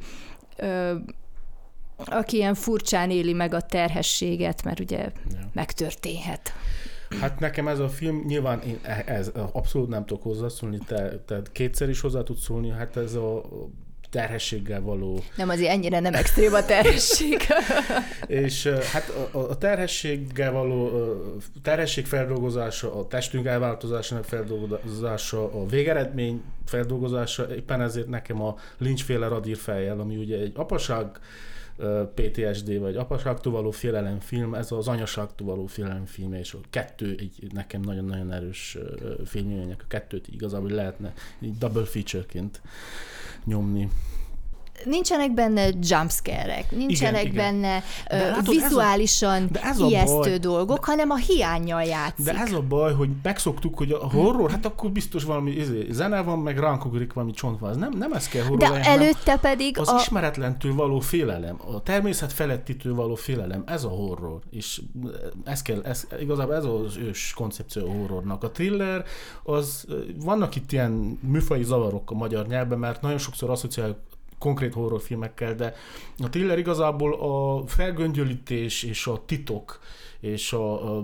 aki 1.97 2.35
ilyen 2.37 2.53
furcsán 2.53 3.09
éli 3.11 3.33
meg 3.33 3.53
a 3.53 3.61
terhességet, 3.61 4.63
mert 4.63 4.79
ugye 4.79 4.97
ja. 4.97 5.11
megtörténhet. 5.53 6.53
Hát 7.21 7.39
nekem 7.39 7.67
ez 7.67 7.79
a 7.79 7.89
film, 7.89 8.23
nyilván 8.25 8.61
én 8.61 8.79
e- 8.81 9.03
ez 9.05 9.31
abszolút 9.51 9.89
nem 9.89 10.05
tudok 10.05 10.23
hozzászólni, 10.23 10.79
te, 10.87 11.19
te 11.25 11.41
kétszer 11.51 11.89
is 11.89 12.01
hozzá 12.01 12.23
tudsz 12.23 12.43
szólni, 12.43 12.69
hát 12.69 12.97
ez 12.97 13.13
a 13.13 13.41
terhességgel 14.09 14.81
való... 14.81 15.23
Nem, 15.35 15.49
azért 15.49 15.71
ennyire 15.71 15.99
nem 15.99 16.13
extrém 16.13 16.53
a 16.53 16.65
terhesség. 16.65 17.41
és 18.27 18.67
hát 18.67 19.09
a, 19.31 19.37
a 19.37 19.57
terhességgel 19.57 20.51
való 20.51 20.91
terhesség 21.63 22.05
feldolgozása, 22.05 22.99
a 22.99 23.07
testünk 23.07 23.45
elváltozásának 23.45 24.25
feldolgozása, 24.25 25.53
a 25.53 25.65
végeredmény 25.65 26.41
feldolgozása, 26.65 27.55
éppen 27.55 27.81
ezért 27.81 28.07
nekem 28.07 28.41
a 28.41 28.55
lincsféle 28.77 29.27
radír 29.27 29.57
fejjel, 29.57 29.99
ami 29.99 30.15
ugye 30.15 30.37
egy 30.37 30.51
apaság 30.55 31.05
PTSD 32.15 32.79
vagy 32.79 32.95
apaságtól 32.95 33.53
való 33.53 33.71
film, 34.19 34.53
ez 34.53 34.71
az 34.71 34.87
anyaságtól 34.87 35.47
való 35.47 35.65
film, 36.05 36.33
és 36.33 36.53
a 36.53 36.57
kettő 36.69 37.15
egy 37.19 37.47
nekem 37.53 37.81
nagyon-nagyon 37.81 38.31
erős 38.31 38.77
filmjönnek, 39.25 39.81
a 39.81 39.87
kettőt 39.87 40.27
igazából 40.27 40.69
lehetne 40.69 41.13
így 41.39 41.57
double 41.57 41.85
featureként 41.85 42.61
nyomni. 43.43 43.89
Nincsenek 44.83 45.33
benne 45.33 45.69
jumpscare-ek, 45.81 46.71
nincsenek 46.71 47.23
Igen, 47.23 47.35
benne 47.35 47.83
De 48.07 48.15
ez 48.35 48.37
a- 48.47 48.51
vizuálisan 48.51 49.47
de 49.51 49.61
ez 49.61 49.79
a 49.79 49.85
ijesztő 49.87 50.17
baj. 50.29 50.37
dolgok, 50.37 50.85
hanem 50.85 51.09
a 51.09 51.15
hiányjal 51.15 51.83
játszik. 51.83 52.25
De 52.25 52.33
ez 52.33 52.51
a 52.51 52.61
baj, 52.61 52.93
hogy 52.93 53.09
megszoktuk, 53.23 53.77
hogy 53.77 53.91
a 53.91 54.09
horror, 54.11 54.51
hát 54.51 54.65
akkor 54.65 54.89
biztos 54.91 55.23
valami 55.23 55.51
izé, 55.51 55.87
zene 55.91 56.21
van, 56.21 56.39
meg 56.39 56.59
ránk 56.59 56.85
ugrik 56.85 57.13
valami 57.13 57.31
csontváz. 57.31 57.77
Nem, 57.77 57.91
nem 57.97 58.13
ez 58.13 58.27
kell 58.27 58.41
horror 58.43 58.57
De 58.57 58.67
hanem 58.67 58.81
előtte 58.83 59.37
pedig 59.37 59.79
az 59.79 59.89
a, 59.89 59.95
ismeretlentől 59.99 60.73
való 60.75 60.99
félelem, 60.99 61.59
a 61.73 61.81
természet 61.83 62.33
felettitől 62.33 62.95
való 62.95 63.15
félelem, 63.15 63.63
ez 63.65 63.83
a 63.83 63.89
horror. 63.89 64.39
És 64.49 64.81
ez 65.43 65.61
kell, 65.61 65.81
ez, 65.83 66.07
igazából 66.19 66.55
ez 66.55 66.63
az 66.65 66.97
ős 66.97 67.33
koncepció 67.35 67.87
a 67.87 67.91
horrornak. 67.91 68.43
A 68.43 68.51
thriller, 68.51 69.03
az, 69.43 69.85
vannak 70.15 70.55
itt 70.55 70.71
ilyen 70.71 71.19
műfai 71.21 71.63
zavarok 71.63 72.11
a 72.11 72.15
magyar 72.15 72.47
nyelvben, 72.47 72.79
mert 72.79 73.01
nagyon 73.01 73.17
sokszor 73.17 73.49
asszociáljuk 73.49 73.97
konkrét 74.39 74.73
horrorfilmekkel, 74.73 75.55
de 75.55 75.73
a 76.17 76.29
thriller 76.29 76.57
igazából 76.57 77.13
a 77.13 77.67
felgöngyölítés 77.67 78.83
és 78.83 79.07
a 79.07 79.23
titok 79.25 79.79
és 80.19 80.53
a, 80.53 80.97
a, 80.97 81.03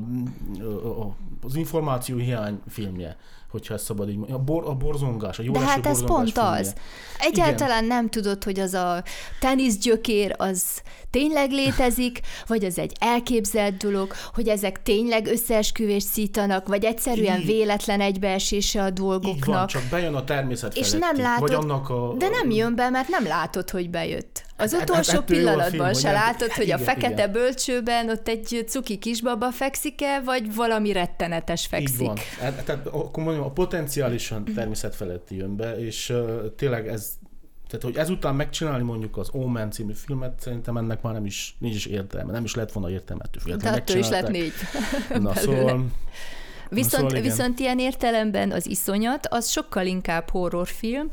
a, 0.83 1.15
az 1.41 1.55
információ 1.55 2.17
hiány 2.17 2.61
filmje, 2.67 3.17
hogyha 3.51 3.73
ezt 3.73 3.83
szabad 3.83 4.09
így 4.09 4.15
mondani. 4.17 4.39
A, 4.39 4.43
bor, 4.43 4.63
a 4.67 4.73
borzongás, 4.73 5.39
a 5.39 5.43
jó 5.43 5.51
de 5.51 5.59
hát 5.59 5.85
ez 5.85 6.03
pont 6.03 6.31
filmje. 6.31 6.59
az. 6.59 6.73
Egyáltalán 7.19 7.85
nem 7.85 8.09
tudod, 8.09 8.43
hogy 8.43 8.59
az 8.59 8.73
a 8.73 9.03
teniszgyökér 9.39 10.35
az 10.37 10.81
tényleg 11.09 11.51
létezik, 11.51 12.19
vagy 12.47 12.63
az 12.65 12.77
egy 12.77 12.91
elképzelt 12.99 13.77
dolog, 13.77 14.13
hogy 14.33 14.47
ezek 14.47 14.83
tényleg 14.83 15.27
összeesküvést 15.27 16.07
szítanak, 16.07 16.67
vagy 16.67 16.83
egyszerűen 16.85 17.39
Így. 17.39 17.45
véletlen 17.45 18.01
egybeesése 18.01 18.81
a 18.83 18.87
Így 18.87 18.99
van, 18.99 19.19
dolgoknak. 19.19 19.69
csak 19.69 19.83
bejön 19.89 20.13
a 20.13 20.23
természet 20.23 20.75
És 20.75 20.89
feletti, 20.89 21.15
nem 21.17 21.25
látod, 21.25 21.49
vagy 21.49 21.53
annak 21.57 21.89
a, 21.89 22.13
de 22.17 22.29
nem 22.29 22.49
jön 22.51 22.75
be, 22.75 22.89
mert 22.89 23.07
nem 23.07 23.25
látod, 23.25 23.69
hogy 23.69 23.89
bejött. 23.89 24.43
Az 24.61 24.73
Hát- 24.73 24.89
utolsó 24.89 25.11
hát 25.11 25.19
a 25.21 25.23
pillanatban 25.23 25.93
se 25.93 26.11
nem- 26.11 26.21
látod, 26.21 26.51
hogy 26.51 26.71
a 26.71 26.75
igen, 26.75 26.79
fekete 26.79 27.11
igen. 27.11 27.31
bölcsőben 27.31 28.09
ott 28.09 28.27
egy 28.27 28.63
cuki 28.67 28.97
kisbaba 28.97 29.51
fekszik-e, 29.51 30.21
vagy 30.25 30.55
valami 30.55 30.91
rettenetes 30.91 31.63
Így 31.63 31.67
fekszik. 31.69 32.05
van. 32.07 32.17
Hát, 32.39 32.63
tehát 32.65 32.87
akkor 32.87 33.23
mondjam, 33.23 33.45
a 33.45 33.51
potenciálisan 33.51 34.43
természet 34.55 34.95
feletti 34.95 35.35
jön 35.35 35.55
be, 35.55 35.77
és 35.79 36.09
uh, 36.09 36.55
tényleg 36.55 36.87
ez, 36.87 37.11
tehát 37.67 37.85
hogy 37.85 37.95
ezután 37.95 38.35
megcsinálni 38.35 38.83
mondjuk 38.83 39.17
az 39.17 39.29
Omen 39.31 39.71
című 39.71 39.93
filmet, 39.93 40.39
szerintem 40.39 40.77
ennek 40.77 41.01
már 41.01 41.13
nem 41.13 41.25
is, 41.25 41.55
nincs 41.59 41.75
is 41.75 41.85
értelme, 41.85 42.31
nem 42.31 42.43
is 42.43 42.55
lett 42.55 42.71
volna 42.71 42.89
értelme, 42.89 43.23
De 43.31 43.39
függetlenül 43.39 43.79
attól 43.79 43.95
is 43.97 44.09
lett 44.09 44.27
négy. 44.29 44.53
Na 45.21 45.35
szóval, 45.35 45.85
Viszont, 46.73 47.09
Szóval 47.09 47.21
viszont 47.21 47.59
ilyen 47.59 47.79
értelemben 47.79 48.51
az 48.51 48.67
iszonyat, 48.67 49.27
az 49.29 49.49
sokkal 49.49 49.85
inkább 49.85 50.29
horrorfilm, 50.29 51.11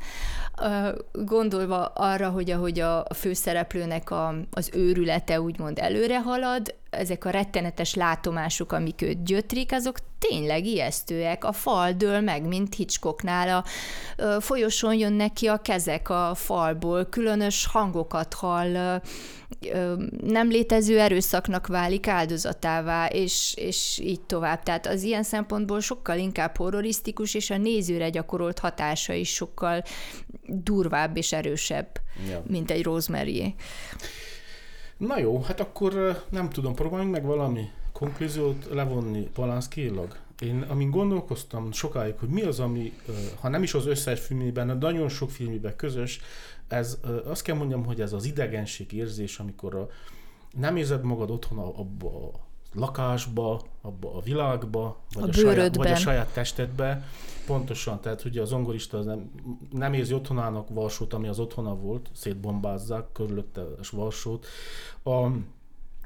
gondolva 1.12 1.84
arra, 1.84 2.28
hogy 2.28 2.50
ahogy 2.50 2.80
a 2.80 3.06
főszereplőnek 3.14 4.10
a, 4.10 4.34
az 4.50 4.70
őrülete 4.74 5.40
úgymond 5.40 5.78
előre 5.78 6.20
halad, 6.20 6.74
ezek 6.90 7.24
a 7.24 7.30
rettenetes 7.30 7.94
látomások, 7.94 8.72
amik 8.72 9.02
őt 9.02 9.24
gyötrik, 9.24 9.72
azok 9.72 9.98
tényleg 10.18 10.66
ijesztőek. 10.66 11.44
A 11.44 11.52
fal 11.52 11.92
dől 11.92 12.20
meg, 12.20 12.46
mint 12.46 12.74
Hitchcocknál. 12.74 13.64
A 14.16 14.40
folyosón 14.40 14.94
jönnek 14.94 15.32
ki 15.32 15.46
a 15.46 15.56
kezek 15.56 16.08
a 16.08 16.32
falból, 16.34 17.04
különös 17.04 17.66
hangokat 17.66 18.34
hall, 18.34 19.00
nem 20.22 20.48
létező 20.48 21.00
erőszaknak 21.00 21.66
válik 21.66 22.06
áldozatává, 22.06 23.06
és, 23.06 23.54
és 23.56 23.98
így 24.02 24.20
tovább. 24.20 24.62
Tehát 24.62 24.86
az 24.86 25.02
ilyen 25.02 25.22
szempontból 25.22 25.80
sokkal 25.80 26.18
inkább 26.18 26.56
horrorisztikus, 26.56 27.34
és 27.34 27.50
a 27.50 27.56
nézőre 27.56 28.08
gyakorolt 28.08 28.58
hatása 28.58 29.12
is 29.12 29.34
sokkal 29.34 29.82
durvább 30.46 31.16
és 31.16 31.32
erősebb, 31.32 31.88
ja. 32.28 32.42
mint 32.46 32.70
egy 32.70 32.82
Rosemary. 32.82 33.54
Na 34.98 35.18
jó, 35.18 35.42
hát 35.42 35.60
akkor 35.60 36.22
nem 36.28 36.50
tudom, 36.50 36.74
próbáljunk 36.74 37.12
meg 37.12 37.24
valami 37.24 37.70
konklúziót 37.92 38.68
levonni 38.70 39.20
Polanszkilag. 39.20 40.16
Én, 40.40 40.64
amin 40.68 40.90
gondolkoztam 40.90 41.72
sokáig, 41.72 42.14
hogy 42.18 42.28
mi 42.28 42.42
az, 42.42 42.60
ami, 42.60 42.92
ha 43.40 43.48
nem 43.48 43.62
is 43.62 43.74
az 43.74 43.86
összes 43.86 44.20
filmében, 44.20 44.66
de 44.66 44.74
nagyon 44.74 45.08
sok 45.08 45.30
filmében 45.30 45.76
közös, 45.76 46.20
ez 46.68 46.98
azt 47.24 47.42
kell 47.42 47.56
mondjam, 47.56 47.84
hogy 47.84 48.00
ez 48.00 48.12
az 48.12 48.24
idegenség 48.24 48.92
érzés, 48.92 49.38
amikor 49.38 49.74
a, 49.74 49.88
nem 50.56 50.76
érzed 50.76 51.02
magad 51.02 51.30
otthon 51.30 51.58
abba 51.58 52.08
a 52.08 52.30
lakásba, 52.74 53.62
abba 53.82 54.14
a 54.14 54.20
világba, 54.20 54.96
vagy 55.14 55.22
A 55.22 55.28
a, 55.28 55.32
saját, 55.32 55.76
vagy 55.76 55.90
a 55.90 55.96
saját 55.96 56.32
testedbe. 56.32 57.08
Pontosan, 57.48 58.00
tehát 58.00 58.24
ugye 58.24 58.40
az 58.40 58.48
zongorista 58.48 58.98
az 58.98 59.04
nem, 59.04 59.30
nem 59.70 59.92
érzi 59.92 60.14
otthonának 60.14 60.68
Varsót, 60.68 61.12
ami 61.12 61.28
az 61.28 61.38
otthona 61.38 61.74
volt, 61.74 62.10
szétbombázzák 62.12 63.12
körülötte 63.12 63.64
Varsót. 63.90 64.46
A, 65.02 65.26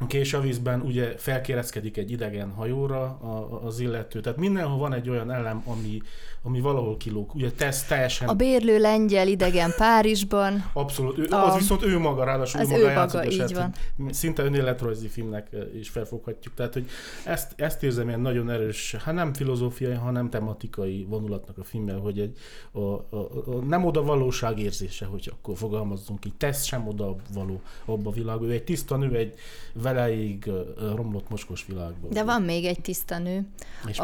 a 0.02 0.06
késővízben 0.06 0.80
ugye 0.80 1.14
felkérezkedik 1.16 1.96
egy 1.96 2.10
idegen 2.10 2.50
hajóra 2.50 3.02
a, 3.02 3.60
az 3.64 3.80
illető. 3.80 4.20
Tehát 4.20 4.38
mindenhol 4.38 4.78
van 4.78 4.92
egy 4.92 5.08
olyan 5.08 5.30
elem, 5.30 5.62
ami, 5.66 6.02
ami 6.42 6.60
valahol 6.60 6.96
kilóg. 6.96 7.34
Ugye 7.34 7.50
tesz 7.50 7.84
teljesen 7.84 8.28
A 8.28 8.34
bérlő 8.34 8.78
lengyel 8.78 9.28
idegen 9.28 9.70
Párizsban, 9.76 10.70
Abszolút, 10.72 11.18
ő, 11.18 11.26
A- 11.30 11.46
az 11.46 11.58
viszont 11.58 11.82
ő 11.82 11.98
maga, 11.98 12.24
ráadásul 12.24 12.60
az 12.60 12.70
ő 12.70 12.70
ő 12.70 12.76
maga 12.76 12.88
maga, 12.88 13.00
játszott, 13.00 13.24
és 13.24 13.34
így 13.34 13.52
hát, 13.52 13.78
hogy 13.96 14.14
szinte 14.14 14.42
önéletrajzi 14.42 15.08
filmnek 15.08 15.48
is 15.78 15.88
felfoghatjuk. 15.88 16.54
Tehát, 16.54 16.72
hogy 16.72 16.86
ezt, 17.24 17.52
ezt 17.56 17.82
érzem 17.82 18.08
ilyen 18.08 18.20
nagyon 18.20 18.50
erős, 18.50 18.96
hát 19.04 19.14
nem 19.14 19.34
filozófiai, 19.34 19.94
hanem 19.94 20.30
tematikai 20.30 21.06
vonulatnak 21.08 21.58
a 21.58 21.64
filmmel, 21.64 21.98
hogy 21.98 22.18
egy, 22.18 22.36
a, 22.72 22.78
a, 22.78 23.06
a, 23.10 23.54
nem 23.68 23.84
oda 23.84 24.02
valóság 24.02 24.58
érzése, 24.58 25.04
hogy 25.06 25.32
akkor 25.32 25.56
fogalmazzunk 25.56 26.24
így, 26.24 26.34
tesz 26.34 26.64
sem 26.64 26.88
oda 26.88 27.16
való 27.34 27.60
abba 27.84 28.10
a 28.10 28.12
világba. 28.12 28.46
Ő 28.46 28.50
egy 28.50 28.64
tiszta 28.64 28.96
nő, 28.96 29.16
egy 29.16 29.34
veleig 29.92 30.44
eh, 30.46 30.54
romlott 30.94 31.28
mocskos 31.28 31.64
világban. 31.66 32.10
de 32.10 32.24
van 32.24 32.42
még 32.42 32.64
egy 32.64 32.80
tiszta 32.80 33.18
nő. 33.18 33.46
A, 33.96 34.02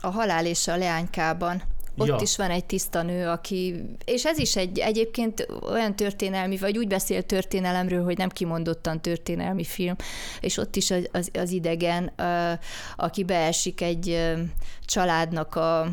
a 0.00 0.08
halál 0.10 0.46
és 0.46 0.68
a 0.68 0.76
leánykában. 0.76 1.62
Ott 1.96 2.06
Ja. 2.06 2.18
is 2.20 2.36
van 2.36 2.50
egy 2.50 2.64
tiszta 2.64 3.02
nő, 3.02 3.28
aki, 3.28 3.84
és 4.04 4.24
ez 4.24 4.38
is 4.38 4.56
egy 4.56 4.78
egyébként 4.78 5.46
olyan 5.62 5.96
történelmi, 5.96 6.56
vagy 6.56 6.78
úgy 6.78 6.88
beszél 6.88 7.22
történelemről, 7.22 8.04
hogy 8.04 8.18
nem 8.18 8.28
kimondottan 8.28 9.00
történelmi 9.00 9.64
film, 9.64 9.96
és 10.40 10.56
ott 10.56 10.76
is 10.76 10.90
az, 10.90 11.08
az, 11.12 11.30
az 11.32 11.50
idegen, 11.50 12.12
aki 12.96 13.24
beesik 13.24 13.80
egy 13.80 14.32
családnak 14.84 15.54
a 15.54 15.88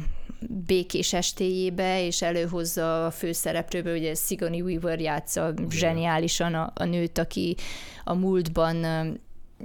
békés 0.47 1.13
estéjébe, 1.13 2.05
és 2.05 2.21
előhozza 2.21 3.05
a 3.05 3.11
főszereplőből, 3.11 3.97
ugye 3.97 4.13
Sigourney 4.13 4.61
Weaver 4.61 4.99
játsza 4.99 5.53
zseniálisan 5.69 6.53
a, 6.53 6.71
a 6.75 6.83
nőt, 6.83 7.17
aki 7.17 7.55
a 8.03 8.13
múltban 8.13 8.85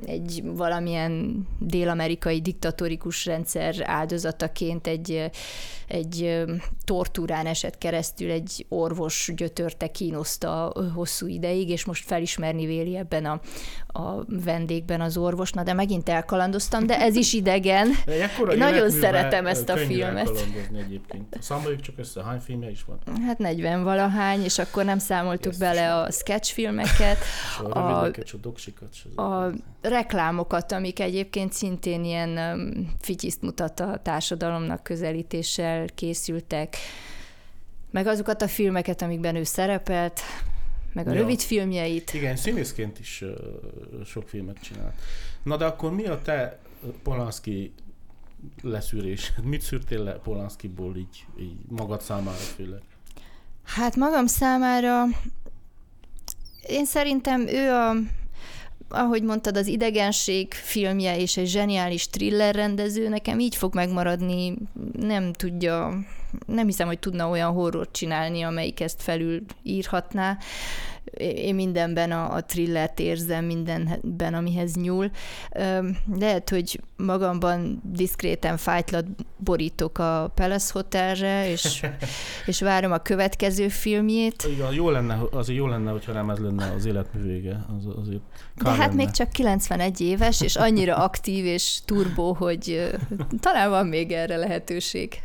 egy 0.06 0.42
valamilyen 0.44 1.46
dél-amerikai 1.58 2.40
diktatórikus 2.40 3.26
rendszer 3.26 3.74
áldozataként 3.82 4.86
egy, 4.86 5.30
egy 5.88 6.44
tortúrán 6.84 7.46
esett 7.46 7.78
keresztül, 7.78 8.30
egy 8.30 8.66
orvos 8.68 9.32
gyötörte, 9.36 9.90
kínoszta 9.90 10.72
hosszú 10.94 11.26
ideig, 11.26 11.68
és 11.68 11.84
most 11.84 12.04
felismerni 12.04 12.66
véli 12.66 12.96
ebben 12.96 13.24
a, 13.24 13.40
a 13.96 14.24
vendégben 14.44 15.00
az 15.00 15.16
orvosna, 15.16 15.62
de 15.62 15.72
megint 15.72 16.08
elkalandoztam, 16.08 16.86
de 16.86 17.00
ez 17.00 17.16
is 17.16 17.32
idegen. 17.32 17.88
Én 18.50 18.58
nagyon 18.58 18.90
szeretem 18.90 19.46
ezt 19.46 19.68
a 19.68 19.76
filmet. 19.76 20.30
egyébként. 20.84 21.36
Számoljuk 21.40 21.80
csak 21.80 21.94
össze, 21.98 22.24
hány 22.24 22.38
filmje 22.38 22.70
is 22.70 22.84
van? 22.84 22.98
Hát 23.26 23.38
40 23.38 23.82
valahány, 23.84 24.42
és 24.44 24.58
akkor 24.58 24.84
nem 24.84 24.98
számoltuk 24.98 25.52
Yes, 25.52 25.56
bele 25.56 25.94
a 25.94 26.10
sketchfilmeket, 26.10 27.18
a 27.62 27.78
A- 27.78 28.02
a 28.04 28.10
doksikat. 28.40 28.88
a 29.16 29.50
reklámokat, 29.82 30.72
amik 30.72 31.00
egyébként 31.00 31.52
szintén 31.52 32.04
ilyen 32.04 32.38
fityiszt 33.00 33.42
mutat 33.42 33.80
a 33.80 34.00
társadalomnak 34.02 34.82
közelítéssel 34.82 35.84
készültek, 35.94 36.76
meg 37.90 38.06
azokat 38.06 38.42
a 38.42 38.48
filmeket, 38.48 39.02
amikben 39.02 39.36
ő 39.36 39.42
szerepelt, 39.44 40.20
meg 40.94 41.06
a 41.08 41.12
Ja. 41.12 41.20
rövid 41.20 41.40
filmjeit. 41.40 42.14
Igen, 42.14 42.36
színészként 42.36 42.98
is 42.98 43.22
uh, 43.22 44.04
sok 44.04 44.28
filmet 44.28 44.58
csinált. 44.62 44.94
Na 45.42 45.56
de 45.56 45.64
akkor 45.64 45.94
mi 45.94 46.06
a 46.06 46.20
te 46.22 46.58
Polanski 47.02 47.72
leszűrés? 48.62 49.32
Mit 49.42 49.60
szűrtél 49.60 50.02
le 50.02 50.12
Polanskiból 50.12 50.96
így, 50.96 51.26
így 51.40 51.56
magad 51.68 52.00
számára 52.00 52.36
főleg? 52.36 52.80
Hát 53.64 53.96
magam 53.96 54.26
számára 54.26 55.04
én 56.68 56.84
szerintem 56.84 57.46
ő 57.48 57.70
a, 57.70 57.94
ahogy 58.88 59.22
mondtad, 59.22 59.56
az 59.56 59.66
idegenség 59.66 60.52
filmje 60.52 61.18
és 61.18 61.36
egy 61.36 61.46
zseniális 61.46 62.08
thriller 62.08 62.54
rendező, 62.54 63.08
nekem 63.08 63.38
így 63.38 63.56
fog 63.56 63.74
megmaradni, 63.74 64.54
nem 64.98 65.32
tudja, 65.32 66.04
nem 66.46 66.66
hiszem, 66.66 66.86
hogy 66.86 66.98
tudna 66.98 67.28
olyan 67.28 67.52
horrort 67.52 67.92
csinálni, 67.92 68.42
amelyik 68.42 68.80
ezt 68.80 69.02
felül 69.02 69.44
írhatná. 69.62 70.38
Én 71.18 71.54
mindenben 71.54 72.12
a, 72.12 72.34
a 72.34 72.44
thrillert 72.44 73.00
érzem, 73.00 73.44
mindenben, 73.44 74.34
amihez 74.34 74.74
nyúl. 74.74 75.10
Lehet, 76.18 76.50
hogy 76.50 76.80
magamban 76.96 77.82
diszkréten 77.84 78.56
fájtlat 78.56 79.06
borítok 79.36 79.98
a 79.98 80.32
Palace 80.34 80.70
Hotelre, 80.72 81.50
és, 81.50 81.86
és 82.46 82.60
várom 82.60 82.92
a 82.92 82.98
következő 82.98 83.68
filmjét. 83.68 84.46
Igen, 84.52 84.72
jó 84.72 84.90
lenne, 84.90 85.18
azért 85.32 85.58
jó 85.58 85.66
lenne, 85.66 85.90
hogyha 85.90 86.12
nem 86.12 86.30
ez 86.30 86.38
lenne 86.38 86.72
az 86.76 86.84
életmű 86.84 87.22
vége. 87.22 87.64
Az, 87.78 87.86
azért 88.02 88.22
De 88.54 88.70
hát 88.70 88.78
lenne. 88.78 88.94
még 88.94 89.10
csak 89.10 89.30
91 89.30 90.00
éves, 90.00 90.40
és 90.40 90.56
annyira 90.56 90.96
aktív 90.96 91.44
és 91.44 91.78
turbó, 91.84 92.32
hogy 92.32 92.90
talán 93.40 93.70
van 93.70 93.86
még 93.86 94.12
erre 94.12 94.36
lehetőség. 94.36 95.22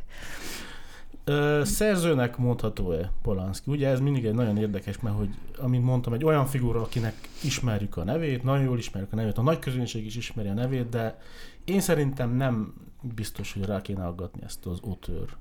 Szerzőnek 1.63 2.37
mondható-e 2.37 3.11
Polanski? 3.21 3.71
Ugye 3.71 3.87
ez 3.87 3.99
mindig 3.99 4.25
egy 4.25 4.33
nagyon 4.33 4.57
érdekes, 4.57 4.99
mert 4.99 5.15
hogy, 5.15 5.29
amint 5.57 5.83
mondtam, 5.83 6.13
egy 6.13 6.23
olyan 6.23 6.45
figura, 6.45 6.81
akinek 6.81 7.15
ismerjük 7.43 7.97
a 7.97 8.03
nevét, 8.03 8.43
nagyon 8.43 8.63
jól 8.63 8.77
ismerjük 8.77 9.13
a 9.13 9.15
nevét, 9.15 9.37
a 9.37 9.41
nagy 9.41 9.59
közönség 9.59 10.05
is 10.05 10.15
ismeri 10.15 10.47
a 10.47 10.53
nevét, 10.53 10.89
de 10.89 11.19
én 11.65 11.81
szerintem 11.81 12.35
nem 12.35 12.73
biztos, 13.01 13.53
hogy 13.53 13.65
rá 13.65 13.81
kéne 13.81 14.05
aggatni 14.05 14.41
ezt 14.45 14.65
az 14.65 14.79
auteur 14.81 15.37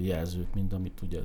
jelzőt, 0.00 0.54
mint 0.54 0.72
amit 0.72 1.00
ugye 1.02 1.20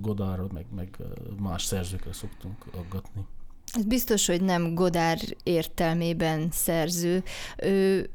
Godard 0.00 0.52
meg, 0.52 0.66
meg 0.74 0.96
más 1.40 1.64
szerzőkre 1.64 2.12
szoktunk 2.12 2.64
aggatni. 2.78 3.26
Ez 3.72 3.84
biztos, 3.84 4.26
hogy 4.26 4.42
nem 4.42 4.74
Godár 4.74 5.18
értelmében 5.42 6.48
szerző. 6.50 7.22
Ő, 7.56 8.10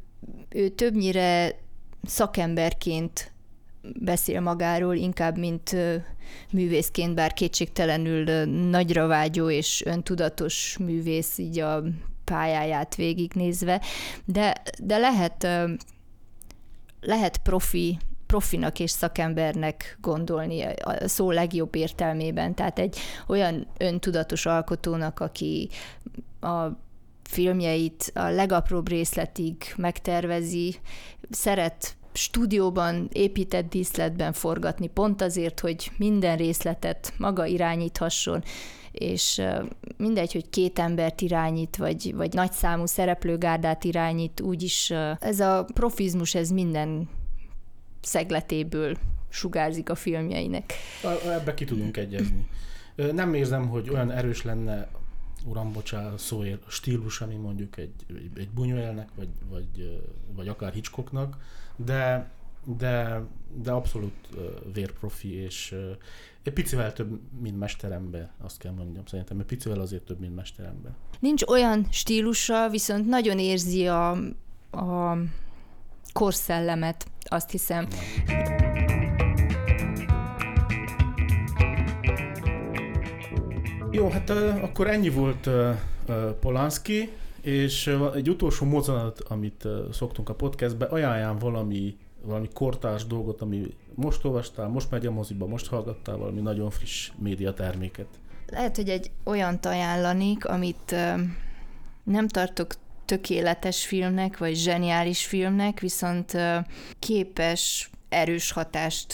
ő 0.50 0.70
többnyire 0.70 1.60
szakemberként 2.04 3.32
beszél 3.82 4.40
magáról, 4.42 4.96
inkább 4.96 5.38
mint 5.38 5.76
művészként, 6.52 7.16
bár 7.16 7.34
kétségtelenül 7.34 8.46
nagyra 8.70 9.08
vágyó 9.08 9.50
és 9.50 9.84
öntudatos 9.86 10.78
művész 10.78 11.38
így 11.38 11.60
a 11.60 11.84
pályáját 12.24 12.96
végignézve, 12.96 13.82
de, 14.26 14.62
de 14.84 14.98
lehet, 14.98 15.48
lehet 17.02 17.38
profi 17.38 17.98
profinak 18.26 18.80
és 18.80 18.92
szakembernek 18.92 19.98
gondolni 20.02 20.64
a 20.64 21.08
szó 21.08 21.32
legjobb 21.32 21.76
értelmében. 21.76 22.56
Tehát 22.56 22.80
egy 22.80 22.98
olyan 23.28 23.68
öntudatos 23.78 24.46
alkotónak, 24.46 25.20
aki 25.20 25.70
a 26.42 26.66
filmjeit 27.24 28.12
a 28.14 28.30
legapróbb 28.30 28.90
részletig 28.90 29.56
megtervezi, 29.78 30.76
szeret 31.30 31.98
stúdióban, 32.20 33.10
épített 33.12 33.70
díszletben 33.70 34.34
forgatni, 34.34 34.88
pont 34.88 35.22
azért, 35.22 35.60
hogy 35.60 35.92
minden 35.98 36.38
részletet 36.38 37.14
maga 37.18 37.46
irányíthasson, 37.46 38.44
és 38.92 39.42
mindegy, 39.98 40.32
hogy 40.32 40.50
két 40.50 40.80
embert 40.80 41.22
irányít, 41.22 41.76
vagy, 41.76 42.14
vagy 42.16 42.34
nagyszámú 42.34 42.86
szereplőgárdát 42.86 43.84
irányít, 43.84 44.42
úgyis 44.42 44.94
ez 45.20 45.40
a 45.40 45.66
profizmus, 45.74 46.36
ez 46.36 46.50
minden 46.50 47.10
szegletéből 48.02 48.98
sugárzik 49.30 49.90
a 49.90 49.96
filmjeinek. 49.96 50.74
Ebbe 51.26 51.54
ki 51.54 51.66
tudunk 51.66 51.98
egyezni. 51.98 52.48
Nem 52.96 53.34
érzem, 53.34 53.68
hogy 53.68 53.90
olyan 53.90 54.12
erős 54.12 54.44
lenne 54.44 54.90
uram, 55.46 55.72
bocsá, 55.72 56.18
szóért 56.18 56.62
stílus, 56.68 57.22
ami 57.22 57.36
mondjuk 57.36 57.78
egy, 57.78 57.94
egy, 58.36 58.50
Buñuelnek, 58.56 59.08
vagy, 59.16 59.30
vagy, 59.50 60.02
vagy 60.36 60.48
akár 60.48 60.74
Hitchcocknak, 60.74 61.38
de, 61.86 62.30
de, 62.78 63.22
de 63.54 63.72
abszolút 63.72 64.14
vérprofi, 64.74 65.34
és 65.34 65.76
egy 66.44 66.54
picivel 66.54 66.94
több, 66.94 67.20
mint 67.42 67.60
mesterember, 67.60 68.30
azt 68.42 68.58
kell 68.58 68.72
mondjam. 68.72 69.06
Szerintem 69.06 69.40
egy 69.40 69.46
picivel 69.46 69.80
azért 69.80 70.04
több, 70.04 70.20
mint 70.20 70.36
mesterember. 70.36 70.92
Nincs 71.20 71.44
olyan 71.44 71.88
stílusa, 71.92 72.70
viszont 72.70 73.08
nagyon 73.08 73.40
érzi 73.40 73.88
a, 73.88 74.12
a 74.72 75.18
korszellemet, 76.14 77.06
azt 77.24 77.52
hiszem. 77.52 77.88
Jó, 83.92 84.10
hát 84.10 84.30
akkor 84.62 84.88
ennyi 84.88 85.10
volt 85.10 85.50
Polanski, 86.40 87.10
és 87.50 87.96
egy 88.16 88.30
utolsó 88.30 88.66
mozzanat, 88.66 89.20
amit 89.20 89.68
szoktunk 89.92 90.30
a 90.30 90.36
podcastbe, 90.36 90.86
ajánljam 90.86 91.38
valami, 91.38 91.98
valami 92.22 92.50
kortárs 92.54 93.06
dolgot, 93.06 93.42
ami 93.42 93.76
most 93.96 94.26
olvastál, 94.26 94.68
most 94.68 94.92
megy 94.92 95.06
a 95.06 95.12
moziba, 95.12 95.48
most 95.48 95.68
hallgattál 95.68 96.18
valami 96.18 96.42
nagyon 96.42 96.70
friss 96.70 97.12
médiaterméket. 97.18 98.08
Lehet, 98.48 98.76
hogy 98.76 98.90
egy 98.90 99.12
olyan 99.24 99.60
ajánlanék, 99.62 100.46
amit 100.46 100.96
nem 102.04 102.28
tartok 102.28 102.74
tökéletes 103.06 103.86
filmnek, 103.86 104.38
vagy 104.38 104.56
zseniális 104.56 105.26
filmnek, 105.26 105.80
viszont 105.80 106.38
képes 107.00 107.90
erős 108.10 108.52
hatást 108.52 109.14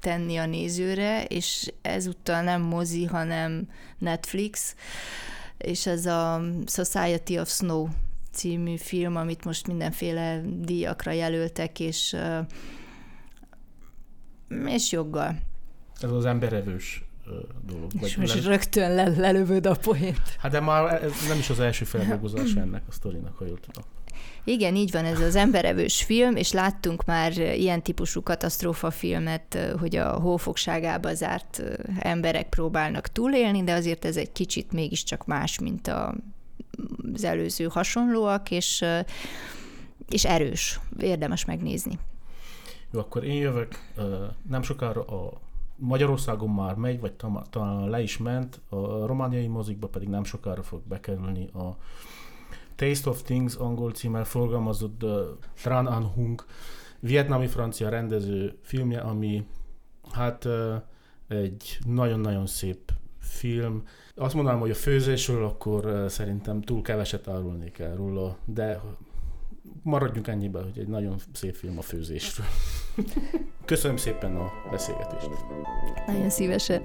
tenni 0.00 0.36
a 0.36 0.46
nézőre, 0.46 1.24
és 1.24 1.72
ezúttal 1.82 2.42
nem 2.42 2.62
mozi, 2.62 3.04
hanem 3.04 3.68
Netflix, 3.98 4.74
és 5.58 5.86
ez 5.86 6.06
a 6.06 6.40
Society 6.66 7.38
of 7.38 7.48
Snow 7.48 7.88
című 8.32 8.76
film, 8.76 9.16
amit 9.16 9.44
most 9.44 9.66
mindenféle 9.66 10.40
díjakra 10.60 11.10
jelöltek, 11.10 11.80
és, 11.80 12.16
és 14.66 14.92
joggal. 14.92 15.38
Ez 16.00 16.10
az 16.10 16.24
emberevős 16.24 17.04
dolog. 17.66 17.90
És 18.00 18.16
most 18.16 18.44
le... 18.44 18.50
rögtön 18.50 18.94
le, 18.94 19.08
lelövöd 19.08 19.66
a 19.66 19.74
poént. 19.74 20.36
Hát 20.38 20.50
de 20.50 20.60
már 20.60 21.02
ez 21.02 21.12
nem 21.28 21.38
is 21.38 21.50
az 21.50 21.60
első 21.60 21.84
feldolgozás 21.84 22.54
ennek 22.64 22.82
a 22.88 22.92
sztorinak, 22.92 23.36
ha 23.36 23.46
jól 23.46 23.60
tudom. 23.60 23.84
Igen, 24.48 24.76
így 24.76 24.90
van, 24.90 25.04
ez 25.04 25.20
az 25.20 25.36
emberevős 25.36 26.02
film, 26.02 26.36
és 26.36 26.52
láttunk 26.52 27.04
már 27.04 27.38
ilyen 27.38 27.82
típusú 27.82 28.22
katasztrófafilmet, 28.22 29.58
hogy 29.78 29.96
a 29.96 30.18
hófogságába 30.18 31.14
zárt 31.14 31.62
emberek 31.98 32.48
próbálnak 32.48 33.06
túlélni, 33.06 33.64
de 33.64 33.72
azért 33.72 34.04
ez 34.04 34.16
egy 34.16 34.32
kicsit 34.32 34.72
mégiscsak 34.72 35.26
más, 35.26 35.58
mint 35.58 35.86
a, 35.86 36.14
az 37.14 37.24
előző 37.24 37.64
hasonlóak, 37.64 38.50
és, 38.50 38.84
és 40.08 40.24
erős, 40.24 40.80
érdemes 40.98 41.44
megnézni. 41.44 41.98
Jó, 42.90 43.00
akkor 43.00 43.24
én 43.24 43.40
jövök. 43.40 43.78
Nem 44.48 44.62
sokára 44.62 45.02
a 45.04 45.40
Magyarországon 45.76 46.50
már 46.50 46.74
megy, 46.74 47.00
vagy 47.00 47.12
talán 47.50 47.88
le 47.88 48.02
is 48.02 48.18
ment, 48.18 48.60
a 48.68 49.06
romániai 49.06 49.46
mozikba 49.46 49.86
pedig 49.86 50.08
nem 50.08 50.24
sokára 50.24 50.62
fog 50.62 50.80
bekerülni 50.86 51.46
a 51.46 51.76
Taste 52.78 53.10
of 53.10 53.22
Things 53.22 53.54
angol 53.54 53.92
címmel 53.92 54.24
forgalmazott 54.24 55.02
uh, 55.02 55.10
Tran 55.54 55.86
An 55.86 56.04
Hung 56.04 56.44
vietnami-francia 57.00 57.88
rendező 57.88 58.58
filmje, 58.62 59.00
ami 59.00 59.46
hát 60.12 60.44
uh, 60.44 60.74
egy 61.28 61.78
nagyon-nagyon 61.86 62.46
szép 62.46 62.92
film. 63.20 63.82
Azt 64.14 64.34
mondanám, 64.34 64.60
hogy 64.60 64.70
a 64.70 64.74
főzésről 64.74 65.44
akkor 65.44 65.86
uh, 65.86 66.06
szerintem 66.06 66.60
túl 66.60 66.82
keveset 66.82 67.28
árulnék 67.28 67.78
el 67.78 67.96
róla, 67.96 68.36
de 68.44 68.80
maradjunk 69.82 70.26
ennyiben, 70.26 70.62
hogy 70.62 70.78
egy 70.78 70.88
nagyon 70.88 71.16
szép 71.32 71.54
film 71.54 71.78
a 71.78 71.82
főzésről. 71.82 72.46
Köszönöm 73.64 73.96
szépen 73.96 74.36
a 74.36 74.50
beszélgetést. 74.70 75.28
Nagyon 76.06 76.30
szívesen. 76.30 76.82